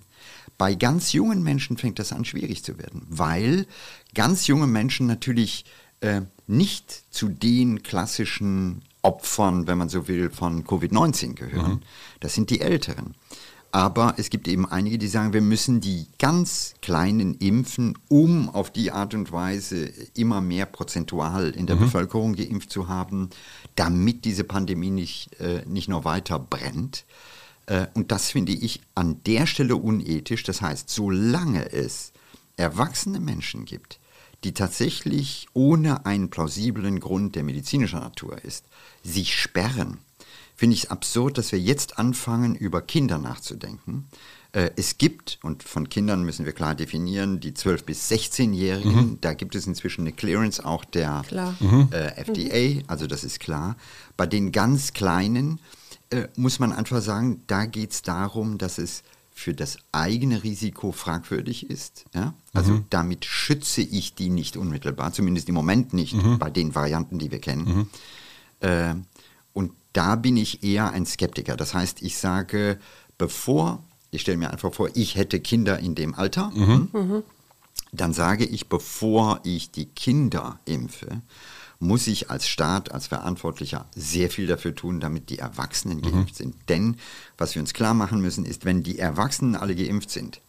Bei 0.59 0.75
ganz 0.75 1.13
jungen 1.13 1.43
Menschen 1.43 1.77
fängt 1.77 1.99
das 1.99 2.13
an 2.13 2.25
schwierig 2.25 2.63
zu 2.63 2.79
werden, 2.79 3.07
weil 3.09 3.67
ganz 4.15 4.47
junge 4.47 4.67
Menschen 4.67 5.07
natürlich 5.07 5.65
äh, 6.01 6.23
nicht 6.47 7.05
zu 7.11 7.29
den 7.29 7.83
klassischen 7.83 8.83
Opfern, 9.03 9.67
wenn 9.67 9.79
man 9.79 9.89
so 9.89 10.09
will, 10.09 10.31
von 10.31 10.65
Covid-19 10.65 11.35
gehören. 11.35 11.83
Das 12.21 12.35
sind 12.35 12.51
die 12.51 12.61
Älteren. 12.61 13.15
Aber 13.75 14.15
es 14.19 14.29
gibt 14.29 14.49
eben 14.49 14.71
einige, 14.71 14.99
die 14.99 15.09
sagen, 15.09 15.33
wir 15.33 15.41
müssen 15.41 15.81
die 15.81 16.07
ganz 16.19 16.75
Kleinen 16.83 17.35
impfen, 17.39 17.97
um 18.09 18.51
auf 18.51 18.71
die 18.71 18.93
Art 18.93 19.15
und 19.15 19.33
Weise 19.33 19.91
immer 20.15 20.43
mehr 20.43 20.67
prozentual 20.67 21.51
in 21.51 21.67
der 21.67 21.77
Bevölkerung 21.77 22.35
geimpft 22.35 22.71
zu 22.71 22.89
haben, 22.89 23.31
damit 23.75 24.27
diese 24.27 24.45
Pandemie 24.45 24.91
nicht, 24.91 25.41
äh, 25.41 25.63
nicht 25.67 25.89
noch 25.89 26.05
weiter 26.05 26.39
brennt. 26.39 27.07
Äh, 27.65 27.87
und 27.95 28.13
das 28.13 28.31
finde 28.31 28.53
ich 28.53 28.83
an 28.95 29.23
der 29.25 29.47
Stelle 29.47 29.77
unethisch. 29.77 30.43
Das 30.43 30.61
heißt, 30.61 30.91
solange 30.91 31.73
es 31.73 32.13
erwachsene 32.59 33.21
Menschen 33.21 33.65
gibt, 33.65 33.99
die 34.45 34.53
tatsächlich 34.55 35.47
ohne 35.55 36.07
einen 36.07 36.31
plausiblen 36.31 37.01
Grund 37.01 37.37
der 37.37 37.43
medizinischer 37.45 38.01
Natur 38.01 38.45
ist, 38.45 38.65
sich 39.03 39.35
sperren, 39.35 39.99
finde 40.57 40.75
ich 40.75 40.85
es 40.85 40.91
absurd, 40.91 41.39
dass 41.39 41.53
wir 41.53 41.59
jetzt 41.61 41.99
anfangen, 41.99 42.55
über 42.55 42.83
Kinder 42.83 43.19
nachzudenken. 43.19 44.07
Äh, 44.53 44.71
Es 44.77 44.99
gibt, 44.99 45.39
und 45.43 45.63
von 45.63 45.89
Kindern 45.89 46.25
müssen 46.25 46.45
wir 46.45 46.53
klar 46.53 46.75
definieren, 46.75 47.41
die 47.41 47.53
12- 47.53 47.85
bis 47.85 48.11
16-Jährigen, 48.11 49.19
da 49.21 49.35
gibt 49.35 49.55
es 49.55 49.67
inzwischen 49.67 50.03
eine 50.03 50.13
Clearance 50.13 50.65
auch 50.65 50.85
der 50.85 51.25
äh, 51.93 52.21
FDA, 52.21 52.83
also 52.87 53.07
das 53.07 53.25
ist 53.25 53.41
klar. 53.41 53.77
Bei 54.17 54.27
den 54.27 54.53
ganz 54.53 54.93
Kleinen 54.93 55.59
äh, 56.11 56.29
muss 56.37 56.59
man 56.59 56.73
einfach 56.73 57.01
sagen, 57.01 57.43
da 57.47 57.65
geht 57.65 57.93
es 57.93 58.03
darum, 58.03 58.59
dass 58.59 58.79
es 58.79 59.03
für 59.35 59.55
das 59.55 59.79
eigene 59.93 60.43
Risiko 60.43 60.93
fragwürdig 60.93 61.69
ist. 61.71 62.05
Ja? 62.15 62.35
Also 62.53 62.83
damit 62.91 63.25
schütze 63.25 63.81
ich 63.81 64.15
die 64.15 64.29
nicht 64.29 64.57
unmittelbar, 64.57 65.13
zumindest 65.13 65.49
im 65.49 65.55
Moment 65.55 65.93
nicht, 65.95 66.15
bei 66.39 66.51
den 66.51 66.75
Varianten, 66.75 67.19
die 67.19 67.31
wir 67.31 67.41
kennen. 67.41 67.89
Äh, 68.61 68.95
und 69.53 69.73
da 69.93 70.17
bin 70.17 70.37
ich 70.37 70.63
eher 70.63 70.93
ein 70.93 71.07
Skeptiker. 71.07 71.57
Das 71.57 71.75
heißt, 71.75 72.03
ich 72.03 72.17
sage, 72.19 72.79
bevor, 73.19 73.83
ich 74.11 74.21
stelle 74.23 74.39
mir 74.39 74.51
einfach 74.51 74.73
vor, 74.73 74.91
ich 74.95 75.17
hätte 75.17 75.41
Kinder 75.41 75.79
in 75.79 75.95
dem 75.95 76.15
Alter, 76.15 76.53
dann 77.93 78.13
sage 78.13 78.45
ich, 78.45 78.69
bevor 78.69 79.41
ich 79.45 79.71
die 79.71 79.87
Kinder 79.87 80.59
impfe, 80.65 81.23
muss 81.83 82.07
ich 82.07 82.31
als 82.31 82.47
Staat, 82.47 82.93
als 82.93 83.09
Verantwortlicher 83.09 83.87
sehr 83.95 84.31
viel 84.31 84.47
dafür 84.47 84.75
tun, 84.75 85.01
damit 85.01 85.31
die 85.31 85.39
Erwachsenen 85.39 86.01
geimpft 86.01 86.37
sind. 86.37 86.55
Denn 86.69 86.97
was 87.37 87.55
wir 87.55 87.61
uns 87.61 87.75
klar 87.75 87.93
machen 87.93 88.21
müssen, 88.21 88.45
ist, 88.45 88.65
wenn 88.65 88.85
die 88.85 88.99
Erwachsenen 89.01 89.57
alle 89.57 89.75
geimpft 89.75 90.11
sind, 90.11 90.41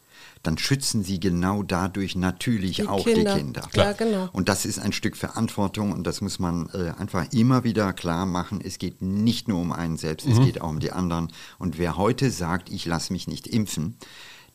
dann 0.43 0.57
schützen 0.57 1.03
sie 1.03 1.19
genau 1.19 1.63
dadurch 1.63 2.15
natürlich 2.15 2.75
Die 2.77 2.87
auch 2.87 3.03
Kinder. 3.03 3.33
die 3.33 3.39
Kinder. 3.39 3.67
Ja, 3.73 3.93
genau. 3.93 4.29
Und 4.33 4.47
das 4.47 4.65
ist 4.65 4.77
ein 4.77 4.91
Stück 4.91 5.17
Verantwortung 5.17 5.91
und 5.91 6.05
das 6.05 6.21
muss 6.21 6.37
man 6.37 6.69
äh, 6.73 6.91
einfach 6.99 7.25
immer 7.31 7.63
wieder 7.63 7.93
klar 7.93 8.25
machen. 8.25 8.61
Es 8.63 8.77
geht 8.77 9.01
nicht 9.01 9.47
nur 9.47 9.59
um 9.59 9.71
einen 9.71 9.97
selbst, 9.97 10.27
es 10.27 10.39
geht 10.39 10.61
auch 10.61 10.69
um 10.69 10.79
die 10.79 10.91
anderen. 10.91 11.31
Und 11.57 11.77
wer 11.77 11.97
heute 11.97 12.29
sagt, 12.29 12.69
ich 12.69 12.85
lasse 12.85 13.11
mich 13.13 13.27
nicht 13.27 13.47
impfen, 13.47 13.97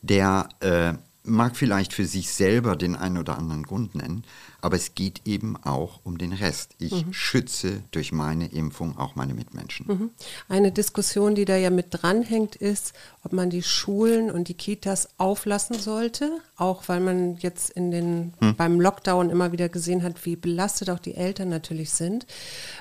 der 0.01 0.47
äh, 0.61 0.93
mag 1.23 1.55
vielleicht 1.55 1.93
für 1.93 2.05
sich 2.05 2.31
selber 2.31 2.75
den 2.75 2.95
einen 2.95 3.17
oder 3.17 3.37
anderen 3.37 3.63
Grund 3.63 3.95
nennen, 3.95 4.23
aber 4.61 4.75
es 4.75 4.95
geht 4.95 5.21
eben 5.25 5.55
auch 5.57 5.99
um 6.03 6.17
den 6.17 6.33
Rest. 6.33 6.75
Ich 6.79 7.05
schütze 7.11 7.83
durch 7.91 8.11
meine 8.11 8.47
Impfung 8.47 8.97
auch 8.97 9.15
meine 9.15 9.33
Mitmenschen. 9.33 10.11
Eine 10.47 10.71
Diskussion, 10.71 11.35
die 11.35 11.45
da 11.45 11.55
ja 11.55 11.69
mit 11.69 11.87
dranhängt, 11.91 12.55
ist, 12.55 12.93
ob 13.23 13.33
man 13.33 13.49
die 13.49 13.63
Schulen 13.63 14.31
und 14.31 14.47
die 14.47 14.53
Kitas 14.53 15.09
auflassen 15.17 15.77
sollte, 15.79 16.39
auch 16.55 16.87
weil 16.87 16.99
man 16.99 17.37
jetzt 17.37 17.69
in 17.69 17.91
den, 17.91 18.33
beim 18.57 18.79
Lockdown 18.79 19.29
immer 19.29 19.51
wieder 19.51 19.69
gesehen 19.69 20.03
hat, 20.03 20.25
wie 20.25 20.35
belastet 20.35 20.89
auch 20.89 20.99
die 20.99 21.15
Eltern 21.15 21.49
natürlich 21.49 21.91
sind. 21.91 22.25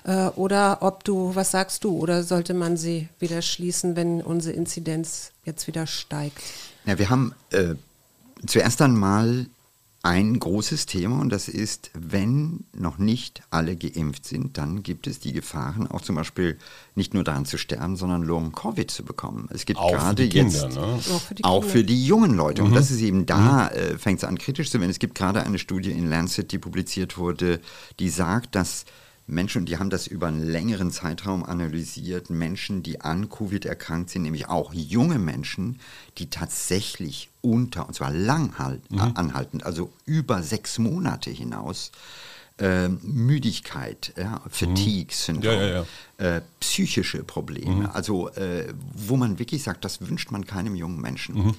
Äh, 0.05 0.29
oder 0.29 0.79
ob 0.81 1.05
du, 1.05 1.35
was 1.35 1.51
sagst 1.51 1.85
du, 1.85 1.97
oder 1.97 2.23
sollte 2.23 2.55
man 2.55 2.77
sie 2.77 3.09
wieder 3.19 3.43
schließen, 3.43 3.97
wenn 3.97 4.23
unsere 4.23 4.55
Inzidenz 4.55 5.33
jetzt 5.45 5.67
wieder 5.67 5.87
steigt? 5.87 6.43
Ja, 6.85 6.99
wir 6.99 7.11
haben 7.11 7.35
äh, 7.51 7.75
zuerst 8.47 8.81
einmal 8.83 9.47
ein 10.03 10.39
großes 10.39 10.87
Thema 10.87 11.21
und 11.21 11.31
das 11.31 11.49
ist, 11.49 11.91
wenn 11.93 12.65
noch 12.73 12.99
nicht 12.99 13.43
alle 13.51 13.77
geimpft 13.77 14.25
sind, 14.27 14.57
dann 14.57 14.85
gibt 14.85 15.09
es 15.09 15.19
die 15.19 15.33
Gefahren, 15.33 15.89
auch 15.89 16.03
zum 16.03 16.15
Beispiel 16.15 16.57
nicht 16.95 17.15
nur 17.15 17.25
daran 17.25 17.47
zu 17.47 17.59
sterben, 17.59 17.97
sondern 17.97 18.23
Long-Covid 18.23 18.91
zu 18.91 19.05
bekommen. 19.05 19.49
Es 19.53 19.67
gibt 19.67 19.81
Auch 19.81 19.91
gerade 19.91 20.29
Kinder, 20.29 20.63
jetzt 20.63 20.77
ne? 20.77 21.01
Auch 21.13 21.21
für 21.21 21.35
die 21.35 21.45
auch 21.45 21.65
für 21.65 21.85
die 21.85 22.07
jungen 22.07 22.35
Leute. 22.35 22.63
Und 22.63 22.75
das 22.75 22.93
ist 22.93 23.01
eben 23.01 23.27
da, 23.27 23.69
äh, 23.69 23.99
fängt 23.99 24.19
es 24.19 24.25
an 24.25 24.39
kritisch 24.39 24.71
zu 24.71 24.81
werden. 24.81 24.91
Es 24.91 25.01
gibt 25.01 25.17
gerade 25.17 25.43
eine 25.43 25.59
Studie 25.59 25.91
in 25.91 26.09
Lancet, 26.09 26.53
die 26.53 26.59
publiziert 26.59 27.19
wurde, 27.19 27.61
die 27.99 28.09
sagt, 28.09 28.55
dass 28.55 28.85
Menschen, 29.29 29.67
die 29.67 29.77
haben 29.79 29.91
das 29.91 30.07
über 30.07 30.27
einen 30.27 30.43
längeren 30.43 30.91
Zeitraum 30.91 31.45
analysiert, 31.45 32.31
Menschen, 32.31 32.83
die 32.83 33.01
an 33.03 33.29
Covid 33.29 33.67
erkrankt 33.67 34.09
sind, 34.11 34.23
nämlich 34.23 34.49
auch 34.49 34.73
junge 34.73 35.19
Menschen, 35.19 35.79
die 36.17 36.31
tatsächlich 36.31 37.29
unter, 37.43 37.87
und 37.87 37.95
zwar 37.95 38.11
lang 38.11 38.59
halt, 38.59 38.81
anhaltend, 39.15 39.65
also 39.65 39.93
über 40.07 40.43
sechs 40.43 40.79
Monate 40.79 41.31
hinaus, 41.31 41.93
ähm, 42.59 42.99
Müdigkeit, 43.03 44.13
ja, 44.17 44.41
Fatigue-Syndrom, 44.51 45.53
Ja, 45.55 45.85
ja, 46.19 46.37
Äh, 46.37 46.41
psychische 46.59 47.23
Probleme, 47.23 47.95
also 47.95 48.31
äh, 48.31 48.73
wo 48.95 49.17
man 49.17 49.39
wirklich 49.39 49.63
sagt, 49.63 49.85
das 49.85 50.01
wünscht 50.01 50.33
man 50.33 50.45
keinem 50.47 50.75
jungen 50.75 51.01
Menschen. 51.01 51.55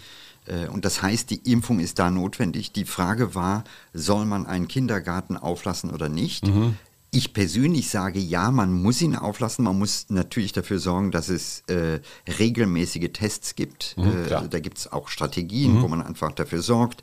Äh, 0.46 0.68
Und 0.68 0.84
das 0.84 1.02
heißt, 1.02 1.30
die 1.30 1.40
Impfung 1.52 1.80
ist 1.80 2.00
da 2.00 2.10
notwendig. 2.10 2.72
Die 2.74 2.84
Frage 2.86 3.34
war, 3.36 3.64
soll 3.94 4.26
man 4.26 4.46
einen 4.48 4.68
Kindergarten 4.68 5.38
auflassen 5.38 5.92
oder 5.92 6.10
nicht? 6.10 6.44
Ich 7.12 7.34
persönlich 7.34 7.90
sage 7.90 8.20
ja, 8.20 8.52
man 8.52 8.72
muss 8.72 9.02
ihn 9.02 9.16
auflassen. 9.16 9.66
Man 9.66 9.80
muss 9.80 10.06
natürlich 10.10 10.52
dafür 10.52 10.78
sorgen, 10.78 11.10
dass 11.10 11.30
es 11.30 11.64
äh, 11.68 12.02
regelmäßige 12.38 13.10
Tests 13.12 13.56
gibt. 13.56 13.96
äh, 13.98 14.28
klar. 14.28 14.48
da 14.48 14.60
gibt 14.60 14.78
es 14.78 14.92
auch 14.92 15.08
Strategien, 15.08 15.82
wo 15.82 15.88
man 15.88 16.04
einfach 16.04 16.32
dafür 16.32 16.62
sorgt. 16.62 17.02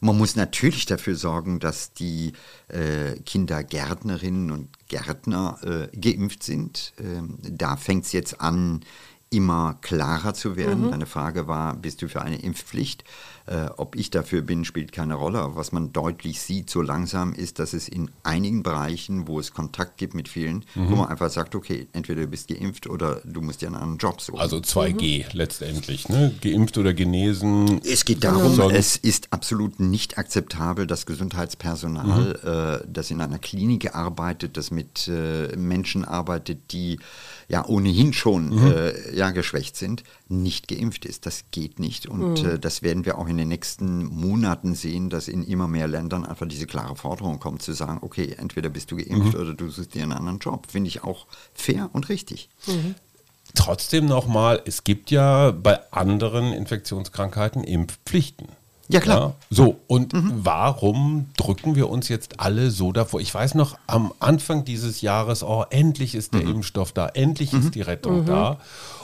Man 0.00 0.16
muss 0.16 0.36
natürlich 0.36 0.86
dafür 0.86 1.16
sorgen, 1.16 1.58
dass 1.58 1.92
die 1.92 2.34
äh, 2.68 3.18
Kindergärtnerinnen 3.24 4.52
und 4.52 4.68
Gärtner 4.86 5.58
äh, 5.92 5.96
geimpft 5.96 6.44
sind. 6.44 6.92
Ähm, 7.00 7.38
da 7.42 7.76
fängt 7.76 8.04
es 8.04 8.12
jetzt 8.12 8.40
an, 8.40 8.84
immer 9.30 9.76
klarer 9.80 10.34
zu 10.34 10.56
werden. 10.56 10.90
Meine 10.90 11.06
Frage 11.06 11.48
war, 11.48 11.74
bist 11.76 12.00
du 12.00 12.08
für 12.08 12.22
eine 12.22 12.40
Impfpflicht? 12.40 13.04
Äh, 13.48 13.70
ob 13.78 13.96
ich 13.96 14.10
dafür 14.10 14.42
bin, 14.42 14.66
spielt 14.66 14.92
keine 14.92 15.14
Rolle. 15.14 15.38
Aber 15.38 15.56
was 15.56 15.72
man 15.72 15.90
deutlich 15.92 16.42
sieht, 16.42 16.68
so 16.68 16.82
langsam, 16.82 17.32
ist, 17.32 17.58
dass 17.58 17.72
es 17.72 17.88
in 17.88 18.10
einigen 18.22 18.62
Bereichen, 18.62 19.26
wo 19.26 19.40
es 19.40 19.54
Kontakt 19.54 19.96
gibt 19.96 20.12
mit 20.14 20.28
vielen, 20.28 20.66
wo 20.74 20.96
man 20.96 21.08
einfach 21.08 21.30
sagt, 21.30 21.54
okay, 21.54 21.88
entweder 21.94 22.22
du 22.22 22.26
bist 22.28 22.48
geimpft 22.48 22.86
oder 22.86 23.22
du 23.24 23.40
musst 23.40 23.62
dir 23.62 23.68
einen 23.68 23.76
anderen 23.76 23.96
Job 23.98 24.20
suchen. 24.20 24.38
Also 24.38 24.58
2G 24.58 25.24
letztendlich, 25.32 26.08
ne? 26.10 26.34
Geimpft 26.42 26.76
oder 26.76 26.92
genesen. 26.92 27.80
Es 27.84 28.04
geht 28.04 28.22
darum, 28.22 28.54
Sonst- 28.54 28.74
es 28.74 28.96
ist 28.96 29.32
absolut 29.32 29.80
nicht 29.80 30.18
akzeptabel, 30.18 30.86
dass 30.86 31.06
Gesundheitspersonal, 31.06 32.80
äh, 32.82 32.86
das 32.92 33.10
in 33.10 33.20
einer 33.20 33.38
Klinik 33.38 33.94
arbeitet, 33.94 34.56
das 34.56 34.70
mit 34.70 35.08
äh, 35.08 35.56
Menschen 35.56 36.04
arbeitet, 36.04 36.72
die 36.72 36.98
ja 37.48 37.66
ohnehin 37.66 38.12
schon 38.12 38.58
äh, 38.58 39.16
ja, 39.16 39.30
geschwächt 39.30 39.76
sind, 39.76 40.04
nicht 40.28 40.68
geimpft 40.68 41.06
ist. 41.06 41.24
Das 41.24 41.44
geht 41.50 41.80
nicht. 41.80 42.06
Und 42.06 42.44
äh, 42.44 42.58
das 42.58 42.82
werden 42.82 43.06
wir 43.06 43.18
auch 43.18 43.26
in 43.26 43.38
den 43.38 43.48
nächsten 43.48 44.04
Monaten 44.04 44.74
sehen, 44.74 45.08
dass 45.08 45.28
in 45.28 45.42
immer 45.42 45.66
mehr 45.66 45.88
Ländern 45.88 46.26
einfach 46.26 46.46
diese 46.46 46.66
klare 46.66 46.94
Forderung 46.94 47.40
kommt, 47.40 47.62
zu 47.62 47.72
sagen, 47.72 47.98
okay, 48.02 48.34
entweder 48.38 48.68
bist 48.68 48.90
du 48.90 48.96
geimpft 48.96 49.34
oder 49.34 49.54
du 49.54 49.70
suchst 49.70 49.94
dir 49.94 50.02
einen 50.02 50.12
anderen 50.12 50.38
Job. 50.38 50.66
Finde 50.70 50.88
ich 50.88 51.02
auch 51.02 51.26
fair 51.54 51.88
und 51.94 52.10
richtig. 52.10 52.50
Trotzdem 53.54 54.04
nochmal, 54.04 54.62
es 54.66 54.84
gibt 54.84 55.10
ja 55.10 55.50
bei 55.50 55.90
anderen 55.90 56.52
Infektionskrankheiten 56.52 57.64
Impfpflichten. 57.64 58.48
Ja, 58.90 59.00
klar. 59.00 59.34
So, 59.50 59.76
und 59.86 60.12
warum 60.14 61.26
drücken 61.36 61.76
wir 61.76 61.90
uns 61.90 62.08
jetzt 62.08 62.40
alle 62.40 62.70
so 62.70 62.92
davor? 62.92 63.20
Ich 63.20 63.32
weiß 63.34 63.54
noch, 63.54 63.78
am 63.86 64.12
Anfang 64.18 64.64
dieses 64.64 65.02
Jahres, 65.02 65.42
oh, 65.42 65.64
endlich 65.68 66.14
ist 66.14 66.32
der 66.32 66.40
Impfstoff 66.42 66.92
da, 66.92 67.08
endlich 67.08 67.52
ist 67.52 67.74
die 67.74 67.82
Rettung 67.82 68.24
da. 68.24 68.58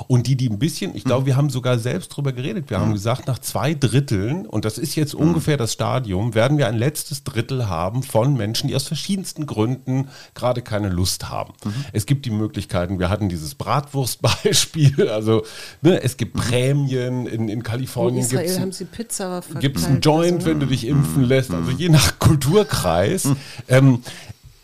Und 0.09 0.27
die, 0.27 0.37
die 0.37 0.49
ein 0.49 0.59
bisschen, 0.59 0.95
ich 0.95 1.05
glaube, 1.05 1.27
wir 1.27 1.37
haben 1.37 1.51
sogar 1.51 1.79
selbst 1.79 2.09
drüber 2.09 2.33
geredet. 2.33 2.71
Wir 2.71 2.81
haben 2.81 2.93
gesagt, 2.93 3.27
nach 3.27 3.39
zwei 3.39 3.75
Dritteln, 3.75 4.47
und 4.47 4.65
das 4.65 4.79
ist 4.79 4.95
jetzt 4.95 5.15
ungefähr 5.15 5.57
das 5.57 5.73
Stadium, 5.73 6.35
werden 6.35 6.57
wir 6.57 6.67
ein 6.67 6.77
letztes 6.77 7.23
Drittel 7.23 7.69
haben 7.69 8.03
von 8.03 8.35
Menschen, 8.37 8.69
die 8.69 8.75
aus 8.75 8.85
verschiedensten 8.85 9.47
Gründen 9.47 10.09
gerade 10.35 10.63
keine 10.63 10.89
Lust 10.89 11.29
haben. 11.29 11.53
Es 11.93 12.07
gibt 12.07 12.25
die 12.25 12.31
Möglichkeiten, 12.31 12.99
wir 12.99 13.11
hatten 13.11 13.29
dieses 13.29 13.55
Bratwurstbeispiel, 13.55 15.09
also 15.11 15.45
ne, 15.83 16.03
es 16.03 16.17
gibt 16.17 16.35
Prämien, 16.35 17.27
in, 17.27 17.49
in 17.49 17.63
Kalifornien 17.63 18.23
gibt 18.23 18.33
Israel 18.33 18.51
es 18.51 18.61
haben 18.61 18.73
sie 18.73 18.85
Pizza 18.87 19.43
verteilt. 19.43 19.74
Gibt 19.75 19.85
es 19.85 19.91
einen 19.91 20.01
Joint, 20.01 20.45
wenn 20.45 20.61
du 20.61 20.67
dich 20.67 20.87
impfen 20.87 21.25
lässt, 21.25 21.51
also 21.53 21.71
je 21.73 21.89
nach 21.89 22.19
Kulturkreis. 22.21 23.29
Ähm, 23.69 24.03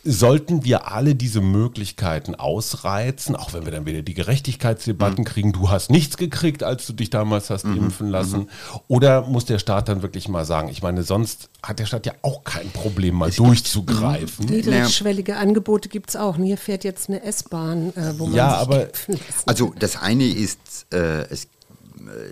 sollten 0.03 0.65
wir 0.65 0.91
alle 0.91 1.15
diese 1.15 1.43
Möglichkeiten 1.43 2.35
ausreizen, 2.35 3.37
auch 3.37 3.53
wenn 3.53 3.67
wir 3.67 3.73
dann 3.73 3.85
wieder 3.85 4.01
die 4.01 4.15
Gerechtigkeitsdebatten 4.15 5.25
kriegen, 5.27 5.53
du 5.53 5.69
hast 5.69 5.91
nichts 5.91 6.17
gekriegt, 6.17 6.63
als 6.63 6.87
du 6.87 6.95
dich 6.95 7.11
damals 7.11 7.51
hast 7.51 7.65
impfen 7.67 8.09
lassen, 8.09 8.49
oder 8.89 9.27
muss 9.27 9.45
der 9.45 9.59
Staat 9.59 9.91
dann 9.91 10.01
wirklich 10.01 10.27
mal 10.29 10.47
sagen, 10.47 10.71
ich 10.71 10.83
meine, 10.83 11.03
sonst 11.03 11.51
hat 11.63 11.81
der 11.81 11.85
Staat 11.85 12.07
ja 12.07 12.13
auch 12.23 12.45
kein 12.45 12.71
Problem, 12.71 13.17
mal 13.17 13.31
durchzugreifen. 13.31 14.47
Niedrigschwellige 14.47 15.37
Angebote 15.37 15.91
gibt 15.91 16.09
es 16.11 16.17
auch. 16.17 16.37
Hier 16.37 16.57
fährt 16.57 16.83
jetzt 16.85 17.11
eine 17.11 17.23
S-Bahn, 17.23 17.91
äh, 17.95 18.15
wo 18.17 18.25
man 18.27 18.37
Ja, 18.37 18.51
sich 18.53 18.59
aber- 18.61 18.87
impfen 18.87 19.15
lässt. 19.17 19.47
Also 19.49 19.75
das 19.79 19.97
eine 20.01 20.25
ist, 20.25 20.87
äh, 20.95 21.25
es, 21.31 21.45
äh, 21.45 21.49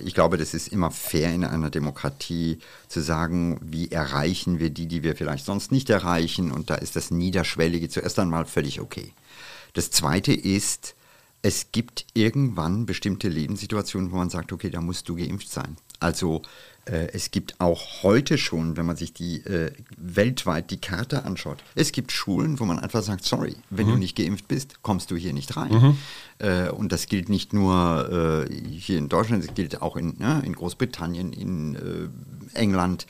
ich 0.05 0.15
glaube, 0.15 0.37
das 0.37 0.55
ist 0.55 0.69
immer 0.69 0.91
fair 0.91 1.33
in 1.33 1.45
einer 1.45 1.71
Demokratie 1.71 2.59
zu 2.89 3.01
sagen, 3.01 3.59
wie 3.63 3.91
erreichen 3.91 4.59
wir 4.59 4.71
die, 4.71 4.87
die 4.87 5.03
wir 5.03 5.17
vielleicht 5.17 5.45
sonst 5.45 5.73
nicht 5.73 5.91
erreichen. 5.91 6.51
Und 6.53 6.71
da 6.71 6.75
ist 6.77 6.97
das 6.97 7.11
Niederschwellige 7.11 7.89
zuerst 7.89 8.19
einmal 8.19 8.47
völlig 8.47 8.81
okay. 8.81 9.13
Das 9.75 9.91
zweite 9.91 10.33
ist, 10.33 10.95
es 11.43 11.73
gibt 11.73 12.07
irgendwann 12.15 12.87
bestimmte 12.87 13.29
Lebenssituationen, 13.29 14.11
wo 14.11 14.17
man 14.17 14.31
sagt, 14.31 14.53
okay, 14.53 14.71
da 14.71 14.81
musst 14.81 15.09
du 15.09 15.17
geimpft 15.17 15.51
sein. 15.51 15.77
Also 16.01 16.43
es 16.91 17.31
gibt 17.31 17.61
auch 17.61 18.03
heute 18.03 18.39
schon, 18.39 18.77
wenn 18.77 18.87
man 18.87 18.97
sich 18.97 19.13
die 19.13 19.45
äh, 19.45 19.73
weltweit 19.97 20.71
die 20.71 20.81
Karte 20.81 21.25
anschaut, 21.25 21.59
es 21.75 21.93
gibt 21.93 22.13
Schulen, 22.13 22.59
wo 22.61 22.65
man 22.65 22.79
einfach 22.79 23.03
sagt, 23.03 23.25
sorry, 23.25 23.57
wenn 23.71 23.89
du 23.89 23.97
nicht 23.97 24.17
geimpft 24.17 24.49
bist, 24.49 24.83
kommst 24.83 25.11
du 25.11 25.17
hier 25.17 25.33
nicht 25.33 25.57
rein. 25.57 25.97
Äh, 26.39 26.71
und 26.71 26.93
das 26.93 27.07
gilt 27.07 27.29
nicht 27.29 27.53
nur 27.53 28.47
äh, 28.49 28.55
hier 28.55 28.99
in 28.99 29.09
Deutschland, 29.09 29.45
es 29.45 29.55
gilt 29.55 29.83
auch 29.83 29.97
in, 29.97 30.17
ne, 30.19 30.43
in 30.45 30.55
Großbritannien, 30.55 31.33
in 31.33 31.75
äh, 31.75 32.59
England. 32.59 33.07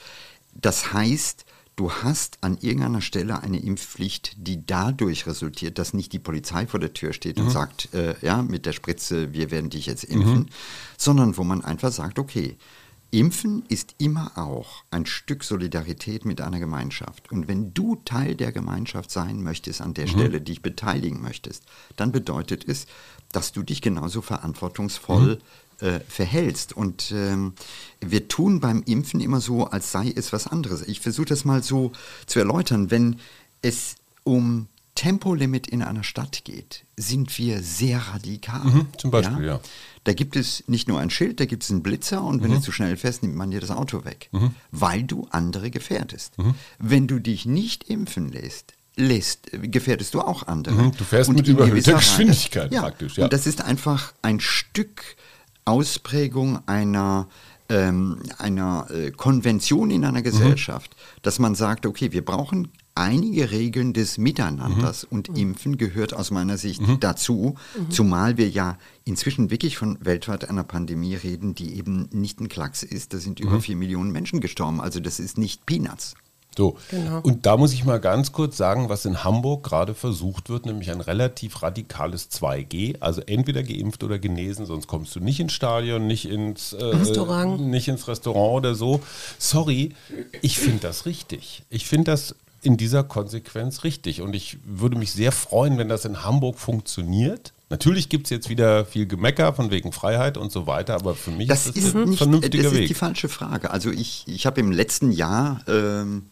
Das 0.54 0.92
heißt, 0.92 1.44
du 1.76 1.92
hast 1.92 2.38
an 2.40 2.58
irgendeiner 2.60 3.00
Stelle 3.00 3.42
eine 3.42 3.60
Impfpflicht, 3.60 4.32
die 4.38 4.66
dadurch 4.66 5.26
resultiert, 5.26 5.78
dass 5.78 5.94
nicht 5.94 6.12
die 6.12 6.18
Polizei 6.18 6.66
vor 6.66 6.80
der 6.80 6.92
Tür 6.92 7.12
steht 7.12 7.38
und 7.38 7.50
sagt, 7.50 7.94
äh, 7.94 8.14
ja, 8.22 8.42
mit 8.42 8.66
der 8.66 8.72
Spritze, 8.72 9.32
wir 9.32 9.50
werden 9.50 9.70
dich 9.70 9.86
jetzt 9.86 10.04
impfen, 10.04 10.50
sondern 10.96 11.36
wo 11.36 11.44
man 11.44 11.62
einfach 11.64 11.92
sagt, 11.92 12.18
okay, 12.18 12.56
Impfen 13.10 13.64
ist 13.68 13.94
immer 13.98 14.32
auch 14.36 14.84
ein 14.90 15.06
Stück 15.06 15.42
Solidarität 15.42 16.26
mit 16.26 16.42
einer 16.42 16.58
Gemeinschaft. 16.58 17.32
Und 17.32 17.48
wenn 17.48 17.72
du 17.72 17.96
Teil 18.04 18.34
der 18.34 18.52
Gemeinschaft 18.52 19.10
sein 19.10 19.42
möchtest, 19.42 19.80
an 19.80 19.94
der 19.94 20.06
Stelle 20.06 20.40
dich 20.42 20.60
beteiligen 20.60 21.22
möchtest, 21.22 21.62
dann 21.96 22.12
bedeutet 22.12 22.68
es, 22.68 22.86
dass 23.32 23.52
du 23.52 23.62
dich 23.62 23.80
genauso 23.80 24.20
verantwortungsvoll 24.20 25.38
äh, 25.80 26.00
verhältst. 26.00 26.74
Und 26.74 27.10
ähm, 27.12 27.54
wir 28.00 28.28
tun 28.28 28.60
beim 28.60 28.82
Impfen 28.82 29.20
immer 29.20 29.40
so, 29.40 29.64
als 29.66 29.90
sei 29.90 30.12
es 30.14 30.34
was 30.34 30.46
anderes. 30.46 30.82
Ich 30.82 31.00
versuche 31.00 31.26
das 31.26 31.46
mal 31.46 31.62
so 31.62 31.92
zu 32.26 32.38
erläutern. 32.40 32.90
Wenn 32.90 33.20
es 33.62 33.96
um 34.22 34.68
Tempolimit 34.98 35.68
in 35.68 35.80
einer 35.80 36.02
Stadt 36.02 36.42
geht, 36.42 36.84
sind 36.96 37.38
wir 37.38 37.62
sehr 37.62 38.00
radikal. 38.00 38.64
Mhm, 38.64 38.86
zum 38.98 39.12
Beispiel, 39.12 39.44
ja. 39.44 39.60
Da 40.02 40.12
gibt 40.12 40.34
es 40.34 40.64
nicht 40.66 40.88
nur 40.88 40.98
ein 40.98 41.08
Schild, 41.08 41.38
da 41.38 41.44
gibt 41.44 41.62
es 41.62 41.70
einen 41.70 41.84
Blitzer 41.84 42.20
und 42.24 42.42
wenn 42.42 42.50
du 42.50 42.60
zu 42.60 42.72
schnell 42.72 42.96
fährst, 42.96 43.22
nimmt 43.22 43.36
man 43.36 43.52
dir 43.52 43.60
das 43.60 43.70
Auto 43.70 44.04
weg, 44.04 44.28
weil 44.72 45.04
du 45.04 45.28
andere 45.30 45.70
gefährdest. 45.70 46.34
Wenn 46.80 47.06
du 47.06 47.20
dich 47.20 47.46
nicht 47.46 47.84
impfen 47.84 48.32
lässt, 48.32 48.74
lässt, 48.96 49.50
gefährdest 49.52 50.14
du 50.14 50.20
auch 50.20 50.48
andere. 50.48 50.74
Mhm, 50.74 50.92
du 50.96 51.04
fährst 51.04 51.30
Und 51.30 51.36
mit 51.36 51.46
überhöhter 51.46 51.94
Geschwindigkeit 51.94 52.72
ja, 52.72 52.80
praktisch, 52.80 53.18
ja. 53.18 53.24
Und 53.24 53.32
das 53.32 53.46
ist 53.46 53.62
einfach 53.62 54.14
ein 54.22 54.40
Stück 54.40 55.16
Ausprägung 55.64 56.66
einer 56.66 57.28
ähm, 57.68 58.22
einer 58.38 58.88
äh, 58.90 59.10
Konvention 59.12 59.90
in 59.90 60.04
einer 60.04 60.22
Gesellschaft, 60.22 60.96
dass 61.22 61.38
man 61.38 61.54
sagt, 61.54 61.86
okay, 61.86 62.10
wir 62.10 62.24
brauchen 62.24 62.72
einige 62.98 63.50
Regeln 63.50 63.92
des 63.92 64.18
Miteinanders 64.18 65.04
und 65.04 65.28
Impfen 65.38 65.78
gehört 65.78 66.12
aus 66.12 66.30
meiner 66.30 66.58
Sicht 66.58 66.82
dazu, 67.00 67.54
zumal 67.88 68.36
wir 68.36 68.48
ja 68.48 68.76
inzwischen 69.04 69.50
wirklich 69.50 69.78
von 69.78 69.98
weltweit 70.04 70.48
einer 70.50 70.64
Pandemie 70.64 71.14
reden, 71.14 71.54
die 71.54 71.74
eben 71.76 72.08
nicht 72.12 72.40
ein 72.40 72.48
Klacks 72.48 72.82
ist. 72.82 73.14
Da 73.14 73.18
sind 73.18 73.40
über 73.40 73.60
vier 73.60 73.76
Millionen 73.76 74.10
Menschen 74.10 74.40
gestorben. 74.40 74.80
Also 74.80 75.00
das 75.00 75.20
ist 75.20 75.38
nicht 75.38 75.64
Peanuts. 75.64 76.14
So, 76.56 76.76
Genau. 76.90 77.20
und 77.20 77.46
da 77.46 77.56
muss 77.56 77.72
ich 77.72 77.84
mal 77.84 78.00
ganz 78.00 78.32
kurz 78.32 78.56
sagen, 78.56 78.88
was 78.88 79.04
in 79.04 79.22
Hamburg 79.22 79.62
gerade 79.62 79.94
versucht 79.94 80.48
wird, 80.48 80.66
nämlich 80.66 80.90
ein 80.90 81.00
relativ 81.00 81.62
radikales 81.62 82.32
2G, 82.32 82.96
also 82.98 83.20
entweder 83.20 83.62
geimpft 83.62 84.02
oder 84.02 84.18
genesen, 84.18 84.66
sonst 84.66 84.88
kommst 84.88 85.14
du 85.14 85.20
nicht 85.20 85.38
ins 85.38 85.52
Stadion, 85.52 86.08
nicht 86.08 86.28
ins 86.28 86.72
äh, 86.72 86.82
Restaurant. 86.84 87.60
nicht 87.60 87.86
ins 87.86 88.08
Restaurant 88.08 88.56
oder 88.56 88.74
so. 88.74 89.00
Sorry, 89.38 89.94
ich 90.42 90.58
finde 90.58 90.80
das 90.80 91.06
richtig. 91.06 91.62
Ich 91.70 91.86
finde 91.86 92.10
das 92.10 92.34
in 92.62 92.76
dieser 92.76 93.04
Konsequenz 93.04 93.84
richtig 93.84 94.20
und 94.20 94.34
ich 94.34 94.58
würde 94.64 94.96
mich 94.98 95.12
sehr 95.12 95.32
freuen, 95.32 95.78
wenn 95.78 95.88
das 95.88 96.04
in 96.04 96.24
Hamburg 96.24 96.58
funktioniert. 96.58 97.52
Natürlich 97.70 98.08
gibt 98.08 98.26
es 98.26 98.30
jetzt 98.30 98.48
wieder 98.48 98.84
viel 98.86 99.06
Gemecker 99.06 99.52
von 99.52 99.70
wegen 99.70 99.92
Freiheit 99.92 100.36
und 100.38 100.50
so 100.50 100.66
weiter, 100.66 100.94
aber 100.94 101.14
für 101.14 101.30
mich 101.30 101.48
Das 101.48 101.66
ist 101.66 101.76
ist, 101.76 101.86
das 101.88 101.94
ein 101.94 102.08
nicht, 102.08 102.18
vernünftiger 102.18 102.62
das 102.64 102.72
ist 102.72 102.78
Weg. 102.78 102.88
die 102.88 102.94
falsche 102.94 103.28
Frage. 103.28 103.70
Also 103.70 103.90
ich, 103.90 104.24
ich 104.26 104.46
habe 104.46 104.58
im 104.60 104.72
letzten 104.72 105.12
Jahr, 105.12 105.60
ähm, 105.68 106.26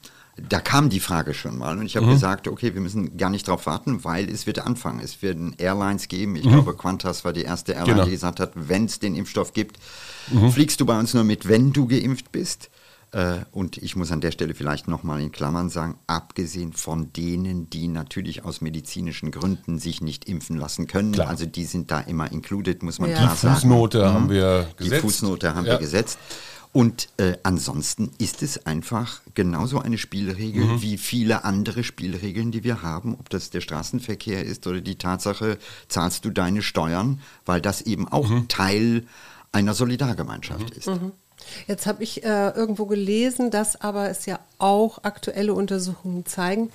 da 0.49 0.61
kam 0.61 0.89
die 0.91 1.01
Frage 1.01 1.33
schon 1.35 1.57
mal 1.59 1.79
und 1.79 1.87
ich 1.87 1.95
Mhm. 1.95 2.01
habe 2.01 2.13
gesagt, 2.13 2.49
okay, 2.49 2.75
wir 2.75 2.81
müssen 2.81 3.17
gar 3.19 3.31
nicht 3.31 3.47
drauf 3.49 3.67
warten, 3.67 4.03
weil 4.05 4.29
es 4.31 4.47
wird 4.47 4.59
anfangen. 4.59 5.01
Es 5.01 5.23
werden 5.23 5.55
Airlines 5.59 6.09
geben. 6.09 6.37
Ich 6.37 6.45
Mhm. 6.45 6.51
glaube, 6.51 6.75
Qantas 6.77 7.25
war 7.25 7.33
die 7.33 7.43
erste 7.43 7.73
Airline, 7.73 7.93
Genau. 7.95 8.05
die 8.07 8.11
gesagt 8.13 8.41
hat, 8.41 8.53
wenn 8.55 8.87
es 8.87 8.99
den 8.99 9.15
Impfstoff 9.15 9.53
gibt, 9.53 9.79
Mhm. 10.31 10.51
fliegst 10.51 10.81
du 10.81 10.87
bei 10.87 10.99
uns 10.99 11.15
nur 11.15 11.25
mit, 11.25 11.49
wenn 11.49 11.73
du 11.73 11.87
geimpft 11.87 12.33
bist. 12.33 12.69
Äh, 13.13 13.39
Und 13.53 13.79
ich 13.79 13.95
muss 13.97 14.11
an 14.13 14.21
der 14.21 14.33
Stelle 14.33 14.55
vielleicht 14.55 14.89
nochmal 14.89 15.21
in 15.21 15.31
Klammern 15.33 15.71
sagen, 15.71 15.97
abgesehen 16.07 16.73
von 16.73 17.13
denen, 17.13 17.71
die 17.71 17.89
natürlich 17.89 18.45
aus 18.45 18.61
medizinischen 18.61 19.31
Gründen 19.31 19.79
sich 19.79 20.01
nicht 20.01 20.27
impfen 20.29 20.57
lassen 20.57 20.87
können, 20.87 21.13
Klar. 21.13 21.29
also 21.29 21.47
die 21.47 21.65
sind 21.65 21.91
da 21.91 22.01
immer 22.01 22.31
included, 22.33 22.83
muss 22.83 22.99
man 22.99 23.11
Ja. 23.11 23.17
klar 23.19 23.35
Die 23.35 23.41
sagen. 23.41 23.55
Fußnote 23.55 24.13
haben 24.13 24.29
wir 24.31 24.69
Die 24.79 24.85
gesetzt. 24.85 25.03
Fußnote 25.03 25.55
haben 25.55 25.67
Ja. 25.67 25.73
wir 25.75 25.79
gesetzt. 25.79 26.19
Und 26.73 27.09
äh, 27.17 27.39
ansonsten 27.43 28.11
ist 28.19 28.43
es 28.43 28.67
einfach 28.67 29.23
genauso 29.35 29.79
eine 29.81 29.97
Spielregel 29.97 30.65
Mhm. 30.65 30.83
wie 30.83 30.99
viele 30.99 31.45
andere 31.45 31.85
Spielregeln, 31.85 32.51
die 32.51 32.65
wir 32.65 32.83
haben, 32.83 33.15
ob 33.15 33.31
das 33.31 33.49
der 33.49 33.63
Straßenverkehr 33.63 34.45
ist 34.45 34.67
oder 34.67 34.83
die 34.83 34.97
Tatsache, 34.97 35.57
zahlst 35.89 36.25
du 36.27 36.31
deine 36.31 36.61
Steuern, 36.61 37.21
weil 37.47 37.63
das 37.63 37.81
eben 37.83 38.07
auch 38.09 38.29
Mhm. 38.29 38.49
Teil 38.49 39.07
einer 39.53 39.73
Solidargemeinschaft 39.73 40.69
ist. 40.71 40.91
Jetzt 41.67 41.87
habe 41.87 42.03
ich 42.03 42.25
äh, 42.25 42.51
irgendwo 42.51 42.87
gelesen, 42.87 43.51
dass 43.51 43.81
aber 43.81 44.09
es 44.09 44.27
ja 44.27 44.39
auch 44.59 45.05
aktuelle 45.05 45.55
Untersuchungen 45.55 46.27
zeigen, 46.27 46.71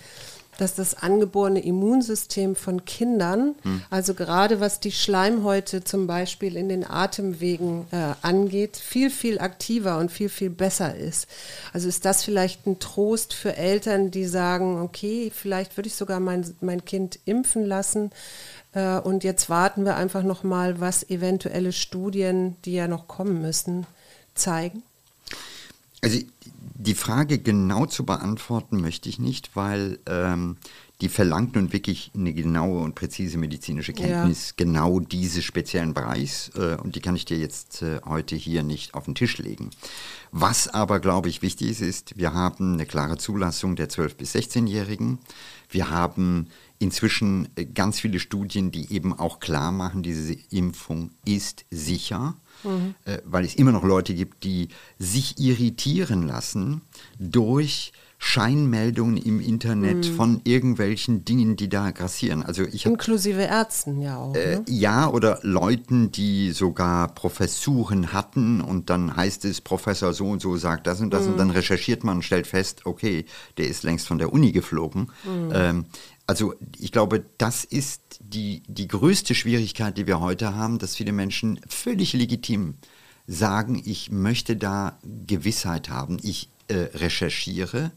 dass 0.57 0.75
das 0.75 0.93
angeborene 0.93 1.63
Immunsystem 1.63 2.55
von 2.55 2.85
Kindern, 2.85 3.55
also 3.89 4.13
gerade 4.13 4.59
was 4.59 4.79
die 4.79 4.91
Schleimhäute 4.91 5.83
zum 5.83 6.05
Beispiel 6.05 6.55
in 6.55 6.69
den 6.69 6.87
Atemwegen 6.87 7.87
äh, 7.91 8.13
angeht, 8.21 8.77
viel, 8.77 9.09
viel 9.09 9.39
aktiver 9.39 9.97
und 9.97 10.11
viel, 10.11 10.29
viel 10.29 10.51
besser 10.51 10.95
ist. 10.95 11.27
Also 11.73 11.87
ist 11.87 12.05
das 12.05 12.23
vielleicht 12.23 12.67
ein 12.67 12.77
Trost 12.77 13.33
für 13.33 13.57
Eltern, 13.57 14.11
die 14.11 14.25
sagen, 14.25 14.81
okay, 14.81 15.31
vielleicht 15.33 15.77
würde 15.77 15.87
ich 15.87 15.95
sogar 15.95 16.19
mein, 16.19 16.45
mein 16.61 16.85
Kind 16.85 17.17
impfen 17.25 17.65
lassen. 17.65 18.11
Äh, 18.73 18.99
und 18.99 19.23
jetzt 19.23 19.49
warten 19.49 19.83
wir 19.83 19.95
einfach 19.95 20.21
noch 20.21 20.43
mal, 20.43 20.79
was 20.79 21.09
eventuelle 21.09 21.71
Studien, 21.71 22.55
die 22.65 22.73
ja 22.73 22.87
noch 22.87 23.07
kommen 23.07 23.41
müssen, 23.41 23.87
zeigen. 24.35 24.83
Also 26.01 26.19
die 26.81 26.95
Frage 26.95 27.37
genau 27.37 27.85
zu 27.85 28.05
beantworten 28.05 28.81
möchte 28.81 29.07
ich 29.07 29.19
nicht, 29.19 29.55
weil 29.55 29.99
ähm, 30.07 30.57
die 31.01 31.09
verlangt 31.09 31.55
nun 31.55 31.73
wirklich 31.73 32.11
eine 32.15 32.33
genaue 32.33 32.81
und 32.81 32.95
präzise 32.95 33.37
medizinische 33.37 33.93
Kenntnis 33.93 34.55
genau 34.55 34.99
dieses 34.99 35.43
speziellen 35.43 35.93
Bereichs 35.93 36.51
äh, 36.55 36.77
und 36.81 36.95
die 36.95 36.99
kann 37.01 37.15
ich 37.15 37.25
dir 37.25 37.37
jetzt 37.37 37.81
äh, 37.81 37.99
heute 38.05 38.35
hier 38.35 38.63
nicht 38.63 38.93
auf 38.93 39.05
den 39.05 39.15
Tisch 39.15 39.37
legen. 39.37 39.71
Was 40.31 40.67
aber, 40.67 40.99
glaube 40.99 41.29
ich, 41.29 41.41
wichtig 41.41 41.71
ist, 41.71 41.81
ist, 41.81 42.17
wir 42.17 42.33
haben 42.33 42.73
eine 42.73 42.85
klare 42.85 43.17
Zulassung 43.17 43.75
der 43.75 43.89
12- 43.89 44.15
bis 44.15 44.35
16-Jährigen. 44.35 45.19
Wir 45.69 45.89
haben 45.89 46.47
inzwischen 46.79 47.49
äh, 47.55 47.65
ganz 47.65 47.99
viele 47.99 48.19
Studien, 48.19 48.71
die 48.71 48.91
eben 48.93 49.17
auch 49.17 49.39
klar 49.39 49.71
machen, 49.71 50.03
diese 50.03 50.35
Impfung 50.49 51.11
ist 51.25 51.65
sicher 51.69 52.35
äh, 53.05 53.17
weil 53.25 53.45
es 53.45 53.55
immer 53.55 53.71
noch 53.71 53.83
Leute 53.83 54.13
gibt, 54.13 54.43
die 54.43 54.69
sich 54.99 55.39
irritieren 55.39 56.27
lassen 56.27 56.81
durch 57.19 57.93
Scheinmeldungen 58.23 59.17
im 59.17 59.41
Internet 59.41 60.05
von 60.05 60.41
irgendwelchen 60.43 61.25
Dingen, 61.25 61.55
die 61.55 61.69
da 61.69 61.89
grassieren. 61.89 62.43
Also 62.43 62.61
ich 62.61 62.85
habe 62.85 62.93
Inklusive 62.93 63.41
Ärzten 63.41 63.99
ja 63.99 64.19
auch. 64.19 64.35
äh, 64.35 64.57
ne? 64.57 64.65
ja, 64.69 65.09
oder 65.09 65.39
Leuten, 65.41 66.11
die 66.11 66.51
sogar 66.51 67.07
Professuren 67.15 68.13
hatten 68.13 68.61
und 68.61 68.91
dann 68.91 69.15
heißt 69.15 69.43
es, 69.45 69.59
Professor 69.59 70.13
so 70.13 70.27
und 70.27 70.39
so 70.39 70.55
sagt 70.55 70.85
das 70.85 71.01
und 71.01 71.11
das 71.11 71.25
und 71.25 71.37
dann 71.37 71.49
recherchiert 71.49 72.03
man 72.03 72.17
und 72.17 72.21
stellt 72.21 72.45
fest, 72.45 72.85
okay, 72.85 73.25
der 73.57 73.67
ist 73.67 73.81
längst 73.81 74.07
von 74.07 74.19
der 74.19 74.31
Uni 74.31 74.51
geflogen. 74.51 75.11
Ähm, 75.51 75.85
also 76.27 76.53
ich 76.77 76.91
glaube, 76.91 77.25
das 77.39 77.63
ist 77.63 78.19
die, 78.19 78.61
die 78.67 78.87
größte 78.87 79.33
Schwierigkeit, 79.33 79.97
die 79.97 80.05
wir 80.05 80.19
heute 80.19 80.53
haben, 80.53 80.77
dass 80.77 80.95
viele 80.95 81.11
Menschen 81.11 81.59
völlig 81.67 82.13
legitim 82.13 82.75
sagen, 83.25 83.81
ich 83.83 84.11
möchte 84.11 84.57
da 84.57 84.99
Gewissheit 85.25 85.89
haben. 85.89 86.17
Ich 86.21 86.49
recherchiere 86.93 87.91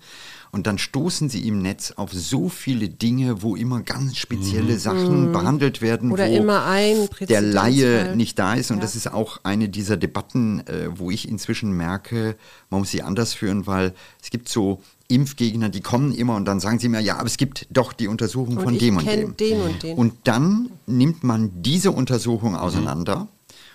und 0.54 0.68
dann 0.68 0.78
stoßen 0.78 1.28
sie 1.28 1.48
im 1.48 1.62
Netz 1.62 1.94
auf 1.96 2.12
so 2.12 2.48
viele 2.48 2.88
Dinge, 2.88 3.42
wo 3.42 3.56
immer 3.56 3.80
ganz 3.82 4.16
spezielle 4.16 4.78
Sachen 4.78 5.32
behandelt 5.32 5.82
werden, 5.82 6.12
Oder 6.12 6.28
wo 6.28 6.36
immer 6.36 6.64
ein 6.66 7.08
der 7.28 7.40
Laie 7.40 8.14
nicht 8.14 8.38
da 8.38 8.54
ist. 8.54 8.70
Und 8.70 8.76
Ja. 8.76 8.82
das 8.82 8.94
ist 8.94 9.12
auch 9.12 9.40
eine 9.42 9.68
dieser 9.68 9.96
Debatten, 9.96 10.60
äh, 10.68 10.90
wo 10.96 11.10
ich 11.10 11.28
inzwischen 11.28 11.72
merke, 11.72 12.36
man 12.70 12.80
muss 12.82 12.92
sie 12.92 13.02
anders 13.02 13.34
führen, 13.34 13.66
weil 13.66 13.94
es 14.22 14.30
gibt 14.30 14.48
so 14.48 14.80
Impfgegner, 15.08 15.70
die 15.70 15.80
kommen 15.80 16.12
immer 16.14 16.36
und 16.36 16.44
dann 16.44 16.60
sagen 16.60 16.78
sie 16.78 16.88
mir, 16.88 17.00
ja, 17.00 17.16
aber 17.16 17.26
es 17.26 17.36
gibt 17.36 17.66
doch 17.70 17.92
die 17.92 18.06
Untersuchung 18.06 18.56
Und 18.56 18.62
von 18.62 18.78
dem 18.78 18.96
und 18.96 19.06
dem. 19.06 19.36
den 19.36 19.60
und 19.60 19.82
den. 19.82 19.96
Und 19.96 20.14
dann 20.22 20.70
nimmt 20.86 21.24
man 21.24 21.50
diese 21.62 21.90
Untersuchung 21.90 22.54
auseinander. 22.54 23.26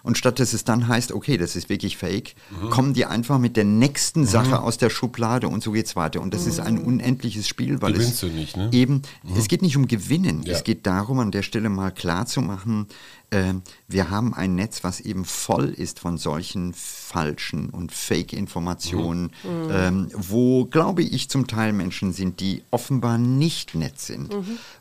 Und 0.10 0.18
statt 0.18 0.40
dass 0.40 0.54
es 0.54 0.64
dann 0.64 0.88
heißt, 0.88 1.12
okay, 1.12 1.38
das 1.38 1.56
ist 1.56 1.70
wirklich 1.70 1.96
fake, 1.96 2.34
kommen 2.72 2.96
die 2.96 3.06
einfach 3.06 3.38
mit 3.38 3.56
der 3.56 3.64
nächsten 3.64 4.26
Sache 4.26 4.60
aus 4.60 4.80
der 4.80 4.90
Schublade 4.90 5.48
und 5.48 5.62
so 5.62 5.72
geht's 5.72 5.96
weiter. 5.96 6.20
Und 6.20 6.34
das 6.34 6.48
ist 6.48 6.60
ein 6.60 6.80
unendliches 6.80 7.48
Spiel, 7.48 7.80
weil 7.84 7.94
Gewinnst 7.94 8.24
es 8.24 8.34
nicht, 8.34 8.58
ne? 8.58 8.70
eben, 8.72 9.04
es 9.38 9.48
geht 9.48 9.62
nicht 9.62 9.78
um 9.78 9.88
Gewinnen. 9.88 10.42
Ja. 10.42 10.54
Es 10.54 10.64
geht 10.64 10.88
darum, 10.88 11.20
an 11.20 11.30
der 11.30 11.44
Stelle 11.44 11.70
mal 11.70 11.92
klar 11.92 12.26
zu 12.26 12.42
machen, 12.42 12.88
ähm, 13.30 13.62
wir 13.88 14.10
haben 14.10 14.34
ein 14.34 14.56
Netz, 14.56 14.84
was 14.84 15.00
eben 15.00 15.26
voll 15.26 15.70
ist 15.70 16.00
von 16.00 16.18
solchen 16.18 16.74
falschen 16.74 17.70
und 17.70 17.92
Fake-Informationen, 17.92 19.30
ähm, 19.72 20.10
wo, 20.16 20.66
glaube 20.66 21.04
ich, 21.04 21.30
zum 21.30 21.46
Teil 21.46 21.72
Menschen 21.72 22.14
sind, 22.14 22.40
die 22.40 22.64
offenbar 22.72 23.20
nicht 23.20 23.76
nett 23.76 24.00
sind, 24.00 24.34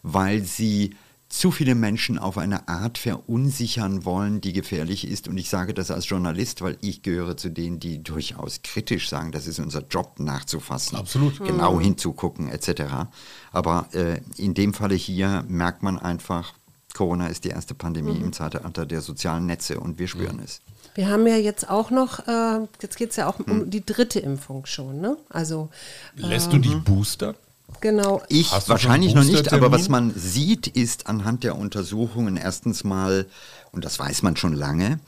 weil 0.03 0.43
sie 0.43 0.95
zu 1.29 1.51
viele 1.51 1.74
Menschen 1.74 2.18
auf 2.18 2.39
eine 2.39 2.68
Art 2.68 2.97
verunsichern 2.97 4.05
wollen, 4.07 4.41
die 4.41 4.55
gefährlich 4.55 5.07
ist. 5.07 5.29
Und 5.29 5.37
ich 5.37 5.51
sage 5.51 5.74
das 5.74 5.91
als 5.91 6.09
Journalist, 6.09 6.62
weil 6.62 6.79
ich 6.81 7.03
gehöre 7.03 7.37
zu 7.37 7.51
denen, 7.51 7.79
die 7.81 8.03
durchaus 8.03 8.62
kritisch 8.62 9.09
sagen, 9.11 9.31
das 9.31 9.47
ist 9.47 9.59
unser 9.59 9.83
Job 9.89 10.18
nachzufassen. 10.18 10.97
Absolut. 10.97 11.39
Genau 11.45 11.79
hinzugucken 11.81 12.49
etc. 12.49 13.11
Aber 13.53 13.89
äh, 13.93 14.20
in 14.37 14.55
dem 14.55 14.72
Falle 14.72 14.95
hier 14.95 15.45
merkt 15.49 15.83
man 15.83 15.99
einfach, 15.99 16.55
Corona 16.95 17.26
ist 17.29 17.45
die 17.45 17.51
erste 17.51 17.74
Pandemie 17.74 18.16
im 18.18 18.33
Zeitalter 18.33 18.87
der 18.87 19.03
sozialen 19.03 19.47
Netze 19.47 19.79
und 19.79 19.99
wir 19.99 20.09
spüren 20.09 20.41
es. 20.43 20.62
Wir 20.95 21.09
haben 21.09 21.26
ja 21.26 21.37
jetzt 21.37 21.68
auch 21.68 21.91
noch, 21.91 22.26
äh, 22.26 22.66
jetzt 22.81 22.97
geht 22.97 23.11
es 23.11 23.16
ja 23.16 23.29
auch 23.29 23.39
Hm. 23.39 23.45
um 23.47 23.70
die 23.70 23.85
dritte 23.85 24.18
Impfung 24.18 24.66
schon, 24.66 25.01
ne? 25.01 25.16
Also 25.29 25.68
Lässt 26.16 26.53
du 26.53 26.59
die 26.59 26.74
Booster? 26.74 27.35
Genau. 27.81 28.22
Ich 28.29 28.53
Hast 28.53 28.68
wahrscheinlich 28.68 29.14
noch 29.14 29.24
nicht, 29.24 29.53
aber 29.53 29.70
was 29.70 29.89
man 29.89 30.12
sieht, 30.14 30.66
ist 30.66 31.07
anhand 31.07 31.45
der 31.45 31.57
Untersuchungen 31.57 32.37
erstens 32.37 32.85
mal, 32.85 33.26
und 33.72 33.85
das 33.85 33.99
weiß 33.99 34.22
man 34.22 34.37
schon 34.37 34.55
lange, 34.55 35.01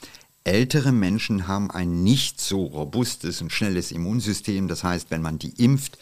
ältere 0.45 0.93
Menschen 0.93 1.47
haben 1.47 1.71
ein 1.71 2.03
nicht 2.03 2.41
so 2.41 2.64
robustes 2.64 3.43
und 3.43 3.53
schnelles 3.53 3.93
Immunsystem. 3.93 4.68
Das 4.68 4.85
heißt, 4.85 5.11
wenn 5.11 5.23
man 5.23 5.39
die 5.39 5.51
impft, 5.62 5.99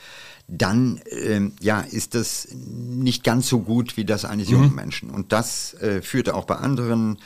dann 0.46 1.00
ähm, 1.10 1.52
ja, 1.60 1.80
ist 1.80 2.14
das 2.14 2.48
nicht 2.52 3.22
ganz 3.24 3.48
so 3.48 3.60
gut 3.60 3.96
wie 3.96 4.04
das 4.04 4.24
eines 4.24 4.48
jungen 4.48 4.74
Menschen. 4.74 5.10
Und 5.10 5.32
das 5.32 5.74
äh, 5.74 6.00
führte 6.00 6.34
auch 6.34 6.46
bei 6.46 6.56
anderen 6.56 7.18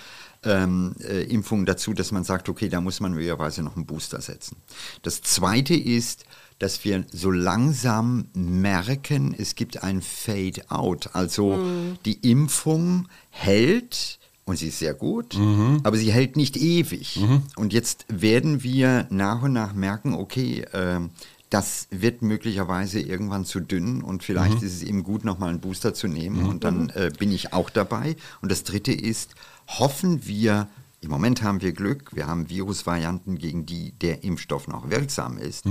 ähm, 0.44 0.96
äh, 1.00 1.22
Impfungen 1.22 1.66
dazu, 1.66 1.94
dass 1.94 2.10
man 2.10 2.24
sagt, 2.24 2.48
okay, 2.48 2.68
da 2.68 2.80
muss 2.80 2.98
man 2.98 3.12
möglicherweise 3.12 3.62
noch 3.62 3.76
einen 3.76 3.86
Booster 3.86 4.20
setzen. 4.20 4.56
Das 5.02 5.22
Zweite 5.22 5.74
ist, 5.74 6.24
dass 6.62 6.84
wir 6.84 7.04
so 7.12 7.32
langsam 7.32 8.26
merken, 8.34 9.34
es 9.36 9.56
gibt 9.56 9.82
ein 9.82 10.00
Fade-out. 10.00 11.10
Also 11.12 11.58
die 12.04 12.30
Impfung 12.30 13.08
hält 13.30 14.20
und 14.44 14.58
sie 14.58 14.68
ist 14.68 14.78
sehr 14.78 14.94
gut, 14.94 15.36
aber 15.82 15.96
sie 15.96 16.12
hält 16.12 16.36
nicht 16.36 16.56
ewig. 16.56 17.16
Und 17.56 17.72
jetzt 17.72 18.06
werden 18.08 18.62
wir 18.62 19.08
nach 19.10 19.42
und 19.42 19.52
nach 19.52 19.72
merken, 19.74 20.14
okay, 20.14 20.64
ähm, 20.72 21.10
das 21.50 21.88
wird 21.90 22.22
möglicherweise 22.22 23.00
irgendwann 23.00 23.44
zu 23.44 23.58
dünn 23.58 24.00
und 24.00 24.22
vielleicht 24.22 24.62
ist 24.62 24.72
es 24.76 24.82
eben 24.84 25.02
gut, 25.02 25.24
nochmal 25.24 25.50
einen 25.50 25.60
Booster 25.60 25.92
zu 25.94 26.06
nehmen 26.06 26.46
und 26.46 26.64
dann 26.64 26.90
äh, 26.90 27.10
bin 27.18 27.32
ich 27.32 27.52
auch 27.52 27.70
dabei. 27.70 28.14
Und 28.40 28.52
das 28.52 28.62
Dritte 28.62 28.92
ist, 28.92 29.34
hoffen 29.66 30.26
wir, 30.26 30.68
im 31.00 31.10
Moment 31.10 31.42
haben 31.42 31.60
wir 31.60 31.72
Glück, 31.72 32.14
wir 32.14 32.28
haben 32.28 32.48
Virusvarianten, 32.48 33.36
gegen 33.36 33.66
die 33.66 33.90
der 33.92 34.22
Impfstoff 34.22 34.68
noch 34.68 34.90
wirksam 34.90 35.38
ist. 35.38 35.66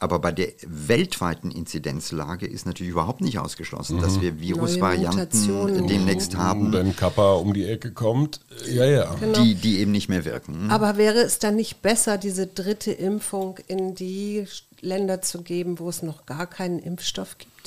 Aber 0.00 0.20
bei 0.20 0.30
der 0.30 0.52
weltweiten 0.64 1.50
Inzidenzlage 1.50 2.46
ist 2.46 2.66
natürlich 2.66 2.92
überhaupt 2.92 3.20
nicht 3.20 3.38
ausgeschlossen, 3.40 4.00
dass 4.00 4.20
wir 4.20 4.40
Virusvarianten 4.40 5.88
demnächst 5.88 6.36
haben, 6.36 6.72
Wenn 6.72 6.94
Kappa 6.94 7.32
um 7.32 7.52
die 7.52 7.66
Ecke 7.66 7.90
kommt, 7.90 8.40
ja, 8.70 8.84
ja. 8.84 9.14
Genau. 9.18 9.42
die, 9.42 9.56
die 9.56 9.80
eben 9.80 9.90
nicht 9.90 10.08
mehr 10.08 10.24
wirken. 10.24 10.70
Aber 10.70 10.96
wäre 10.96 11.18
es 11.18 11.40
dann 11.40 11.56
nicht 11.56 11.82
besser, 11.82 12.16
diese 12.16 12.46
dritte 12.46 12.92
Impfung 12.92 13.58
in 13.66 13.96
die 13.96 14.46
Länder 14.80 15.20
zu 15.20 15.42
geben, 15.42 15.80
wo 15.80 15.88
es 15.88 16.02
noch 16.02 16.26
gar 16.26 16.46
keinen 16.46 16.78
Impfstoff 16.78 17.38
gibt? 17.38 17.57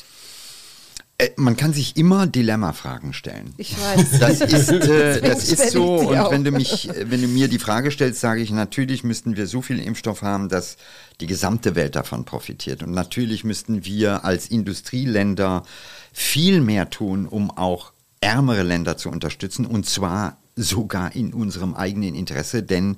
Äh, 1.21 1.31
Man 1.35 1.55
kann 1.55 1.71
sich 1.71 1.97
immer 1.97 2.25
Dilemmafragen 2.25 3.13
stellen. 3.13 3.53
Ich 3.57 3.75
weiß. 3.79 4.19
Das 4.19 4.41
ist, 4.41 4.71
äh, 4.71 5.21
das 5.27 5.49
ist 5.49 5.71
so. 5.71 5.99
Und 5.99 6.31
wenn 6.31 6.43
du, 6.43 6.51
mich, 6.51 6.89
äh, 6.89 7.09
wenn 7.11 7.21
du 7.21 7.27
mir 7.27 7.47
die 7.47 7.59
Frage 7.59 7.91
stellst, 7.91 8.19
sage 8.19 8.41
ich, 8.41 8.49
natürlich 8.51 9.03
müssten 9.03 9.37
wir 9.37 9.45
so 9.45 9.61
viel 9.61 9.79
Impfstoff 9.79 10.23
haben, 10.23 10.49
dass 10.49 10.77
die 11.19 11.27
gesamte 11.27 11.75
Welt 11.75 11.95
davon 11.95 12.25
profitiert. 12.25 12.81
Und 12.81 12.91
natürlich 12.91 13.43
müssten 13.43 13.85
wir 13.85 14.25
als 14.25 14.47
Industrieländer 14.47 15.63
viel 16.11 16.61
mehr 16.61 16.89
tun, 16.89 17.27
um 17.27 17.51
auch 17.51 17.93
ärmere 18.19 18.63
Länder 18.63 18.97
zu 18.97 19.09
unterstützen. 19.09 19.65
Und 19.65 19.85
zwar 19.85 20.37
sogar 20.55 21.15
in 21.15 21.33
unserem 21.33 21.75
eigenen 21.75 22.15
Interesse. 22.15 22.63
Denn, 22.63 22.97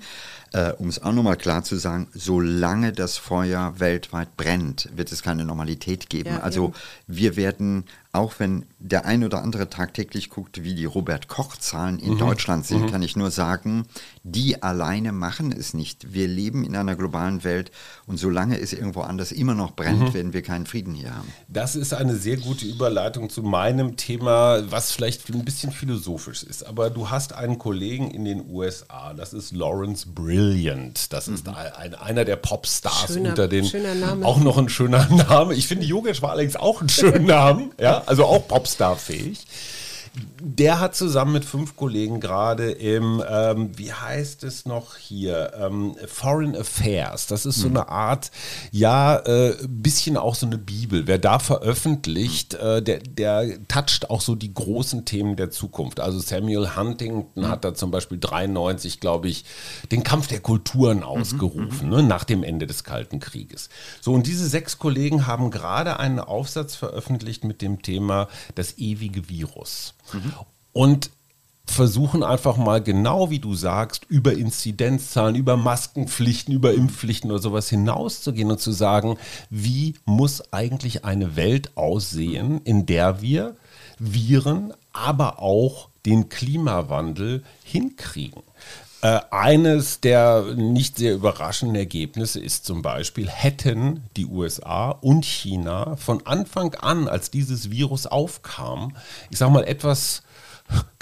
äh, 0.54 0.72
um 0.78 0.88
es 0.88 1.02
auch 1.02 1.12
nochmal 1.12 1.36
klar 1.36 1.64
zu 1.64 1.76
sagen, 1.76 2.08
solange 2.14 2.94
das 2.94 3.18
Feuer 3.18 3.74
weltweit 3.80 4.38
brennt, 4.38 4.88
wird 4.96 5.12
es 5.12 5.24
keine 5.24 5.46
Normalität 5.46 6.10
geben. 6.10 6.30
Ja, 6.30 6.40
also 6.42 6.66
eben. 6.66 6.74
wir 7.08 7.36
werden, 7.36 7.86
auch 8.12 8.36
wenn 8.38 8.68
der 8.78 9.06
ein 9.06 9.24
oder 9.24 9.42
andere 9.42 9.70
tagtäglich 9.70 10.30
guckt, 10.30 10.64
wie 10.64 10.76
die 10.76 10.86
Robert-Koch-Zahlen 10.86 11.98
in 11.98 12.20
Deutschland 12.20 12.68
sind, 12.68 12.92
kann 12.92 13.02
ich 13.02 13.16
nur 13.16 13.32
sagen, 13.32 13.86
die 14.22 14.62
alleine 14.62 15.12
machen 15.12 15.52
es 15.52 15.74
nicht. 15.74 16.14
Wir 16.14 16.28
leben 16.28 16.64
in 16.64 16.76
einer 16.76 16.96
globalen 16.96 17.44
Welt 17.44 17.72
und 18.06 18.18
solange 18.18 18.60
es 18.60 18.74
irgendwo 18.74 19.02
anders 19.02 19.32
immer 19.32 19.56
noch 19.56 19.72
brennt, 19.72 20.14
werden 20.14 20.34
wir 20.34 20.44
keinen 20.44 20.68
Frieden 20.68 20.94
hier 20.94 21.16
haben. 21.16 21.28
Das 21.48 21.76
ist 21.76 21.96
eine 21.96 22.16
sehr 22.16 22.38
gute 22.38 22.68
Überleitung 22.68 23.32
zu 23.32 23.42
meinem 23.42 23.98
Thema, 23.98 24.70
was 24.70 24.92
vielleicht 24.92 25.28
ein 25.34 25.44
bisschen 25.44 25.72
philosophisch 25.72 26.44
ist. 26.44 26.68
Aber 26.68 26.92
du 26.92 27.10
hast 27.10 27.34
einen 27.34 27.58
Kollegen 27.58 28.12
in 28.12 28.26
den 28.26 28.48
USA, 28.48 29.16
das 29.16 29.34
ist 29.34 29.52
Lawrence 29.52 30.08
Brilliant. 30.44 31.14
Das 31.14 31.28
ist 31.28 31.48
ein, 31.48 31.96
einer 31.96 32.26
der 32.26 32.36
Popstars 32.36 33.14
Schöner- 33.14 33.30
unter 33.30 33.48
den. 33.48 33.66
schöner 33.66 33.96
Name. 33.96 34.26
Auch 34.26 34.38
noch 34.40 34.58
ein 34.58 34.70
schöner 34.70 35.08
Name. 35.30 35.54
Ich 35.54 35.68
finde, 35.68 35.86
Yogesh 35.86 36.22
war 36.22 36.32
allerdings 36.32 36.56
auch 36.56 36.82
ein 36.82 36.90
schöner 36.90 37.20
Name. 37.54 37.70
Ja, 37.80 38.04
also 38.06 38.26
auch 38.26 38.48
Popstar-fähig. 38.48 39.46
Der 40.40 40.80
hat 40.80 40.96
zusammen 40.96 41.34
mit 41.34 41.44
fünf 41.44 41.76
Kollegen 41.76 42.20
gerade 42.20 42.72
im, 42.72 43.24
ähm, 43.28 43.72
wie 43.76 43.92
heißt 43.92 44.44
es 44.44 44.66
noch 44.66 44.96
hier, 44.96 45.54
ähm, 45.60 45.96
Foreign 46.06 46.56
Affairs. 46.56 47.26
Das 47.26 47.48
ist 47.48 47.60
so 47.60 47.68
eine 47.68 47.90
Art, 47.90 48.30
ja, 48.72 49.16
äh, 49.18 49.56
bisschen 49.68 50.18
auch 50.18 50.36
so 50.36 50.46
eine 50.46 50.60
Bibel. 50.60 51.08
Wer 51.08 51.18
da 51.18 51.40
veröffentlicht, 51.40 52.54
äh, 52.54 52.84
der, 52.84 53.00
der 53.00 53.68
toucht 53.68 54.12
auch 54.12 54.22
so 54.22 54.36
die 54.36 54.54
großen 54.54 55.06
Themen 55.06 55.36
der 55.36 55.50
Zukunft. 55.50 56.00
Also 56.00 56.20
Samuel 56.20 56.76
Huntington 56.76 57.48
hat 57.48 57.66
da 57.66 57.74
zum 57.74 57.90
Beispiel 57.90 58.20
93, 58.20 59.00
glaube 59.00 59.30
ich, 59.30 59.46
den 59.92 60.04
Kampf 60.04 60.28
der 60.28 60.42
Kulturen 60.42 61.02
ausgerufen, 61.02 61.90
ne, 61.90 62.04
nach 62.04 62.24
dem 62.24 62.44
Ende 62.44 62.68
des 62.68 62.84
Kalten 62.84 63.20
Krieges. 63.20 63.70
So, 64.00 64.14
und 64.14 64.28
diese 64.28 64.48
sechs 64.48 64.78
Kollegen 64.78 65.26
haben 65.26 65.50
gerade 65.50 66.00
einen 66.00 66.20
Aufsatz 66.20 66.76
veröffentlicht 66.76 67.44
mit 67.44 67.64
dem 67.64 67.82
Thema 67.82 68.28
das 68.54 68.78
ewige 68.78 69.28
Virus. 69.28 69.96
Und 70.72 71.12
versuchen 71.66 72.24
einfach 72.24 72.58
mal 72.58 72.82
genau 72.84 73.30
wie 73.30 73.40
du 73.40 73.56
sagst, 73.56 74.06
über 74.10 74.34
Inzidenzzahlen, 74.34 75.36
über 75.36 75.58
Maskenpflichten, 75.58 76.54
über 76.54 76.74
Impfpflichten 76.74 77.32
oder 77.32 77.42
sowas 77.42 77.70
hinauszugehen 77.70 78.52
und 78.52 78.60
zu 78.60 78.72
sagen, 78.72 79.18
wie 79.50 79.96
muss 80.06 80.54
eigentlich 80.54 81.06
eine 81.06 81.36
Welt 81.36 81.76
aussehen, 81.78 82.62
in 82.64 82.86
der 82.86 83.22
wir 83.22 83.56
Viren, 83.98 84.74
aber 84.92 85.40
auch 85.40 85.90
den 86.06 86.30
Klimawandel 86.30 87.44
hinkriegen. 87.64 88.44
Äh, 89.04 89.20
eines 89.32 90.00
der 90.00 90.54
nicht 90.56 90.96
sehr 90.96 91.14
überraschenden 91.16 91.76
Ergebnisse 91.76 92.40
ist 92.40 92.66
zum 92.66 92.82
Beispiel, 92.82 93.30
hätten 93.30 94.02
die 94.16 94.26
USA 94.26 94.92
und 94.92 95.26
China 95.26 95.98
von 95.98 96.26
Anfang 96.26 96.74
an, 96.76 97.10
als 97.10 97.30
dieses 97.30 97.70
Virus 97.70 98.08
aufkam, 98.08 98.96
ich 99.30 99.38
sage 99.38 99.52
mal 99.52 99.66
etwas 99.66 100.24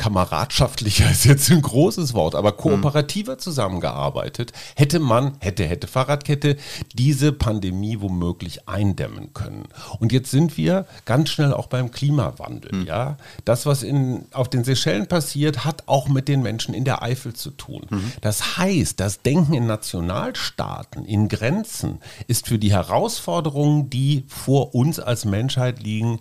kameradschaftlicher 0.01 1.12
ist 1.12 1.26
jetzt 1.26 1.51
ein 1.51 1.62
großes 1.62 2.16
Wort, 2.16 2.34
aber 2.34 2.53
kooperativer 2.53 3.38
zusammengearbeitet, 3.38 4.51
hätte 4.76 4.99
man, 4.99 5.34
hätte, 5.39 5.66
hätte 5.66 5.88
Fahrradkette, 5.88 6.57
diese 6.93 7.32
Pandemie 7.32 8.01
womöglich 8.01 8.68
eindämmen 8.68 9.34
können. 9.34 9.66
Und 9.99 10.12
jetzt 10.12 10.32
sind 10.32 10.57
wir 10.57 10.88
ganz 11.05 11.30
schnell 11.30 11.53
auch 11.53 11.68
beim 11.68 11.91
Klimawandel, 11.91 12.88
ja. 12.88 13.18
Das, 13.45 13.66
was 13.66 13.84
in, 13.84 14.26
auf 14.32 14.49
den 14.49 14.64
Seychellen 14.64 15.07
passiert, 15.07 15.66
hat 15.66 15.84
auch 15.88 16.07
mit 16.07 16.28
den 16.28 16.41
Menschen 16.41 16.74
in 16.74 16.84
der 16.84 17.03
Eifel 17.03 17.34
zu 17.34 17.51
tun. 17.51 17.86
Das 18.22 18.57
heißt, 18.57 18.99
das 18.99 19.22
Denken 19.22 19.53
in 19.53 19.68
Nationalstaaten, 19.68 21.05
in 21.05 21.28
Grenzen, 21.28 21.99
ist 22.28 22.47
für 22.47 22.57
die 22.57 22.72
Herausforderungen, 22.72 23.89
die 23.89 24.26
vor 24.28 24.74
uns 24.74 24.99
als 24.99 25.26
Menschheit 25.26 25.82
liegen, 25.82 26.20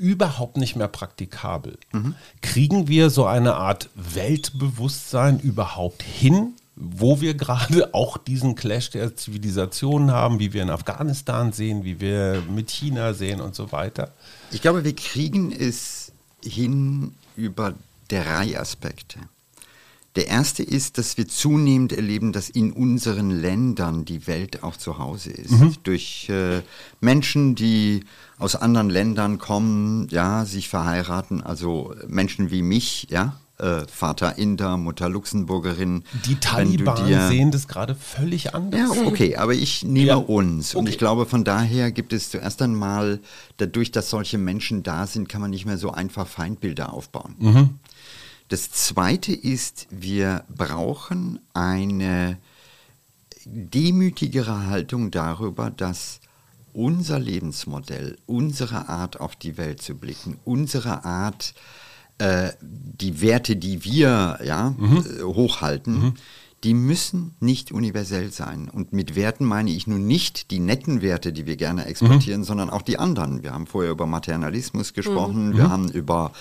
überhaupt 0.00 0.56
nicht 0.56 0.76
mehr 0.76 0.88
praktikabel. 0.88 1.78
Kriegen 2.40 2.88
wir 2.88 3.10
so 3.10 3.26
eine 3.26 3.54
Art 3.54 3.90
Weltbewusstsein 3.94 5.38
überhaupt 5.38 6.02
hin, 6.02 6.54
wo 6.74 7.20
wir 7.20 7.34
gerade 7.34 7.92
auch 7.94 8.16
diesen 8.16 8.54
Clash 8.54 8.90
der 8.90 9.14
Zivilisationen 9.14 10.10
haben, 10.10 10.40
wie 10.40 10.54
wir 10.54 10.62
in 10.62 10.70
Afghanistan 10.70 11.52
sehen, 11.52 11.84
wie 11.84 12.00
wir 12.00 12.42
mit 12.48 12.70
China 12.70 13.12
sehen 13.12 13.42
und 13.42 13.54
so 13.54 13.72
weiter? 13.72 14.12
Ich 14.50 14.62
glaube, 14.62 14.84
wir 14.84 14.96
kriegen 14.96 15.52
es 15.52 16.12
hin 16.42 17.12
über 17.36 17.74
drei 18.08 18.58
Aspekte. 18.58 19.18
Der 20.16 20.26
erste 20.26 20.64
ist, 20.64 20.98
dass 20.98 21.16
wir 21.18 21.28
zunehmend 21.28 21.92
erleben, 21.92 22.32
dass 22.32 22.50
in 22.50 22.72
unseren 22.72 23.30
Ländern 23.30 24.04
die 24.04 24.26
Welt 24.26 24.64
auch 24.64 24.76
zu 24.76 24.98
Hause 24.98 25.30
ist. 25.30 25.54
Durch 25.84 26.28
äh, 26.28 26.62
Menschen, 27.00 27.54
die 27.54 28.04
aus 28.38 28.56
anderen 28.56 28.90
Ländern 28.90 29.38
kommen, 29.38 30.08
ja, 30.10 30.44
sich 30.46 30.68
verheiraten, 30.68 31.42
also 31.42 31.94
Menschen 32.08 32.50
wie 32.50 32.62
mich, 32.62 33.06
ja, 33.10 33.36
äh, 33.58 33.82
Vater 33.92 34.36
Inder, 34.38 34.78
Mutter 34.78 35.08
Luxemburgerin. 35.08 36.02
Die 36.24 36.34
Taliban 36.36 37.06
dir- 37.06 37.28
sehen 37.28 37.50
das 37.52 37.68
gerade 37.68 37.94
völlig 37.94 38.52
anders. 38.54 38.96
ja, 38.96 39.06
okay, 39.06 39.36
aber 39.36 39.52
ich 39.54 39.84
nehme 39.84 40.06
Ja, 40.08 40.16
uns. 40.16 40.74
Und 40.74 40.82
okay. 40.82 40.90
ich 40.92 40.98
glaube, 40.98 41.26
von 41.26 41.44
daher 41.44 41.92
gibt 41.92 42.12
es 42.12 42.30
zuerst 42.30 42.60
einmal, 42.62 43.20
dadurch, 43.58 43.92
dass 43.92 44.10
solche 44.10 44.38
Menschen 44.38 44.82
da 44.82 45.06
sind, 45.06 45.28
kann 45.28 45.40
man 45.40 45.50
nicht 45.50 45.66
mehr 45.66 45.78
so 45.78 45.92
einfach 45.92 46.26
Feindbilder 46.26 46.92
aufbauen. 46.92 47.34
Mhm. 47.38 47.70
Das 48.50 48.72
Zweite 48.72 49.32
ist, 49.32 49.86
wir 49.90 50.42
brauchen 50.48 51.38
eine 51.54 52.36
demütigere 53.44 54.66
Haltung 54.66 55.12
darüber, 55.12 55.70
dass 55.70 56.18
unser 56.72 57.20
Lebensmodell, 57.20 58.18
unsere 58.26 58.88
Art 58.88 59.20
auf 59.20 59.36
die 59.36 59.56
Welt 59.56 59.80
zu 59.80 59.94
blicken, 59.94 60.40
unsere 60.44 61.04
Art, 61.04 61.54
äh, 62.18 62.50
die 62.60 63.20
Werte, 63.20 63.54
die 63.54 63.84
wir 63.84 64.40
ja, 64.42 64.74
äh, 64.80 65.22
hochhalten, 65.22 66.14
die 66.64 66.74
müssen 66.74 67.34
nicht 67.40 67.72
universell 67.72 68.30
sein. 68.32 68.68
Und 68.68 68.92
mit 68.92 69.14
Werten 69.16 69.44
meine 69.46 69.70
ich 69.70 69.86
nun 69.86 70.06
nicht 70.06 70.50
die 70.50 70.60
netten 70.60 71.00
Werte, 71.00 71.32
die 71.32 71.46
wir 71.46 71.56
gerne 71.56 71.86
exportieren, 71.86 72.44
sondern 72.44 72.68
auch 72.68 72.82
die 72.82 72.98
anderen. 72.98 73.42
Wir 73.42 73.52
haben 73.54 73.66
vorher 73.66 73.90
über 73.92 74.06
Materialismus 74.06 74.92
gesprochen, 74.92 75.56
wir 75.56 75.70
haben 75.70 75.88
über 75.90 76.32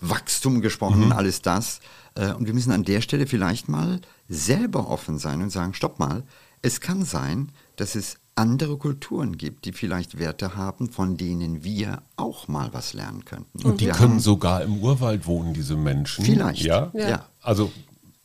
Wachstum 0.00 0.60
gesprochen, 0.62 1.12
alles 1.12 1.42
das. 1.42 1.78
Äh, 2.16 2.32
Und 2.32 2.46
wir 2.46 2.54
müssen 2.54 2.72
an 2.72 2.84
der 2.84 3.00
Stelle 3.02 3.26
vielleicht 3.28 3.68
mal 3.68 4.00
selber 4.28 4.88
offen 4.90 5.18
sein 5.18 5.42
und 5.42 5.50
sagen, 5.50 5.74
stopp 5.74 5.98
mal, 6.00 6.24
es 6.60 6.80
kann 6.80 7.04
sein, 7.04 7.52
dass 7.76 7.94
es 7.94 8.16
andere 8.34 8.76
Kulturen 8.78 9.36
gibt, 9.36 9.64
die 9.64 9.72
vielleicht 9.72 10.18
Werte 10.18 10.54
haben, 10.56 10.90
von 10.90 11.16
denen 11.16 11.64
wir 11.64 12.02
auch 12.16 12.46
mal 12.48 12.68
was 12.72 12.94
lernen 12.94 13.24
könnten. 13.24 13.64
Und 13.64 13.80
die 13.80 13.86
wir 13.86 13.92
können 13.92 14.20
sogar 14.20 14.62
im 14.62 14.78
Urwald 14.78 15.26
wohnen, 15.26 15.54
diese 15.54 15.76
Menschen. 15.76 16.24
Vielleicht, 16.24 16.62
Ja. 16.62 16.90
ja. 16.94 17.26
Also 17.40 17.72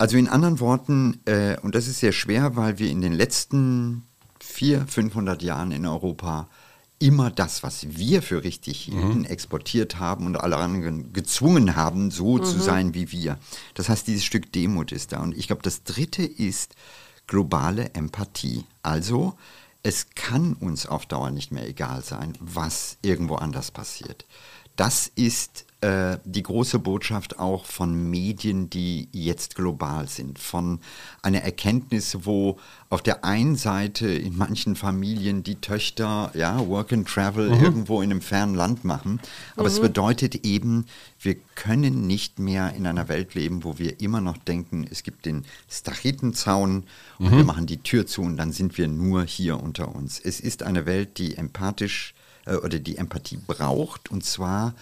Also 0.04 0.18
in 0.18 0.28
anderen 0.28 0.60
Worten, 0.60 1.22
äh, 1.24 1.56
und 1.62 1.76
das 1.76 1.88
ist 1.88 2.02
sehr 2.02 2.12
schwer, 2.12 2.58
weil 2.58 2.78
wir 2.78 2.92
in 2.92 3.00
den 3.00 3.14
letzten 3.14 4.04
400, 4.42 4.92
500 4.92 5.42
Jahren 5.42 5.72
in 5.72 5.86
Europa 5.86 6.50
immer 7.00 7.32
das, 7.32 7.64
was 7.64 7.88
wir 7.98 8.22
für 8.22 8.44
richtig 8.44 8.82
hielten, 8.82 9.24
exportiert 9.24 10.00
haben 10.00 10.26
und 10.26 10.36
alle 10.36 10.58
anderen 10.58 11.14
gezwungen 11.14 11.78
haben, 11.78 12.12
so 12.12 12.38
zu 12.38 12.60
sein 12.60 12.94
wie 12.94 13.14
wir. 13.14 13.38
Das 13.76 13.88
heißt, 13.88 14.06
dieses 14.06 14.26
Stück 14.26 14.52
Demut 14.52 14.92
ist 14.92 15.14
da. 15.14 15.22
Und 15.22 15.38
ich 15.38 15.48
glaube, 15.48 15.62
das 15.62 15.84
Dritte 15.86 16.24
ist 16.26 16.76
globale 17.26 17.94
Empathie. 17.94 18.66
Also, 18.82 19.38
es 19.84 20.08
kann 20.16 20.52
uns 20.52 20.86
auf 20.86 21.06
Dauer 21.06 21.32
nicht 21.32 21.54
mehr 21.54 21.66
egal 21.66 22.04
sein, 22.04 22.34
was 22.42 22.98
irgendwo 23.04 23.36
anders 23.36 23.72
passiert. 23.72 24.26
Das 24.76 25.10
ist 25.16 25.66
äh, 25.84 26.18
die 26.24 26.44
große 26.44 26.80
Botschaft 26.80 27.40
auch 27.40 27.66
von 27.66 28.10
Medien, 28.10 28.70
die 28.70 29.10
jetzt 29.12 29.56
global 29.56 30.08
sind, 30.08 30.40
von 30.40 30.80
einer 31.22 31.42
Erkenntnis, 31.42 32.20
wo 32.22 32.58
auf 32.90 33.02
der 33.02 33.26
einen 33.26 33.58
Seite 33.58 34.08
in 34.08 34.38
manchen 34.38 34.78
Familien 34.78 35.44
die 35.44 35.56
Töchter 35.56 36.32
ja 36.36 36.66
Work 36.70 36.94
and 36.94 37.06
Travel 37.06 37.50
irgendwo 37.62 38.02
in 38.02 38.12
einem 38.12 38.22
fernen 38.22 38.56
Land 38.56 38.86
machen, 38.86 39.20
aber 39.58 39.68
es 39.68 39.82
bedeutet 39.82 40.46
eben, 40.46 40.86
wir 41.20 41.36
können 41.56 42.08
nicht 42.08 42.40
mehr 42.40 42.74
in 42.76 42.88
einer 42.88 43.10
Welt 43.10 43.36
leben, 43.36 43.66
wo 43.66 43.78
wir 43.78 44.00
immer 44.00 44.22
noch 44.22 44.38
denken, 44.38 44.88
es 44.90 45.04
gibt 45.04 45.26
den 45.26 45.44
Stachitenzaun 45.70 46.86
und 47.20 47.32
wir 47.32 47.44
machen 47.44 47.66
die 47.66 47.84
Tür 47.84 48.08
zu 48.08 48.22
und 48.22 48.38
dann 48.38 48.54
sind 48.54 48.78
wir 48.78 48.88
nur 48.88 49.26
hier 49.26 49.62
unter 49.62 49.94
uns. 49.94 50.18
Es 50.18 50.40
ist 50.40 50.64
eine 50.64 50.86
Welt, 50.86 51.18
die 51.18 51.36
empathisch 51.36 52.14
äh, 52.46 52.56
oder 52.56 52.80
die 52.80 52.96
Empathie 52.96 53.38
braucht 53.46 54.12
und 54.12 54.24
zwar 54.24 54.76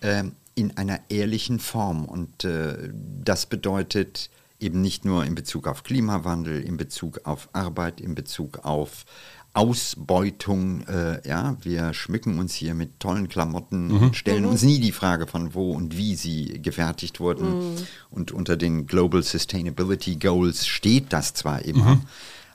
in 0.00 0.76
einer 0.76 1.00
ehrlichen 1.08 1.60
Form. 1.60 2.04
Und 2.04 2.44
äh, 2.44 2.90
das 3.22 3.46
bedeutet 3.46 4.30
eben 4.58 4.80
nicht 4.80 5.04
nur 5.04 5.24
in 5.24 5.34
Bezug 5.34 5.68
auf 5.68 5.82
Klimawandel, 5.82 6.62
in 6.62 6.76
Bezug 6.76 7.20
auf 7.24 7.48
Arbeit, 7.52 8.00
in 8.00 8.14
Bezug 8.14 8.64
auf 8.64 9.04
Ausbeutung. 9.52 10.86
Äh, 10.86 11.26
ja, 11.28 11.56
wir 11.62 11.94
schmücken 11.94 12.38
uns 12.38 12.54
hier 12.54 12.74
mit 12.74 13.00
tollen 13.00 13.28
Klamotten 13.28 13.90
und 13.90 14.16
stellen 14.16 14.44
uns 14.44 14.62
nie 14.62 14.80
die 14.80 14.92
Frage 14.92 15.26
von 15.26 15.54
wo 15.54 15.72
und 15.72 15.96
wie 15.96 16.14
sie 16.14 16.60
gefertigt 16.62 17.20
wurden. 17.20 17.76
Und 18.10 18.32
unter 18.32 18.56
den 18.56 18.86
Global 18.86 19.22
Sustainability 19.22 20.16
Goals 20.16 20.66
steht 20.66 21.12
das 21.12 21.34
zwar 21.34 21.64
immer, 21.64 22.00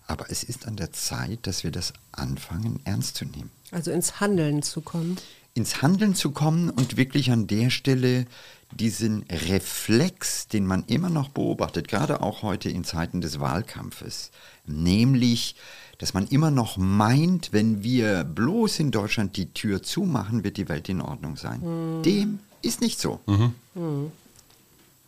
aber 0.08 0.26
es 0.30 0.44
ist 0.44 0.68
an 0.68 0.76
der 0.76 0.92
Zeit, 0.92 1.40
dass 1.44 1.64
wir 1.64 1.72
das 1.72 1.94
anfangen 2.12 2.80
ernst 2.84 3.18
zu 3.18 3.26
nehmen 3.26 3.50
Also 3.72 3.92
ins 3.92 4.20
Handeln 4.20 4.62
zu 4.62 4.82
kommen. 4.82 5.18
Ins 5.54 5.82
Handeln 5.82 6.16
zu 6.16 6.32
kommen 6.32 6.70
und 6.70 6.98
wirklich 6.98 7.32
an 7.32 7.48
der 7.48 7.70
Stelle 7.70 8.26
diesen 8.74 9.24
Reflex, 9.24 10.48
den 10.48 10.66
man 10.66 10.86
immer 10.86 11.10
noch 11.10 11.30
beobachtet, 11.30 11.88
gerade 11.88 12.22
auch 12.22 12.42
heute 12.42 12.70
in 12.70 12.84
Zeiten 12.84 13.20
des 13.22 13.40
Wahlkampfes, 13.40 14.32
nämlich, 14.66 15.56
dass 15.98 16.14
man 16.14 16.28
immer 16.28 16.52
noch 16.52 16.78
meint, 16.78 17.52
wenn 17.52 17.84
wir 17.84 18.24
bloß 18.24 18.80
in 18.80 18.92
Deutschland 18.92 19.36
die 19.36 19.52
Tür 19.54 19.84
zumachen, 19.84 20.44
wird 20.44 20.58
die 20.58 20.70
Welt 20.70 20.88
in 20.88 21.02
Ordnung 21.02 21.36
sein. 21.36 22.02
Dem 22.04 22.40
ist 22.62 22.80
nicht 22.80 23.00
so. 23.00 23.20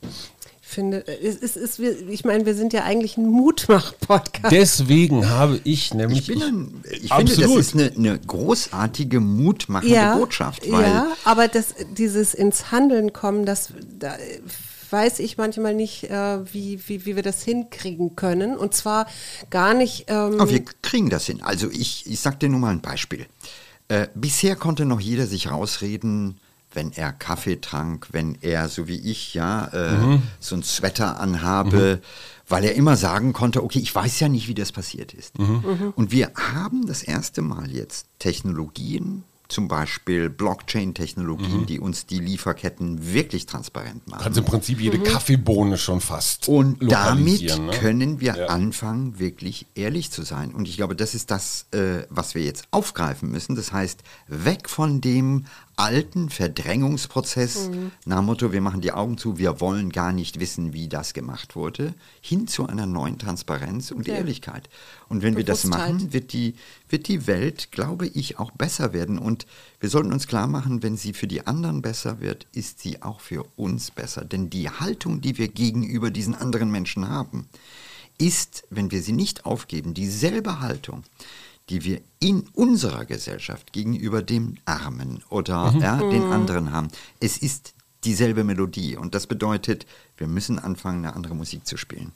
Ich 0.01 0.52
finde, 0.65 1.05
es 1.07 1.35
ist, 1.35 1.55
es 1.55 1.55
ist, 1.55 1.79
wir- 1.79 2.07
ich 2.09 2.23
meine, 2.25 2.45
wir 2.45 2.55
sind 2.55 2.73
ja 2.73 2.83
eigentlich 2.83 3.17
ein 3.17 3.27
Mutmach-Podcast. 3.27 4.51
deswegen 4.51 5.29
habe 5.29 5.59
ich 5.63 5.93
nämlich. 5.93 6.21
Ich, 6.21 6.27
bin 6.27 6.41
ein, 6.41 6.83
ich 6.89 7.13
finde, 7.13 7.35
das 7.35 7.51
ist 7.55 7.73
eine, 7.73 7.91
eine 7.95 8.19
großartige, 8.19 9.19
mutmachende 9.19 10.15
Botschaft. 10.17 10.69
Weil 10.71 10.83
ja, 10.83 11.07
aber 11.25 11.47
das, 11.47 11.75
dieses 11.97 12.33
ins 12.33 12.71
Handeln 12.71 13.13
kommen, 13.13 13.45
das 13.45 13.69
da 13.99 14.15
weiß 14.89 15.19
ich 15.19 15.37
manchmal 15.37 15.73
nicht, 15.73 16.03
äh, 16.05 16.53
wie, 16.53 16.79
wie, 16.87 17.05
wie 17.07 17.15
wir 17.15 17.23
das 17.23 17.41
hinkriegen 17.43 18.15
können. 18.15 18.55
Und 18.55 18.75
zwar 18.75 19.07
gar 19.49 19.73
nicht. 19.73 20.05
Ähm, 20.07 20.39
Aber 20.39 20.49
wir 20.51 20.63
kriegen 20.83 21.09
das 21.09 21.25
hin. 21.25 21.41
Also 21.41 21.67
ich, 21.71 22.05
ich 22.05 22.19
sag 22.19 22.39
dir 22.39 22.47
nur 22.49 22.59
mal 22.59 22.69
ein 22.71 22.81
Beispiel. 22.81 23.25
Äh, 23.87 24.07
bisher 24.13 24.55
konnte 24.55 24.85
noch 24.85 24.99
jeder 24.99 25.25
sich 25.25 25.49
rausreden, 25.49 26.39
wenn 26.73 26.91
er 26.91 27.11
Kaffee 27.11 27.59
trank, 27.61 28.07
wenn 28.11 28.37
er, 28.41 28.67
so 28.69 28.87
wie 28.87 28.99
ich, 28.99 29.33
ja, 29.33 29.67
äh, 29.67 30.19
so 30.39 30.55
ein 30.55 30.63
Sweater 30.63 31.19
anhabe, 31.19 32.01
weil 32.47 32.63
er 32.65 32.75
immer 32.75 32.97
sagen 32.97 33.31
konnte, 33.33 33.63
okay, 33.63 33.79
ich 33.79 33.93
weiß 33.93 34.19
ja 34.19 34.29
nicht, 34.29 34.47
wie 34.47 34.53
das 34.55 34.71
passiert 34.71 35.13
ist. 35.13 35.33
Und 35.95 36.11
wir 36.11 36.31
haben 36.35 36.85
das 36.87 37.03
erste 37.03 37.41
Mal 37.41 37.71
jetzt 37.71 38.07
Technologien, 38.19 39.23
zum 39.49 39.67
Beispiel 39.67 40.29
Blockchain-Technologien, 40.29 41.65
die 41.67 41.79
uns 41.79 42.05
die 42.07 42.19
Lieferketten 42.19 43.13
wirklich 43.13 43.45
transparent 43.45 44.07
machen. 44.07 44.21
kannst 44.23 44.39
im 44.39 44.45
Prinzip 44.45 44.79
jede 44.79 44.99
Kaffeebohne 44.99 45.77
schon 45.77 46.01
fast 46.01 46.47
Und 46.47 46.81
damit 46.91 47.41
ne? 47.43 47.71
können 47.71 48.19
wir 48.19 48.35
Ja. 48.35 48.45
anfangen, 48.47 49.19
wirklich 49.19 49.67
ehrlich 49.75 50.09
zu 50.11 50.23
sein. 50.23 50.53
Und 50.53 50.67
ich 50.67 50.77
glaube, 50.77 50.95
das 50.95 51.13
ist 51.13 51.29
das, 51.29 51.67
äh, 51.71 52.03
was 52.09 52.33
wir 52.33 52.43
jetzt 52.43 52.65
aufgreifen 52.71 53.29
müssen. 53.29 53.55
Das 53.55 53.71
heißt, 53.71 54.01
weg 54.27 54.69
von 54.69 55.01
dem 55.01 55.45
alten 55.75 56.29
Verdrängungsprozess 56.29 57.69
nach 58.05 58.17
dem 58.17 58.25
Motto, 58.25 58.51
wir 58.51 58.61
machen 58.61 58.81
die 58.81 58.91
Augen 58.91 59.17
zu, 59.17 59.37
wir 59.37 59.59
wollen 59.59 59.91
gar 59.91 60.11
nicht 60.11 60.39
wissen, 60.39 60.73
wie 60.73 60.87
das 60.87 61.13
gemacht 61.13 61.55
wurde, 61.55 61.93
hin 62.21 62.47
zu 62.47 62.67
einer 62.67 62.85
neuen 62.85 63.17
Transparenz 63.17 63.91
und 63.91 64.07
Ja. 64.07 64.15
Ehrlichkeit. 64.15 64.69
Und 65.09 65.21
wenn 65.23 65.35
wir 65.35 65.43
das 65.43 65.65
machen, 65.65 66.13
wird 66.13 66.33
die, 66.33 66.55
wird 66.89 67.07
die 67.07 67.27
Welt, 67.27 67.71
glaube 67.71 68.07
ich, 68.07 68.39
auch 68.39 68.51
besser 68.51 68.93
werden. 68.93 69.17
Und 69.17 69.45
wir 69.79 69.89
sollten 69.89 70.13
uns 70.13 70.27
klar 70.27 70.47
machen, 70.47 70.83
wenn 70.83 70.97
sie 70.97 71.13
für 71.13 71.27
die 71.27 71.47
anderen 71.47 71.81
besser 71.81 72.19
wird, 72.19 72.47
ist 72.53 72.79
sie 72.79 73.01
auch 73.01 73.19
für 73.19 73.45
uns 73.55 73.91
besser. 73.91 74.25
Denn 74.25 74.49
die 74.49 74.69
Haltung, 74.69 75.21
die 75.21 75.37
wir 75.37 75.47
gegenüber 75.47 76.11
diesen 76.11 76.35
anderen 76.35 76.71
Menschen 76.71 77.09
haben, 77.09 77.47
ist, 78.17 78.63
wenn 78.69 78.91
wir 78.91 79.01
sie 79.01 79.11
nicht 79.11 79.45
aufgeben, 79.45 79.93
dieselbe 79.93 80.59
Haltung, 80.59 81.03
die 81.69 81.83
wir 81.83 82.01
in 82.19 82.41
unserer 82.53 83.05
Gesellschaft 83.05 83.73
gegenüber 83.73 84.21
dem 84.21 84.55
Armen 84.65 85.23
oder 85.29 85.73
ja, 85.79 85.97
den 85.97 86.23
anderen 86.23 86.71
haben. 86.71 86.89
Es 87.19 87.37
ist 87.37 87.73
dieselbe 88.03 88.43
Melodie. 88.43 88.97
Und 88.97 89.15
das 89.15 89.27
bedeutet, 89.27 89.85
wir 90.17 90.27
müssen 90.27 90.59
anfangen, 90.59 91.05
eine 91.05 91.15
andere 91.15 91.35
Musik 91.35 91.65
zu 91.65 91.77
spielen. 91.77 92.11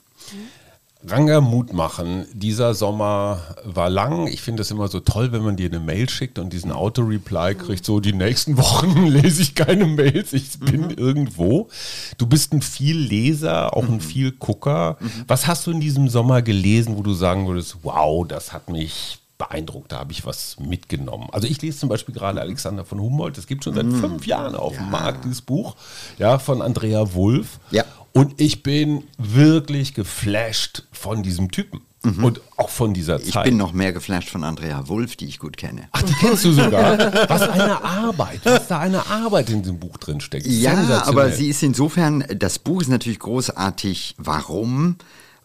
Ranga 1.06 1.42
Mut 1.42 1.74
machen. 1.74 2.26
Dieser 2.34 2.74
Sommer 2.74 3.40
war 3.64 3.90
lang. 3.90 4.28
Ich 4.28 4.42
finde 4.42 4.64
es 4.64 4.72
immer 4.72 4.88
so 4.88 5.00
toll, 5.00 5.32
wenn 5.32 5.44
man 5.44 5.56
dir 5.56 5.70
eine 5.70 5.80
Mail 5.80 6.10
schickt 6.10 6.40
und 6.40 6.52
diesen 6.52 6.72
Auto-Reply 6.72 7.56
kriegt. 7.56 7.86
So, 7.86 8.00
die 8.00 8.14
nächsten 8.14 8.58
Wochen 8.58 9.06
lese 9.06 9.44
ich 9.44 9.56
keine 9.56 9.86
Mails. 9.86 10.34
Ich 10.34 10.60
bin 10.60 10.90
irgendwo. 10.90 11.70
Du 12.18 12.26
bist 12.26 12.52
ein 12.52 12.62
Vielleser, 12.62 13.78
auch 13.78 13.88
ein 13.88 14.02
Vielgucker. 14.02 14.98
Was 15.28 15.46
hast 15.48 15.68
du 15.68 15.72
in 15.72 15.80
diesem 15.80 16.10
Sommer 16.10 16.42
gelesen, 16.42 16.98
wo 16.98 17.04
du 17.04 17.14
sagen 17.14 17.48
würdest, 17.48 17.78
wow, 17.84 18.28
das 18.28 18.52
hat 18.52 18.70
mich 18.70 19.20
beeindruckt, 19.38 19.92
da 19.92 20.00
habe 20.00 20.12
ich 20.12 20.26
was 20.26 20.58
mitgenommen. 20.60 21.28
Also 21.32 21.48
ich 21.48 21.62
lese 21.62 21.78
zum 21.80 21.90
Beispiel 21.90 22.14
gerade 22.16 22.42
Alexander 22.42 22.86
von 22.86 23.00
Humboldt, 23.00 23.38
das 23.38 23.48
gibt 23.48 23.64
schon 23.64 23.76
seit 23.76 23.86
fünf 23.86 24.26
Jahren 24.26 24.56
auf 24.56 24.76
dem 24.76 24.90
Markt, 24.90 25.26
dieses 25.26 25.42
Buch, 25.42 25.76
ja, 26.18 26.40
von 26.40 26.62
Andrea 26.62 27.14
Wulff. 27.14 27.60
Ja. 27.72 27.84
Und 28.14 28.42
ich 28.42 28.64
bin 28.64 29.04
wirklich 29.20 29.94
geflasht 29.94 30.84
von 30.92 31.22
diesem 31.22 31.52
Typen 31.52 31.82
und 32.24 32.40
auch 32.56 32.70
von 32.70 32.94
dieser 32.94 33.20
Ich 33.20 33.34
Zeit. 33.34 33.44
bin 33.46 33.58
noch 33.58 33.74
mehr 33.74 33.92
geflasht 33.92 34.30
von 34.30 34.44
Andrea 34.46 34.88
Wulff, 34.88 35.18
die 35.18 35.26
ich 35.26 35.40
gut 35.40 35.58
kenne. 35.58 35.90
Ach, 35.92 36.02
die 36.04 36.14
kennst 36.14 36.46
du 36.46 36.54
sogar. 36.54 36.98
Was 37.30 37.42
eine 37.50 37.84
Arbeit, 37.84 38.40
was 38.46 38.68
da 38.68 38.80
eine 38.80 39.06
Arbeit 39.08 39.50
in 39.50 39.62
diesem 39.62 39.78
Buch 39.78 39.98
drin 39.98 40.22
steckt. 40.22 40.48
Ja, 40.48 41.04
aber 41.06 41.32
sie 41.32 41.50
ist 41.50 41.64
insofern, 41.64 42.24
das 42.34 42.60
Buch 42.60 42.82
ist 42.82 42.88
natürlich 42.88 43.20
großartig. 43.20 44.16
Warum? 44.18 44.96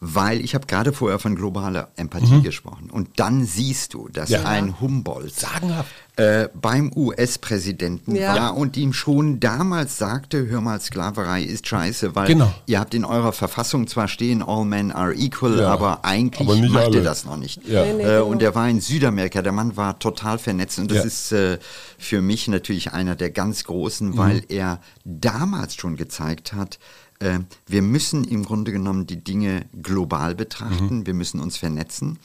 Weil 0.05 0.41
ich 0.41 0.57
habe 0.57 0.67
gerade 0.67 0.93
vorher 0.93 1.21
von 1.21 1.37
globaler 1.37 1.91
Empathie 1.95 2.43
gesprochen. 2.43 2.91
Und 2.91 3.21
dann 3.21 3.45
siehst 3.45 3.95
du, 3.95 4.09
dass 4.09 4.31
Mhm. 4.31 4.35
Ja. 4.35 4.45
ein 4.47 4.81
Humboldt 4.81 5.33
Sagenhaft. 5.39 5.89
äh, 6.17 6.49
beim 6.61 6.91
US-Präsidenten 6.95 8.15
Ja. 8.17 8.35
war 8.35 8.57
und 8.57 8.77
ihm 8.77 8.93
schon 8.93 9.41
damals 9.41 9.97
sagte, 9.99 10.47
hör 10.49 10.61
mal, 10.61 10.81
Sklaverei 10.81 11.43
ist 11.43 11.67
scheiße, 11.69 12.15
weil 12.15 12.27
Genau. 12.27 12.53
ihr 12.67 12.81
habt 12.81 12.95
in 12.95 13.05
eurer 13.05 13.33
Verfassung 13.33 13.87
zwar 13.87 14.09
stehen, 14.09 14.43
all 14.43 14.65
men 14.65 14.91
are 14.93 15.15
equal, 15.15 15.59
Ja. 15.59 15.73
aber 15.73 16.05
eigentlich 16.05 16.49
Aber 16.49 16.57
macht 16.69 16.85
alle. 16.87 16.97
ihr 16.99 17.05
das 17.05 17.25
noch 17.25 17.37
nicht. 17.37 17.67
Ja. 17.67 17.85
Nee, 17.85 17.93
nee, 17.95 18.03
äh, 18.03 18.07
genau. 18.07 18.27
Und 18.27 18.43
er 18.43 18.55
war 18.55 18.69
in 18.69 18.81
Südamerika, 18.81 19.41
der 19.41 19.53
Mann 19.53 19.77
war 19.77 19.99
total 20.01 20.39
vernetzt 20.39 20.79
und 20.81 20.91
das 20.91 20.99
Ja. 20.99 21.05
ist 21.05 21.33
äh, 21.33 21.59
für 21.97 22.21
mich 22.21 22.49
natürlich 22.49 22.93
einer 22.93 23.15
der 23.15 23.31
ganz 23.31 23.65
großen, 23.65 24.11
Mhm. 24.11 24.17
weil 24.19 24.43
er 24.49 24.81
damals 25.05 25.77
schon 25.77 25.97
gezeigt 25.97 26.53
hat, 26.53 26.79
äh, 27.23 27.41
wir 27.66 27.83
müssen 27.83 28.25
im 28.25 28.45
Grunde 28.45 28.73
genommen 28.73 29.07
die 29.07 29.23
Dinge 29.23 29.64
global 29.83 30.35
betrachten, 30.35 30.99
Mhm. 30.99 31.07
wir 31.07 31.14
müssen 31.14 31.41
uns 31.41 31.57
vernetzen. 31.57 32.18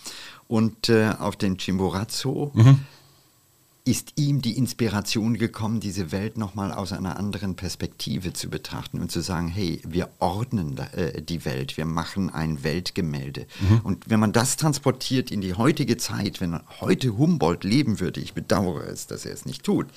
Und 0.48 0.90
äh, 0.90 1.14
auf 1.20 1.36
den 1.36 1.58
Chimborazo 1.58 2.52
Mhm. 2.54 2.80
Ist 3.88 4.14
ihm 4.18 4.42
die 4.42 4.58
Inspiration 4.58 5.38
gekommen, 5.38 5.80
diese 5.80 6.12
Welt 6.12 6.38
nochmal 6.38 6.74
aus 6.74 6.92
einer 6.92 7.18
anderen 7.18 7.56
Perspektive 7.56 8.34
zu 8.34 8.50
betrachten 8.50 9.00
und 9.00 9.14
zu 9.14 9.22
sagen, 9.22 9.48
hey, 9.48 9.82
wir 9.88 10.10
ordnen 10.20 10.78
äh, 10.78 11.22
die 11.22 11.46
Welt, 11.46 11.78
wir 11.78 11.86
machen 11.86 12.30
ein 12.30 12.66
Weltgemälde. 12.66 13.48
Mhm. 13.62 13.80
Und 13.84 14.10
wenn 14.10 14.20
man 14.20 14.34
das 14.34 14.58
transportiert 14.58 15.32
in 15.32 15.40
die 15.40 15.54
heutige 15.54 15.96
Zeit, 15.96 16.42
wenn 16.42 16.60
heute 16.82 17.18
Humboldt 17.18 17.64
leben 17.64 18.02
würde, 18.02 18.20
ich 18.20 18.34
bedauere 18.34 18.88
es, 18.88 19.08
dass 19.08 19.26
er 19.26 19.32
es 19.32 19.46
nicht 19.46 19.64
tut, 19.64 19.88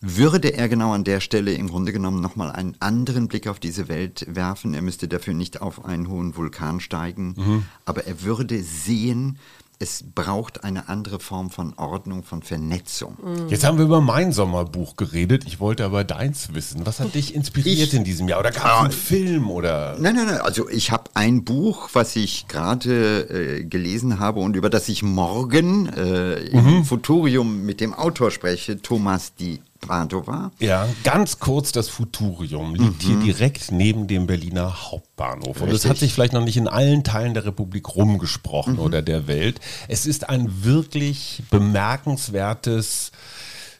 würde 0.00 0.54
er 0.54 0.68
genau 0.68 0.92
an 0.92 1.02
der 1.02 1.18
Stelle 1.18 1.54
im 1.54 1.68
Grunde 1.68 1.92
genommen 1.92 2.20
nochmal 2.20 2.52
einen 2.52 2.76
anderen 2.78 3.26
Blick 3.26 3.48
auf 3.48 3.58
diese 3.58 3.88
Welt 3.88 4.26
werfen. 4.28 4.74
Er 4.74 4.82
müsste 4.82 5.08
dafür 5.08 5.34
nicht 5.34 5.60
auf 5.60 5.84
einen 5.84 6.08
hohen 6.08 6.36
Vulkan 6.36 6.78
steigen, 6.78 7.34
mhm. 7.36 7.64
aber 7.84 8.06
er 8.06 8.22
würde 8.22 8.62
sehen, 8.62 9.38
es 9.80 10.04
braucht 10.14 10.64
eine 10.64 10.88
andere 10.88 11.20
Form 11.20 11.50
von 11.50 11.72
Ordnung, 11.76 12.24
von 12.24 12.42
Vernetzung. 12.42 13.16
Mhm. 13.22 13.48
Jetzt 13.48 13.64
haben 13.64 13.78
wir 13.78 13.84
über 13.84 14.00
mein 14.00 14.32
Sommerbuch 14.32 14.96
geredet. 14.96 15.44
Ich 15.46 15.60
wollte 15.60 15.84
aber 15.84 16.02
deins 16.02 16.52
wissen. 16.52 16.84
Was 16.84 16.98
hat 16.98 17.14
dich 17.14 17.34
inspiriert 17.34 17.88
ich, 17.88 17.94
in 17.94 18.02
diesem 18.02 18.28
Jahr? 18.28 18.40
Oder 18.40 18.50
gab 18.50 18.64
es 18.64 18.80
einen 18.80 18.92
Film? 18.92 19.50
Oder? 19.50 19.96
Nein, 20.00 20.16
nein, 20.16 20.26
nein. 20.26 20.40
Also 20.40 20.68
ich 20.68 20.90
habe 20.90 21.10
ein 21.14 21.44
Buch, 21.44 21.90
was 21.92 22.16
ich 22.16 22.48
gerade 22.48 23.60
äh, 23.60 23.64
gelesen 23.64 24.18
habe 24.18 24.40
und 24.40 24.56
über 24.56 24.68
das 24.68 24.88
ich 24.88 25.04
morgen 25.04 25.88
äh, 25.92 26.38
im 26.48 26.78
mhm. 26.78 26.84
Futurium 26.84 27.64
mit 27.64 27.80
dem 27.80 27.94
Autor 27.94 28.32
spreche, 28.32 28.82
Thomas 28.82 29.34
Di 29.34 29.60
Padova. 29.80 30.50
Ja, 30.58 30.88
ganz 31.04 31.38
kurz, 31.38 31.72
das 31.72 31.88
Futurium 31.88 32.74
liegt 32.74 33.04
mhm. 33.04 33.06
hier 33.06 33.16
direkt 33.18 33.70
neben 33.70 34.06
dem 34.06 34.26
Berliner 34.26 34.90
Hauptbahnhof. 34.90 35.60
Und 35.60 35.70
es 35.70 35.86
hat 35.86 35.98
sich 35.98 36.12
vielleicht 36.12 36.32
noch 36.32 36.44
nicht 36.44 36.56
in 36.56 36.68
allen 36.68 37.04
Teilen 37.04 37.34
der 37.34 37.44
Republik 37.44 37.94
rumgesprochen 37.94 38.74
mhm. 38.74 38.80
oder 38.80 39.02
der 39.02 39.26
Welt. 39.26 39.60
Es 39.88 40.06
ist 40.06 40.28
ein 40.28 40.64
wirklich 40.64 41.42
bemerkenswertes 41.50 43.12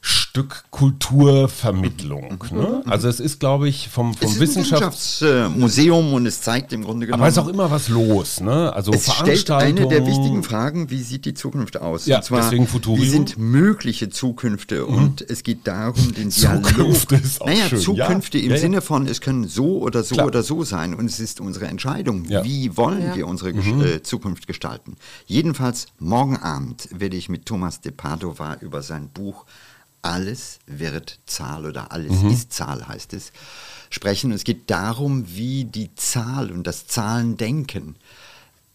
Stück 0.01 0.64
Kulturvermittlung. 0.70 2.44
Mhm. 2.51 2.59
Ne? 2.59 2.82
Also 2.86 3.09
es 3.09 3.18
ist, 3.18 3.40
glaube 3.40 3.68
ich, 3.68 3.88
vom, 3.88 4.14
vom 4.14 4.30
es 4.30 4.38
Wissenschafts 4.38 5.22
Wissenschaftsmuseum 5.22 6.12
und 6.12 6.26
es 6.26 6.40
zeigt 6.40 6.72
im 6.72 6.84
Grunde 6.84 7.07
genommen. 7.07 7.22
Aber 7.22 7.28
es 7.28 7.36
ist 7.36 7.42
auch 7.42 7.49
immer 7.49 7.70
was 7.70 7.88
los. 7.88 8.40
Ne? 8.40 8.72
Also 8.72 8.92
es 8.92 9.12
stellt 9.12 9.51
eine 9.51 9.88
der 9.88 10.07
wichtigen 10.07 10.42
Fragen, 10.42 10.90
wie 10.90 11.03
sieht 11.03 11.24
die 11.24 11.34
Zukunft 11.34 11.80
aus? 11.80 12.07
Ja, 12.07 12.18
und 12.18 12.24
zwar, 12.24 12.42
deswegen 12.42 12.66
Futurium. 12.66 13.05
Wie 13.05 13.11
sind 13.11 13.38
mögliche 13.38 14.11
Zukünfte? 14.11 14.82
Mhm. 14.82 14.94
Und 14.94 15.22
es 15.22 15.42
geht 15.42 15.66
darum, 15.66 16.14
den 16.14 16.30
Dialog. 16.30 16.66
Zukünfte 16.68 17.16
ist 17.16 17.40
auch 17.40 17.46
naja, 17.46 17.68
schön. 17.68 17.80
Zukünfte 17.80 18.38
ja. 18.38 18.44
im 18.44 18.51
ja, 18.53 18.59
Sinne 18.59 18.80
von, 18.80 19.07
es 19.07 19.20
können 19.20 19.49
so 19.49 19.78
oder 19.78 20.05
so 20.05 20.14
Klar. 20.14 20.26
oder 20.28 20.42
so 20.42 20.62
sein. 20.62 20.94
Und 20.94 21.07
es 21.07 21.20
ist 21.20 21.40
unsere 21.40 21.66
Entscheidung, 21.66 22.28
wie 22.28 22.76
wollen 22.76 23.14
wir 23.14 23.26
unsere 23.26 23.53
mhm. 23.53 23.82
äh, 23.82 24.03
Zukunft 24.03 24.46
gestalten. 24.46 24.96
Jedenfalls 25.26 25.86
morgen 25.99 26.36
Abend 26.36 26.88
werde 26.92 27.16
ich 27.16 27.28
mit 27.28 27.46
Thomas 27.46 27.80
de 27.80 27.92
Padova 27.92 28.57
über 28.61 28.82
sein 28.82 29.09
Buch 29.09 29.44
alles 30.03 30.59
wird 30.66 31.18
Zahl 31.26 31.66
oder 31.66 31.92
alles 31.92 32.22
mhm. 32.22 32.30
ist 32.30 32.53
Zahl, 32.53 32.86
heißt 32.86 33.12
es, 33.14 33.32
sprechen. 33.90 34.30
Und 34.30 34.36
es 34.36 34.44
geht 34.44 34.70
darum, 34.70 35.24
wie 35.34 35.64
die 35.64 35.94
Zahl 35.94 36.51
und 36.51 36.66
das 36.66 36.86
Zahlendenken 36.86 37.96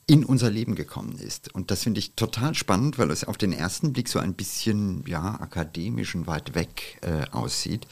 in 0.06 0.26
unser 0.26 0.50
Leben 0.50 0.76
gekommen 0.76 1.18
ist. 1.18 1.54
Und 1.54 1.72
das 1.72 1.84
finde 1.84 2.00
ich 2.00 2.14
total 2.14 2.56
spannend, 2.56 2.98
weil 2.98 3.10
es 3.12 3.24
auf 3.24 3.38
den 3.38 3.54
ersten 3.54 3.94
Blick 3.94 4.10
so 4.10 4.20
ein 4.20 4.34
bisschen 4.34 5.04
ja, 5.08 5.40
akademisch 5.40 6.14
und 6.16 6.28
weit 6.28 6.56
weg 6.56 7.00
äh, 7.02 7.30
aussieht. 7.32 7.88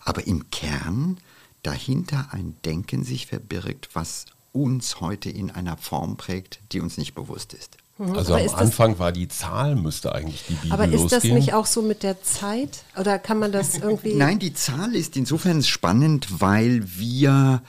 Aber 0.00 0.26
im 0.26 0.50
Kern 0.50 1.18
dahinter 1.62 2.28
ein 2.32 2.56
Denken 2.64 3.04
sich 3.04 3.26
verbirgt, 3.26 3.90
was 3.92 4.26
uns 4.52 5.00
heute 5.00 5.30
in 5.30 5.50
einer 5.50 5.76
Form 5.76 6.16
prägt, 6.16 6.60
die 6.72 6.80
uns 6.80 6.96
nicht 6.96 7.14
bewusst 7.14 7.52
ist. 7.54 7.76
Mhm. 7.98 8.16
Also 8.16 8.34
aber 8.34 8.42
am 8.42 8.54
Anfang 8.54 8.98
war 8.98 9.12
die 9.12 9.28
Zahl, 9.28 9.76
müsste 9.76 10.14
eigentlich 10.14 10.44
die 10.48 10.54
Bibel 10.54 10.72
Aber 10.72 10.84
ist 10.84 10.92
losgehen. 10.92 11.10
das 11.10 11.24
nicht 11.24 11.54
auch 11.54 11.66
so 11.66 11.82
mit 11.82 12.02
der 12.02 12.22
Zeit? 12.22 12.84
Oder 12.98 13.18
kann 13.18 13.38
man 13.38 13.52
das 13.52 13.78
irgendwie... 13.78 14.14
Nein, 14.16 14.38
die 14.38 14.54
Zahl 14.54 14.94
ist 14.94 15.16
insofern 15.16 15.62
spannend, 15.62 16.40
weil 16.40 16.82
wir... 16.96 17.62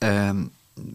Ähm, 0.00 0.50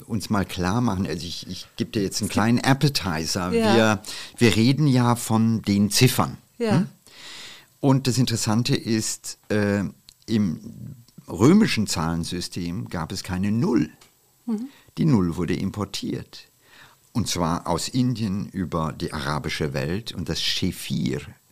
uns 0.06 0.30
mal 0.30 0.46
klar 0.46 0.80
machen, 0.80 1.08
also 1.08 1.26
ich, 1.26 1.48
ich 1.48 1.66
gebe 1.76 1.90
dir 1.90 2.04
jetzt 2.04 2.22
einen 2.22 2.30
kleinen 2.30 2.60
Appetizer. 2.60 3.52
Ja. 3.52 3.76
Wir, 3.76 4.02
wir 4.38 4.56
reden 4.56 4.86
ja 4.86 5.16
von 5.16 5.64
den 5.64 5.90
Ziffern. 5.90 6.38
Ja. 6.60 6.78
Hm? 6.78 6.88
Und 7.80 8.06
das 8.06 8.20
Interessante 8.20 8.76
ist, 8.76 9.40
äh, 9.50 9.84
im 10.28 10.96
römischen 11.28 11.88
Zahlensystem 11.88 12.90
gab 12.90 13.12
es 13.12 13.24
keine 13.24 13.52
Null. 13.52 13.90
Mhm. 14.46 14.70
Die 14.98 15.06
Null 15.06 15.36
wurde 15.36 15.56
importiert. 15.56 16.48
Und 17.14 17.28
zwar 17.28 17.68
aus 17.68 17.88
Indien 17.88 18.48
über 18.50 18.94
die 18.94 19.14
arabische 19.14 19.74
Welt. 19.74 20.14
Und 20.14 20.30
das 20.30 20.42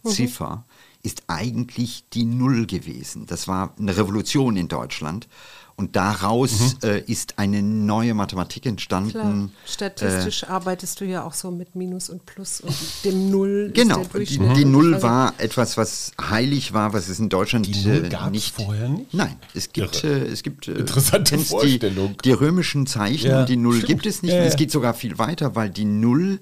mhm. 0.04 0.10
Ziffer, 0.10 0.66
ist 1.02 1.24
eigentlich 1.28 2.06
die 2.14 2.26
Null 2.26 2.66
gewesen. 2.66 3.26
Das 3.26 3.48
war 3.48 3.74
eine 3.80 3.96
Revolution 3.96 4.58
in 4.58 4.68
Deutschland. 4.68 5.28
Und 5.80 5.96
daraus 5.96 6.76
mhm. 6.84 6.90
äh, 6.90 7.00
ist 7.00 7.40
eine 7.40 7.62
neue 7.62 8.14
Mathematik 8.14 8.66
entstanden. 8.66 9.12
Klar. 9.12 9.50
Statistisch 9.66 10.44
äh, 10.44 10.48
arbeitest 10.48 11.00
du 11.00 11.06
ja 11.06 11.24
auch 11.24 11.34
so 11.34 11.52
mit 11.52 11.74
Minus 11.74 12.10
und 12.10 12.26
Plus 12.26 12.60
und 12.60 12.76
dem 13.06 13.32
Null. 13.32 13.72
Genau, 13.74 14.04
die, 14.14 14.26
die, 14.26 14.66
Null 14.66 15.02
war 15.02 15.36
etwas, 15.38 15.78
was 15.78 16.12
heilig 16.20 16.74
war, 16.74 16.92
was 16.92 17.08
es 17.08 17.20
in 17.20 17.30
Deutschland 17.30 17.66
die 17.66 17.82
Null 17.82 18.10
äh, 18.12 18.30
nicht 18.30 18.54
vorher 18.54 18.90
nicht. 18.90 19.14
Nein, 19.14 19.38
es 19.54 19.72
gibt 19.72 20.04
äh, 20.04 20.26
es 20.26 20.44
gibt 20.44 20.68
äh, 20.68 20.74
interessante 20.74 21.40
Vorstellung. 21.40 22.18
Die, 22.18 22.24
die, 22.24 22.34
römischen 22.34 22.86
Zeichen 22.86 23.28
ja, 23.32 23.40
und 23.40 23.48
die 23.48 23.56
Null 23.56 23.76
stimmt. 23.76 23.88
gibt 23.88 24.06
es 24.06 24.22
nicht. 24.22 24.34
Ja, 24.34 24.40
ja. 24.40 24.44
Es 24.44 24.58
geht 24.58 24.72
sogar 24.72 24.94
viel 24.94 25.18
weiter, 25.18 25.56
weil 25.56 25.70
die 25.70 25.86
Null 25.86 26.42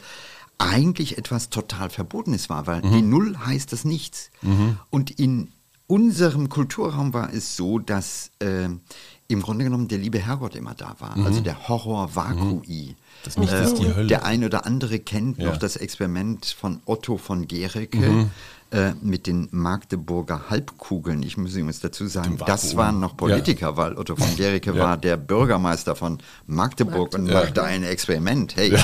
eigentlich 0.57 1.19
etwas 1.19 1.51
total 1.51 1.91
Verbotenes 1.91 2.49
war, 2.49 2.65
weil 2.65 2.81
mhm. 2.81 2.91
die 2.91 3.01
Null 3.03 3.37
heißt 3.37 3.71
das 3.71 3.85
nichts. 3.85 4.31
Mhm. 4.41 4.79
Und 4.89 5.11
in 5.11 5.49
unserem 5.85 6.49
Kulturraum 6.49 7.13
war 7.13 7.33
es 7.33 7.55
so, 7.55 7.79
dass 7.79 8.31
äh, 8.39 8.67
im 9.27 9.41
Grunde 9.41 9.65
genommen 9.65 9.87
der 9.87 9.97
liebe 9.97 10.19
Herrgott 10.19 10.55
immer 10.55 10.73
da 10.73 10.95
war. 10.99 11.17
Mhm. 11.17 11.25
Also 11.25 11.41
der 11.41 11.67
Horror 11.67 12.15
Vakui. 12.15 12.89
Mhm. 12.89 12.95
Das 13.23 13.35
äh, 13.35 13.63
ist 13.63 13.75
die 13.75 13.93
Hölle. 13.93 14.07
Der 14.07 14.25
ein 14.25 14.43
oder 14.43 14.65
andere 14.65 14.99
kennt 14.99 15.37
ja. 15.37 15.49
noch 15.49 15.57
das 15.57 15.75
Experiment 15.75 16.45
von 16.45 16.81
Otto 16.85 17.17
von 17.17 17.47
Gericke. 17.47 17.97
Mhm. 17.97 18.31
Äh, 18.69 18.95
mit 19.01 19.27
den 19.27 19.47
Magdeburger 19.51 20.49
Halbkugeln. 20.49 21.23
Ich 21.23 21.37
muss 21.37 21.53
übrigens 21.53 21.79
dazu 21.79 22.05
sagen, 22.05 22.37
das 22.45 22.75
waren 22.75 22.99
noch 22.99 23.15
Politiker, 23.15 23.67
ja. 23.67 23.77
weil 23.77 23.97
Otto 23.97 24.17
von 24.17 24.35
Gericke 24.35 24.73
ja. 24.73 24.83
war 24.83 24.97
der 24.97 25.15
Bürgermeister 25.15 25.95
von 25.95 26.17
Magdeburg, 26.47 27.13
Magdeburg. 27.13 27.13
und 27.13 27.31
machte 27.31 27.63
ein 27.63 27.83
Experiment. 27.83 28.57
Hey, 28.57 28.77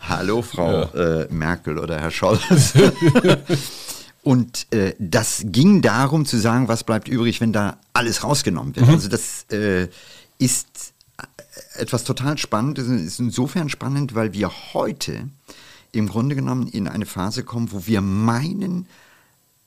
hallo 0.00 0.40
Frau 0.40 0.84
äh, 0.94 1.26
Merkel 1.30 1.78
oder 1.78 2.00
Herr 2.00 2.10
Scholz. 2.10 2.72
Und 4.24 4.72
äh, 4.72 4.94
das 4.98 5.42
ging 5.46 5.82
darum 5.82 6.24
zu 6.24 6.38
sagen, 6.38 6.66
was 6.66 6.82
bleibt 6.82 7.08
übrig, 7.08 7.42
wenn 7.42 7.52
da 7.52 7.76
alles 7.92 8.24
rausgenommen 8.24 8.74
wird. 8.74 8.86
Mhm. 8.86 8.94
Also 8.94 9.08
das 9.08 9.44
äh, 9.52 9.88
ist 10.38 10.94
äh, 11.18 11.82
etwas 11.82 12.04
total 12.04 12.38
spannend. 12.38 12.78
Es 12.78 12.88
ist 12.88 13.20
insofern 13.20 13.68
spannend, 13.68 14.14
weil 14.14 14.32
wir 14.32 14.50
heute 14.72 15.28
im 15.92 16.08
Grunde 16.08 16.34
genommen 16.34 16.68
in 16.68 16.88
eine 16.88 17.04
Phase 17.04 17.44
kommen, 17.44 17.70
wo 17.70 17.86
wir 17.86 18.00
meinen, 18.00 18.86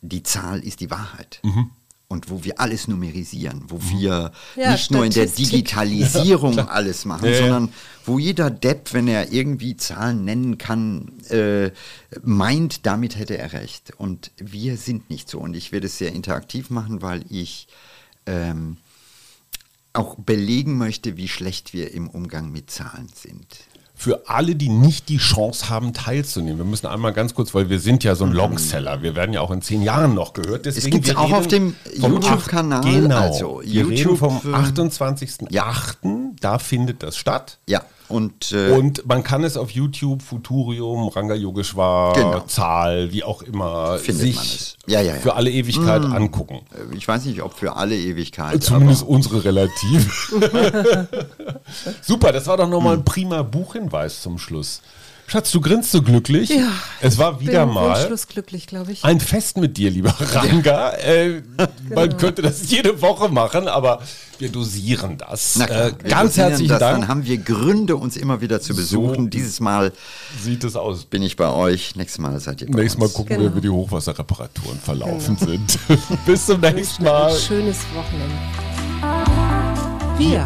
die 0.02 0.24
Zahl 0.24 0.60
ist 0.60 0.80
die 0.80 0.90
Wahrheit. 0.90 1.40
Mhm 1.44 1.70
und 2.10 2.30
wo 2.30 2.44
wir 2.44 2.60
alles 2.60 2.88
numerisieren, 2.88 3.64
wo 3.68 3.76
mhm. 3.78 4.00
wir 4.00 4.32
ja, 4.56 4.72
nicht 4.72 4.92
nur 4.92 5.04
in 5.04 5.12
der 5.12 5.26
Digitalisierung 5.38 6.54
ja, 6.54 6.68
alles 6.68 7.06
machen, 7.06 7.30
ja, 7.30 7.38
sondern 7.38 7.70
wo 8.06 8.18
jeder 8.18 8.50
Depp, 8.50 8.94
wenn 8.94 9.08
er 9.08 9.32
irgendwie 9.34 9.76
Zahlen 9.76 10.24
nennen 10.24 10.58
kann, 10.58 11.12
äh, 11.30 11.72
meint, 12.24 12.86
damit 12.86 13.18
hätte 13.18 13.38
er 13.38 13.52
recht. 13.52 13.92
Und 13.98 14.32
wir 14.38 14.78
sind 14.78 15.10
nicht 15.10 15.30
so. 15.30 15.40
Und 15.40 15.56
ich 15.56 15.74
werde 15.74 15.88
es 15.88 15.98
sehr 15.98 16.14
interaktiv 16.14 16.70
machen, 16.70 17.02
weil 17.02 17.26
ich 17.30 17.68
ähm, 18.26 18.78
auch 19.92 20.16
belegen 20.16 20.78
möchte, 20.78 21.18
wie 21.18 21.28
schlecht 21.28 21.74
wir 21.74 21.92
im 21.94 22.08
Umgang 22.10 22.52
mit 22.52 22.72
Zahlen 22.72 23.10
sind 23.14 23.46
für 24.00 24.30
alle, 24.30 24.56
die 24.56 24.70
nicht 24.70 25.10
die 25.10 25.18
Chance 25.18 25.70
haben, 25.70 25.92
teilzunehmen. 25.92 26.60
Wir 26.60 26.66
müssen 26.66 26.86
einmal 26.86 27.14
ganz 27.14 27.34
kurz, 27.34 27.56
weil 27.56 27.68
wir 27.70 27.80
sind 27.80 28.04
ja 28.04 28.14
so 28.14 28.26
ein 28.26 28.30
mhm. 28.30 28.36
Longseller. 28.36 29.02
Wir 29.02 29.16
werden 29.16 29.34
ja 29.34 29.42
auch 29.42 29.50
in 29.50 29.64
zehn 29.64 29.82
Jahren 29.82 30.14
noch 30.14 30.34
gehört. 30.34 30.68
Deswegen, 30.68 30.98
es 30.98 31.04
gibt 31.04 31.18
auch 31.18 31.32
auf 31.32 31.48
dem 31.48 31.76
YouTube-Kanal. 31.96 32.84
Genau. 32.84 33.18
Also, 33.18 33.62
wir 33.64 33.86
YouTube, 33.86 33.92
reden 33.92 34.18
vom 34.18 34.38
28.08. 34.54 35.48
Ja. 35.50 35.74
Da 36.40 36.60
findet 36.60 37.02
das 37.02 37.18
statt. 37.18 37.58
Ja. 37.68 37.82
Und, 38.10 38.54
äh, 38.54 38.72
und 38.72 39.06
man 39.06 39.24
kann 39.24 39.44
es 39.44 39.58
auf 39.58 39.72
YouTube, 39.72 40.22
Futurium, 40.22 41.10
Ranga 41.10 41.36
Yogeshwar, 41.36 42.14
genau. 42.14 42.40
Zahl, 42.42 43.12
wie 43.12 43.24
auch 43.24 43.42
immer, 43.42 43.98
Findet 43.98 44.22
sich 44.22 44.78
ja, 44.88 45.02
ja, 45.02 45.16
ja. 45.16 45.20
für 45.20 45.36
alle 45.36 45.52
Ewigkeit 45.52 46.02
mm. 46.02 46.14
angucken. 46.14 46.62
Ich 46.96 47.08
weiß 47.08 47.26
nicht, 47.26 47.42
ob 47.42 47.54
für 47.54 47.76
alle 47.76 47.98
Ewigkeit. 47.98 48.64
Zumindest 48.64 49.04
unsere 49.04 49.44
relativ. 49.44 50.34
Super, 52.02 52.32
das 52.32 52.48
war 52.48 52.58
doch 52.58 52.70
nochmal 52.70 52.94
ein 52.94 53.00
hm. 53.00 53.06
prima 53.06 53.42
Buchhinweis 53.42 54.22
zum 54.22 54.38
Schluss. 54.38 54.82
Schatz, 55.30 55.52
du 55.52 55.60
grinst 55.60 55.92
so 55.92 56.02
glücklich. 56.02 56.50
Ja, 56.50 56.70
es 57.02 57.18
war 57.18 57.42
wieder 57.42 57.66
Bin 57.66 57.74
mal 57.76 58.00
wunschlos 58.00 58.28
glaube 58.66 58.94
ich. 58.94 59.04
ein 59.04 59.20
Fest 59.20 59.58
mit 59.58 59.76
dir, 59.76 59.92
lieber 59.92 60.16
Ranga. 60.18 60.92
Äh, 60.98 61.42
Man 61.94 62.10
Genau. 62.10 62.16
könnte 62.18 62.42
das 62.42 62.70
jede 62.70 63.02
Woche 63.02 63.28
machen, 63.28 63.68
aber 63.68 64.02
wir 64.40 64.48
dosieren 64.50 65.18
das. 65.18 65.58
Na 65.58 65.66
klar, 65.66 65.88
äh, 65.88 65.92
ganz 66.10 66.30
dosieren 66.36 66.48
herzlichen 66.50 66.70
das, 66.70 66.80
Dank. 66.80 67.00
Dann 67.02 67.08
haben 67.10 67.26
wir 67.26 67.38
Gründe, 67.40 67.98
uns 67.98 68.16
immer 68.16 68.40
wieder 68.40 68.62
zu 68.62 68.74
besuchen. 68.74 69.24
So 69.26 69.30
Dieses 69.30 69.60
Mal 69.60 69.92
Sieht 70.42 70.64
es 70.64 70.78
aus. 70.78 71.04
bin 71.04 71.22
ich 71.24 71.36
bei 71.36 71.50
euch, 71.50 71.96
nächstes 71.98 72.20
Mal 72.20 72.40
seid 72.40 72.62
ihr 72.62 72.68
bei 72.72 72.80
Nächstes 72.80 72.98
Mal 72.98 73.06
uns. 73.08 73.14
gucken 73.14 73.38
Genau. 73.38 73.50
wir, 73.50 73.56
wie 73.58 73.62
die 73.62 73.70
Hochwasserreparaturen 73.70 74.80
verlaufen 74.80 75.36
sind. 75.38 75.78
Bis 76.26 76.46
zum 76.46 76.62
nächsten 76.62 77.04
Mal. 77.04 77.32
Ein 77.34 77.38
schönes 77.38 77.80
Wochenende. 77.94 78.36
Wir, 80.18 80.46